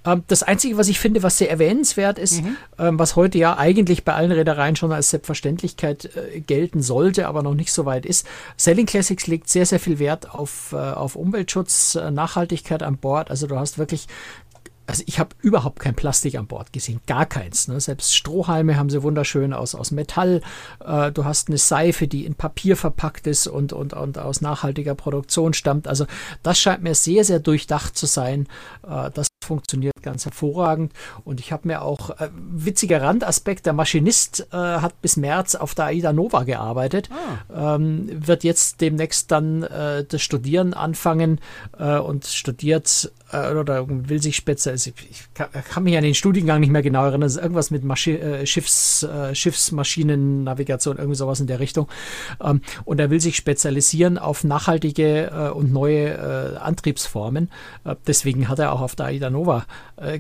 Ähm, 0.05 0.23
das 0.27 0.43
Einzige, 0.43 0.77
was 0.77 0.87
ich 0.87 0.99
finde, 0.99 1.23
was 1.23 1.37
sehr 1.37 1.49
erwähnenswert 1.49 2.19
ist, 2.19 2.43
mhm. 2.43 2.57
ähm, 2.79 2.99
was 2.99 3.15
heute 3.15 3.37
ja 3.37 3.57
eigentlich 3.57 4.03
bei 4.03 4.13
allen 4.13 4.31
Reedereien 4.31 4.75
schon 4.75 4.91
als 4.91 5.09
Selbstverständlichkeit 5.09 6.15
äh, 6.15 6.39
gelten 6.39 6.81
sollte, 6.81 7.27
aber 7.27 7.43
noch 7.43 7.53
nicht 7.53 7.71
so 7.71 7.85
weit 7.85 8.05
ist. 8.05 8.25
Sailing 8.57 8.85
Classics 8.85 9.27
legt 9.27 9.49
sehr, 9.49 9.65
sehr 9.65 9.79
viel 9.79 9.99
Wert 9.99 10.33
auf, 10.33 10.73
äh, 10.73 10.77
auf 10.77 11.15
Umweltschutz, 11.15 11.95
äh, 11.95 12.11
Nachhaltigkeit 12.11 12.83
an 12.83 12.97
Bord. 12.97 13.29
Also 13.29 13.47
du 13.47 13.57
hast 13.57 13.77
wirklich 13.77 14.07
also 14.91 15.03
ich 15.05 15.19
habe 15.19 15.35
überhaupt 15.41 15.79
kein 15.79 15.95
Plastik 15.95 16.35
an 16.35 16.47
Bord 16.47 16.73
gesehen, 16.73 16.99
gar 17.07 17.25
keins. 17.25 17.69
Ne? 17.69 17.79
Selbst 17.79 18.13
Strohhalme 18.13 18.75
haben 18.75 18.89
sie 18.89 19.03
wunderschön 19.03 19.53
aus, 19.53 19.73
aus 19.73 19.91
Metall. 19.91 20.41
Äh, 20.85 21.13
du 21.13 21.23
hast 21.23 21.47
eine 21.47 21.57
Seife, 21.57 22.09
die 22.09 22.25
in 22.25 22.35
Papier 22.35 22.75
verpackt 22.75 23.25
ist 23.25 23.47
und, 23.47 23.71
und, 23.71 23.93
und 23.93 24.17
aus 24.17 24.41
nachhaltiger 24.41 24.93
Produktion 24.93 25.53
stammt. 25.53 25.87
Also 25.87 26.07
das 26.43 26.59
scheint 26.59 26.83
mir 26.83 26.93
sehr, 26.93 27.23
sehr 27.23 27.39
durchdacht 27.39 27.95
zu 27.95 28.05
sein. 28.05 28.47
Äh, 28.85 29.11
das 29.11 29.27
funktioniert 29.41 29.90
ganz 30.01 30.25
hervorragend. 30.25 30.93
Und 31.23 31.39
ich 31.39 31.51
habe 31.51 31.67
mir 31.67 31.81
auch, 31.81 32.11
äh, 32.11 32.29
witziger 32.33 33.01
Randaspekt, 33.01 33.65
der 33.65 33.73
Maschinist 33.73 34.47
äh, 34.51 34.55
hat 34.55 35.01
bis 35.01 35.17
März 35.17 35.55
auf 35.55 35.75
der 35.75 35.85
AIDA 35.85 36.13
Nova 36.13 36.43
gearbeitet, 36.43 37.09
ah. 37.11 37.75
ähm, 37.75 38.09
wird 38.27 38.43
jetzt 38.43 38.81
demnächst 38.81 39.31
dann 39.31 39.63
äh, 39.63 40.03
das 40.03 40.21
Studieren 40.21 40.73
anfangen 40.73 41.39
äh, 41.77 41.97
und 41.97 42.25
studiert 42.25 43.11
äh, 43.31 43.53
oder 43.53 43.85
will 43.87 44.21
sich 44.21 44.35
spezialisieren. 44.35 44.97
Ich 45.09 45.33
kann, 45.33 45.49
kann, 45.51 45.83
mich 45.83 45.97
an 45.97 46.03
den 46.03 46.15
Studiengang 46.15 46.59
nicht 46.59 46.71
mehr 46.71 46.81
genau 46.81 47.03
erinnern. 47.03 47.21
Das 47.21 47.35
ist 47.35 47.41
irgendwas 47.41 47.71
mit 47.71 47.83
Maschi 47.83 48.15
äh, 48.15 48.45
Schiffs, 48.45 49.07
Schiffsmaschinennavigation, 49.33 50.97
irgendwie 50.97 51.15
sowas 51.15 51.39
in 51.39 51.47
der 51.47 51.59
Richtung. 51.59 51.87
Ähm, 52.43 52.61
und 52.85 52.99
er 52.99 53.09
will 53.09 53.19
sich 53.19 53.35
spezialisieren 53.35 54.17
auf 54.17 54.43
nachhaltige 54.43 55.51
und 55.53 55.71
neue 55.71 56.59
Antriebsformen. 56.61 57.49
deswegen 58.07 58.47
hat 58.47 58.59
er 58.59 58.73
auch 58.73 58.81
auf 58.81 58.95
der 58.95 59.07
AIDA 59.07 59.29
Nova 59.29 59.65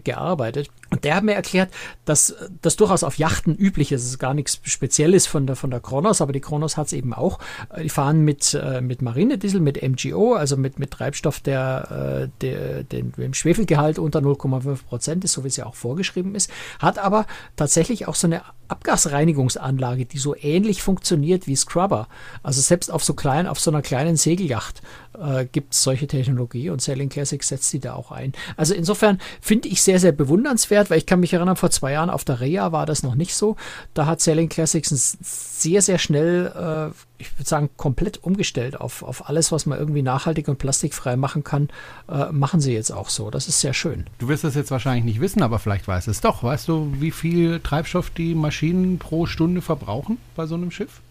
gearbeitet. 0.03 0.69
Und 0.91 1.05
der 1.05 1.15
hat 1.15 1.23
mir 1.23 1.33
erklärt, 1.33 1.71
dass 2.03 2.35
das 2.61 2.75
durchaus 2.75 3.03
auf 3.03 3.17
Yachten 3.17 3.55
üblich 3.55 3.93
ist. 3.93 4.03
Es 4.03 4.09
ist 4.09 4.19
gar 4.19 4.33
nichts 4.33 4.59
Spezielles 4.63 5.25
von 5.25 5.47
der, 5.47 5.55
von 5.55 5.71
der 5.71 5.79
Kronos, 5.79 6.19
aber 6.19 6.33
die 6.33 6.41
Kronos 6.41 6.75
hat 6.75 6.87
es 6.87 6.93
eben 6.93 7.13
auch. 7.13 7.39
Die 7.81 7.87
fahren 7.87 8.25
mit, 8.25 8.53
äh, 8.53 8.81
mit 8.81 9.01
Marinediesel, 9.01 9.61
mit 9.61 9.81
MGO, 9.81 10.33
also 10.33 10.57
mit, 10.57 10.79
mit 10.79 10.91
Treibstoff, 10.91 11.39
der, 11.39 12.25
äh, 12.25 12.29
der 12.41 12.83
den, 12.83 13.13
dem 13.13 13.33
Schwefelgehalt 13.33 13.99
unter 13.99 14.19
0,5 14.19 14.83
Prozent 14.85 15.23
ist, 15.23 15.31
so 15.31 15.45
wie 15.45 15.47
es 15.47 15.55
ja 15.55 15.65
auch 15.65 15.75
vorgeschrieben 15.75 16.35
ist. 16.35 16.51
Hat 16.79 16.99
aber 16.99 17.25
tatsächlich 17.55 18.09
auch 18.09 18.15
so 18.15 18.27
eine 18.27 18.41
Abgasreinigungsanlage, 18.71 20.05
die 20.05 20.17
so 20.17 20.35
ähnlich 20.35 20.81
funktioniert 20.81 21.45
wie 21.45 21.55
Scrubber. 21.55 22.07
Also 22.41 22.61
selbst 22.61 22.89
auf 22.89 23.03
so 23.03 23.13
klein, 23.13 23.47
auf 23.47 23.59
so 23.59 23.69
einer 23.69 23.81
kleinen 23.81 24.15
Segelyacht 24.15 24.81
äh, 25.19 25.45
gibt 25.45 25.73
es 25.73 25.83
solche 25.83 26.07
Technologie 26.07 26.69
und 26.69 26.81
Sailing 26.81 27.09
Classics 27.09 27.49
setzt 27.49 27.73
die 27.73 27.79
da 27.79 27.93
auch 27.93 28.11
ein. 28.11 28.31
Also 28.55 28.73
insofern 28.73 29.19
finde 29.41 29.67
ich 29.67 29.81
sehr, 29.81 29.99
sehr 29.99 30.13
bewundernswert, 30.13 30.80
weil 30.89 30.97
ich 30.97 31.05
kann 31.05 31.19
mich 31.19 31.33
erinnern, 31.33 31.55
vor 31.55 31.69
zwei 31.69 31.93
Jahren 31.93 32.09
auf 32.09 32.23
der 32.23 32.39
Reha 32.39 32.71
war 32.71 32.85
das 32.85 33.03
noch 33.03 33.15
nicht 33.15 33.35
so. 33.35 33.55
Da 33.93 34.05
hat 34.05 34.21
Sailing 34.21 34.49
Classics 34.49 35.17
sehr, 35.21 35.81
sehr 35.81 35.97
schnell, 35.97 36.47
äh, 36.47 37.21
ich 37.21 37.37
würde 37.37 37.47
sagen, 37.47 37.69
komplett 37.77 38.23
umgestellt 38.23 38.79
auf, 38.79 39.03
auf 39.03 39.29
alles, 39.29 39.51
was 39.51 39.65
man 39.65 39.77
irgendwie 39.77 40.01
nachhaltig 40.01 40.47
und 40.47 40.57
plastikfrei 40.57 41.15
machen 41.15 41.43
kann, 41.43 41.69
äh, 42.09 42.31
machen 42.31 42.61
sie 42.61 42.73
jetzt 42.73 42.91
auch 42.91 43.09
so. 43.09 43.29
Das 43.29 43.47
ist 43.47 43.61
sehr 43.61 43.73
schön. 43.73 44.05
Du 44.17 44.27
wirst 44.27 44.43
das 44.43 44.55
jetzt 44.55 44.71
wahrscheinlich 44.71 45.05
nicht 45.05 45.21
wissen, 45.21 45.43
aber 45.43 45.59
vielleicht 45.59 45.87
weißt 45.87 46.07
du 46.07 46.11
es 46.11 46.21
doch. 46.21 46.43
Weißt 46.43 46.67
du, 46.67 46.91
wie 46.99 47.11
viel 47.11 47.59
Treibstoff 47.59 48.09
die 48.09 48.35
Maschinen 48.35 48.97
pro 48.97 49.25
Stunde 49.25 49.61
verbrauchen 49.61 50.17
bei 50.35 50.45
so 50.45 50.55
einem 50.55 50.71
Schiff? 50.71 51.01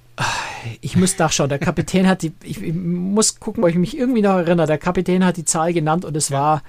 Ich 0.81 0.97
muss 0.97 1.19
nachschauen. 1.19 1.49
Der 1.49 1.59
Kapitän 1.59 2.07
hat 2.07 2.23
die, 2.23 2.33
ich, 2.43 2.63
ich, 2.63 2.75
muss 2.75 3.41
gucken, 3.41 3.65
ob 3.65 3.71
ich 3.71 3.77
mich 3.77 3.97
irgendwie 3.97 4.23
noch 4.23 4.37
erinnere. 4.37 4.67
Der 4.67 4.79
Kapitän 4.79 5.25
hat 5.25 5.37
die 5.37 5.45
Zahl 5.45 5.73
genannt 5.73 6.05
und 6.05 6.17
es 6.17 6.29
ja. 6.29 6.39
war 6.39 6.63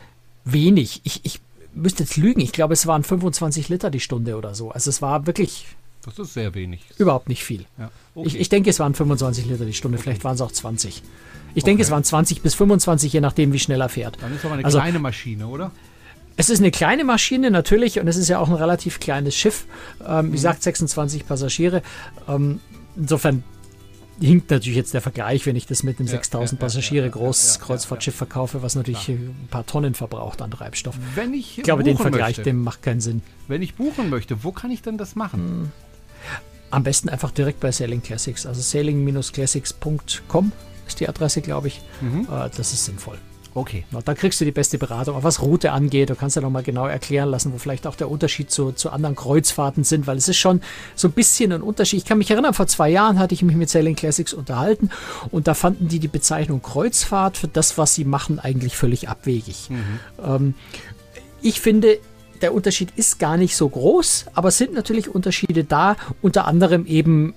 wenig. 0.45 1.01
Ich, 1.03 1.21
ich 1.23 1.41
müsste 1.73 2.03
jetzt 2.03 2.17
lügen. 2.17 2.41
Ich 2.41 2.51
glaube, 2.51 2.73
es 2.73 2.87
waren 2.87 3.03
25 3.03 3.69
Liter 3.69 3.89
die 3.89 3.99
Stunde 3.99 4.35
oder 4.35 4.55
so. 4.55 4.71
Also 4.71 4.89
es 4.89 5.01
war 5.01 5.25
wirklich. 5.27 5.67
Das 6.03 6.17
ist 6.17 6.33
sehr 6.33 6.53
wenig. 6.55 6.81
Überhaupt 6.97 7.29
nicht 7.29 7.43
viel. 7.43 7.65
Ja. 7.77 7.91
Okay. 8.15 8.27
Ich, 8.27 8.39
ich, 8.39 8.49
denke, 8.49 8.69
es 8.69 8.79
waren 8.79 8.95
25 8.95 9.45
Liter 9.45 9.65
die 9.65 9.73
Stunde. 9.73 9.97
Okay. 9.97 10.03
Vielleicht 10.03 10.23
waren 10.23 10.35
es 10.35 10.41
auch 10.41 10.51
20. 10.51 11.03
Ich 11.53 11.63
okay. 11.63 11.69
denke, 11.69 11.83
es 11.83 11.91
waren 11.91 12.03
20 12.03 12.41
bis 12.41 12.55
25, 12.55 13.13
je 13.13 13.21
nachdem, 13.21 13.53
wie 13.53 13.59
schnell 13.59 13.81
er 13.81 13.89
fährt. 13.89 14.17
Dann 14.21 14.33
ist 14.33 14.43
aber 14.45 14.55
eine 14.55 14.65
also, 14.65 14.79
kleine 14.79 14.99
Maschine, 14.99 15.47
oder? 15.47 15.71
Es 16.37 16.49
ist 16.49 16.59
eine 16.59 16.71
kleine 16.71 17.03
Maschine 17.03 17.51
natürlich 17.51 17.99
und 17.99 18.07
es 18.07 18.17
ist 18.17 18.29
ja 18.29 18.39
auch 18.39 18.47
ein 18.47 18.55
relativ 18.55 18.99
kleines 18.99 19.35
Schiff. 19.35 19.65
Ähm, 20.05 20.27
mhm. 20.27 20.29
Wie 20.29 20.35
gesagt, 20.37 20.63
26 20.63 21.27
Passagiere. 21.27 21.83
Ähm, 22.27 22.59
insofern 22.95 23.43
hinkt 24.21 24.51
natürlich 24.51 24.77
jetzt 24.77 24.93
der 24.93 25.01
Vergleich, 25.01 25.45
wenn 25.45 25.55
ich 25.55 25.65
das 25.65 25.83
mit 25.83 25.99
einem 25.99 26.07
ja, 26.07 26.13
6000 26.13 26.59
ja, 26.59 26.65
Passagiere 26.65 27.05
ja, 27.05 27.11
Großkreuzfahrtschiff 27.11 28.15
verkaufe, 28.15 28.61
was 28.61 28.75
natürlich 28.75 29.09
ein 29.09 29.47
paar 29.49 29.65
Tonnen 29.65 29.93
verbraucht 29.93 30.41
an 30.41 30.51
Treibstoff. 30.51 30.95
Wenn 31.15 31.33
ich, 31.33 31.57
ich 31.57 31.63
glaube, 31.63 31.83
den 31.83 31.97
Vergleich, 31.97 32.37
möchte, 32.37 32.43
dem 32.43 32.63
macht 32.63 32.83
keinen 32.83 33.01
Sinn. 33.01 33.21
Wenn 33.47 33.61
ich 33.61 33.75
buchen 33.75 34.09
möchte, 34.09 34.43
wo 34.43 34.51
kann 34.51 34.71
ich 34.71 34.81
denn 34.81 34.97
das 34.97 35.15
machen? 35.15 35.41
Hm. 35.41 35.71
Am 36.69 36.83
besten 36.83 37.09
einfach 37.09 37.31
direkt 37.31 37.59
bei 37.59 37.71
Sailing 37.71 38.01
Classics, 38.01 38.45
also 38.45 38.61
sailing-classics.com 38.61 40.51
ist 40.87 40.99
die 40.99 41.09
Adresse, 41.09 41.41
glaube 41.41 41.67
ich. 41.67 41.81
Mhm. 41.99 42.27
Äh, 42.31 42.49
das 42.55 42.73
ist 42.73 42.85
sinnvoll. 42.85 43.17
Okay. 43.53 43.83
Na, 43.91 44.01
da 44.01 44.13
kriegst 44.13 44.39
du 44.39 44.45
die 44.45 44.51
beste 44.51 44.77
Beratung. 44.77 45.15
Aber 45.15 45.23
was 45.23 45.41
Route 45.41 45.71
angeht, 45.71 46.09
du 46.09 46.15
kannst 46.15 46.35
ja 46.35 46.41
nochmal 46.41 46.63
genau 46.63 46.87
erklären 46.87 47.29
lassen, 47.29 47.51
wo 47.53 47.57
vielleicht 47.57 47.85
auch 47.85 47.95
der 47.95 48.09
Unterschied 48.09 48.49
zu, 48.49 48.71
zu 48.71 48.91
anderen 48.91 49.15
Kreuzfahrten 49.15 49.83
sind, 49.83 50.07
weil 50.07 50.17
es 50.17 50.27
ist 50.27 50.37
schon 50.37 50.61
so 50.95 51.09
ein 51.09 51.11
bisschen 51.11 51.51
ein 51.51 51.61
Unterschied. 51.61 51.99
Ich 51.99 52.05
kann 52.05 52.17
mich 52.17 52.31
erinnern, 52.31 52.53
vor 52.53 52.67
zwei 52.67 52.89
Jahren 52.89 53.19
hatte 53.19 53.33
ich 53.33 53.43
mich 53.43 53.55
mit 53.55 53.69
Sailing 53.69 53.95
Classics 53.95 54.33
unterhalten 54.33 54.89
und 55.31 55.47
da 55.47 55.53
fanden 55.53 55.87
die 55.89 55.99
die 55.99 56.07
Bezeichnung 56.07 56.61
Kreuzfahrt 56.61 57.37
für 57.37 57.47
das, 57.47 57.77
was 57.77 57.93
sie 57.93 58.05
machen, 58.05 58.39
eigentlich 58.39 58.77
völlig 58.77 59.09
abwegig. 59.09 59.69
Mhm. 59.69 59.99
Ähm, 60.23 60.53
ich 61.41 61.59
finde, 61.59 61.97
der 62.41 62.53
Unterschied 62.53 62.91
ist 62.95 63.19
gar 63.19 63.37
nicht 63.37 63.55
so 63.55 63.67
groß, 63.67 64.25
aber 64.33 64.49
es 64.49 64.57
sind 64.57 64.73
natürlich 64.73 65.13
Unterschiede 65.13 65.63
da, 65.63 65.95
unter 66.21 66.47
anderem 66.47 66.85
eben 66.85 67.33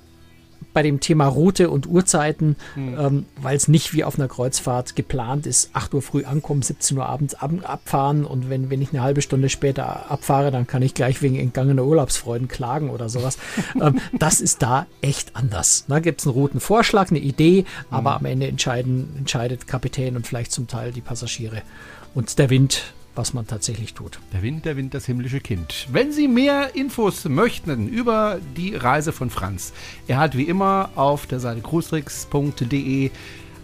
bei 0.75 0.83
dem 0.83 1.01
Thema 1.01 1.27
Route 1.27 1.71
und 1.71 1.87
Uhrzeiten, 1.87 2.57
hm. 2.75 2.99
ähm, 2.99 3.27
weil 3.41 3.57
es 3.57 3.69
nicht 3.69 3.95
wie 3.95 4.05
auf 4.05 4.19
einer 4.19 4.29
Kreuzfahrt 4.29 4.97
geplant 4.97 5.47
ist, 5.47 5.71
8 5.73 5.95
Uhr 5.95 6.03
früh 6.03 6.25
ankommen, 6.25 6.61
17 6.61 6.99
Uhr 6.99 7.07
abends 7.07 7.35
ab, 7.35 7.53
abfahren 7.63 8.27
und 8.27 8.51
wenn, 8.51 8.69
wenn 8.69 8.83
ich 8.83 8.91
eine 8.93 9.03
halbe 9.03 9.23
Stunde 9.23 9.49
später 9.49 10.11
abfahre, 10.11 10.51
dann 10.51 10.67
kann 10.67 10.83
ich 10.83 10.93
gleich 10.93 11.23
wegen 11.23 11.37
entgangener 11.37 11.85
Urlaubsfreuden 11.85 12.49
klagen 12.49 12.91
oder 12.91 13.09
sowas. 13.09 13.39
ähm, 13.81 14.01
das 14.19 14.41
ist 14.41 14.63
da 14.63 14.87
echt 15.01 15.35
anders. 15.35 15.85
Da 15.89 16.01
gibt 16.01 16.21
es 16.21 16.27
einen 16.27 16.35
Routenvorschlag, 16.35 17.11
eine 17.11 17.21
Idee, 17.21 17.61
hm. 17.61 17.65
aber 17.91 18.17
am 18.17 18.27
Ende 18.27 18.49
entscheiden, 18.49 19.15
entscheidet 19.17 19.67
Kapitän 19.67 20.17
und 20.17 20.27
vielleicht 20.27 20.53
zum 20.53 20.67
Teil 20.67 20.93
die 20.93 21.01
Passagiere. 21.01 21.63
Und 22.15 22.39
der 22.39 22.51
Wind 22.51 22.95
was 23.15 23.35
man 23.35 23.47
tatsächlich 23.47 23.95
tut. 23.95 24.19
Der 24.33 24.43
Wind, 24.43 24.65
der 24.65 24.77
Wind, 24.77 24.95
das 24.95 25.07
himmlische 25.07 25.41
Kind. 25.41 25.87
Wenn 25.91 26.13
Sie 26.13 26.29
mehr 26.29 26.75
Infos 26.75 27.25
möchten 27.25 27.89
über 27.89 28.39
die 28.57 28.75
Reise 28.75 29.13
von 29.13 29.31
Franz, 29.31 29.73
er 30.07 30.19
hat 30.19 30.37
wie 30.37 30.45
immer 30.45 30.91
auf 30.95 31.27
der 31.27 31.41
Seite 31.41 31.61
cruistricks.de 31.61 33.11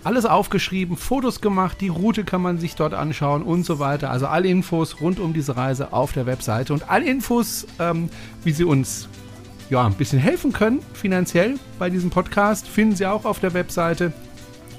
alles 0.03 0.25
aufgeschrieben, 0.25 0.97
Fotos 0.97 1.41
gemacht, 1.41 1.79
die 1.81 1.89
Route 1.89 2.25
kann 2.25 2.41
man 2.41 2.59
sich 2.59 2.75
dort 2.75 2.95
anschauen 2.95 3.43
und 3.43 3.67
so 3.67 3.79
weiter. 3.79 4.11
Also 4.11 4.27
alle 4.27 4.49
Infos 4.49 5.01
rund 5.01 5.21
um 5.21 5.35
diese 5.35 5.57
Reise 5.57 5.93
auf 5.93 6.13
der 6.13 6.27
Webseite 6.27 6.73
und 6.73 6.89
alle 6.91 7.05
Infos, 7.05 7.67
ähm, 7.79 8.09
wie 8.43 8.53
Sie 8.53 8.65
uns 8.65 9.09
ja, 9.69 9.85
ein 9.85 9.95
bisschen 9.95 10.19
helfen 10.19 10.53
können 10.53 10.81
finanziell 10.95 11.59
bei 11.79 11.91
diesem 11.91 12.11
Podcast, 12.11 12.67
finden 12.67 12.97
Sie 12.97 13.07
auch 13.07 13.25
auf 13.25 13.41
der 13.41 13.53
Webseite. 13.53 14.13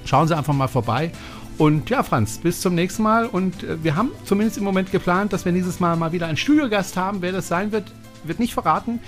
Schauen 0.04 0.26
Sie 0.26 0.36
einfach 0.36 0.54
mal 0.54 0.68
vorbei 0.68 1.12
und 1.58 1.90
ja, 1.90 2.02
Franz, 2.02 2.38
bis 2.38 2.60
zum 2.60 2.74
nächsten 2.74 3.02
Mal. 3.02 3.26
Und 3.26 3.62
äh, 3.62 3.82
wir 3.82 3.96
haben 3.96 4.10
zumindest 4.24 4.58
im 4.58 4.64
Moment 4.64 4.90
geplant, 4.90 5.32
dass 5.32 5.44
wir 5.44 5.52
dieses 5.52 5.80
Mal 5.80 5.96
mal 5.96 6.12
wieder 6.12 6.26
einen 6.26 6.36
Studiogast 6.36 6.96
haben. 6.96 7.22
Wer 7.22 7.32
das 7.32 7.48
sein 7.48 7.72
wird, 7.72 7.84
wird 8.24 8.38
nicht 8.40 8.54
verraten. 8.54 9.00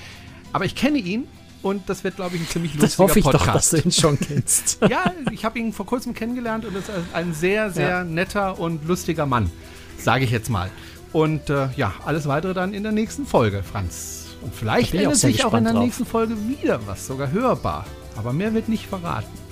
Aber 0.52 0.64
ich 0.64 0.74
kenne 0.74 0.98
ihn 0.98 1.26
und 1.62 1.88
das 1.88 2.04
wird, 2.04 2.16
glaube 2.16 2.36
ich, 2.36 2.42
ein 2.42 2.48
ziemlich 2.48 2.74
lustiger 2.74 2.86
das 2.86 2.98
hoffe 2.98 3.18
ich 3.18 3.24
Podcast. 3.24 3.46
Doch, 3.46 3.54
dass 3.54 3.70
du 3.70 3.76
ihn 3.78 3.92
schon 3.92 4.18
kennst. 4.20 4.78
ja, 4.88 5.12
ich 5.32 5.44
habe 5.44 5.58
ihn 5.58 5.72
vor 5.72 5.86
kurzem 5.86 6.14
kennengelernt 6.14 6.64
und 6.64 6.76
ist 6.76 6.90
ein 7.12 7.32
sehr, 7.34 7.70
sehr 7.70 7.88
ja. 7.88 8.04
netter 8.04 8.60
und 8.60 8.86
lustiger 8.86 9.26
Mann, 9.26 9.50
sage 9.98 10.24
ich 10.24 10.30
jetzt 10.30 10.50
mal. 10.50 10.70
Und 11.12 11.48
äh, 11.48 11.68
ja, 11.76 11.94
alles 12.04 12.26
weitere 12.28 12.54
dann 12.54 12.74
in 12.74 12.82
der 12.82 12.92
nächsten 12.92 13.26
Folge, 13.26 13.62
Franz. 13.62 14.26
Und 14.42 14.54
vielleicht 14.54 14.92
ändert 14.94 15.16
sich 15.16 15.44
auch 15.44 15.54
in 15.54 15.64
der 15.64 15.72
drauf. 15.72 15.82
nächsten 15.82 16.04
Folge 16.04 16.36
wieder 16.48 16.86
was, 16.86 17.06
sogar 17.06 17.30
hörbar. 17.32 17.86
Aber 18.16 18.32
mehr 18.32 18.52
wird 18.52 18.68
nicht 18.68 18.86
verraten. 18.86 19.43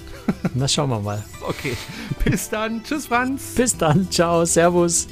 Na, 0.55 0.69
schauen 0.69 0.91
wir 0.91 1.01
mal. 1.01 1.23
Okay. 1.49 1.77
Bis 2.25 2.49
dann. 2.49 2.83
Tschüss, 2.83 3.07
Franz. 3.07 3.55
Bis 3.55 3.77
dann. 3.77 4.11
Ciao. 4.11 4.45
Servus. 4.45 5.09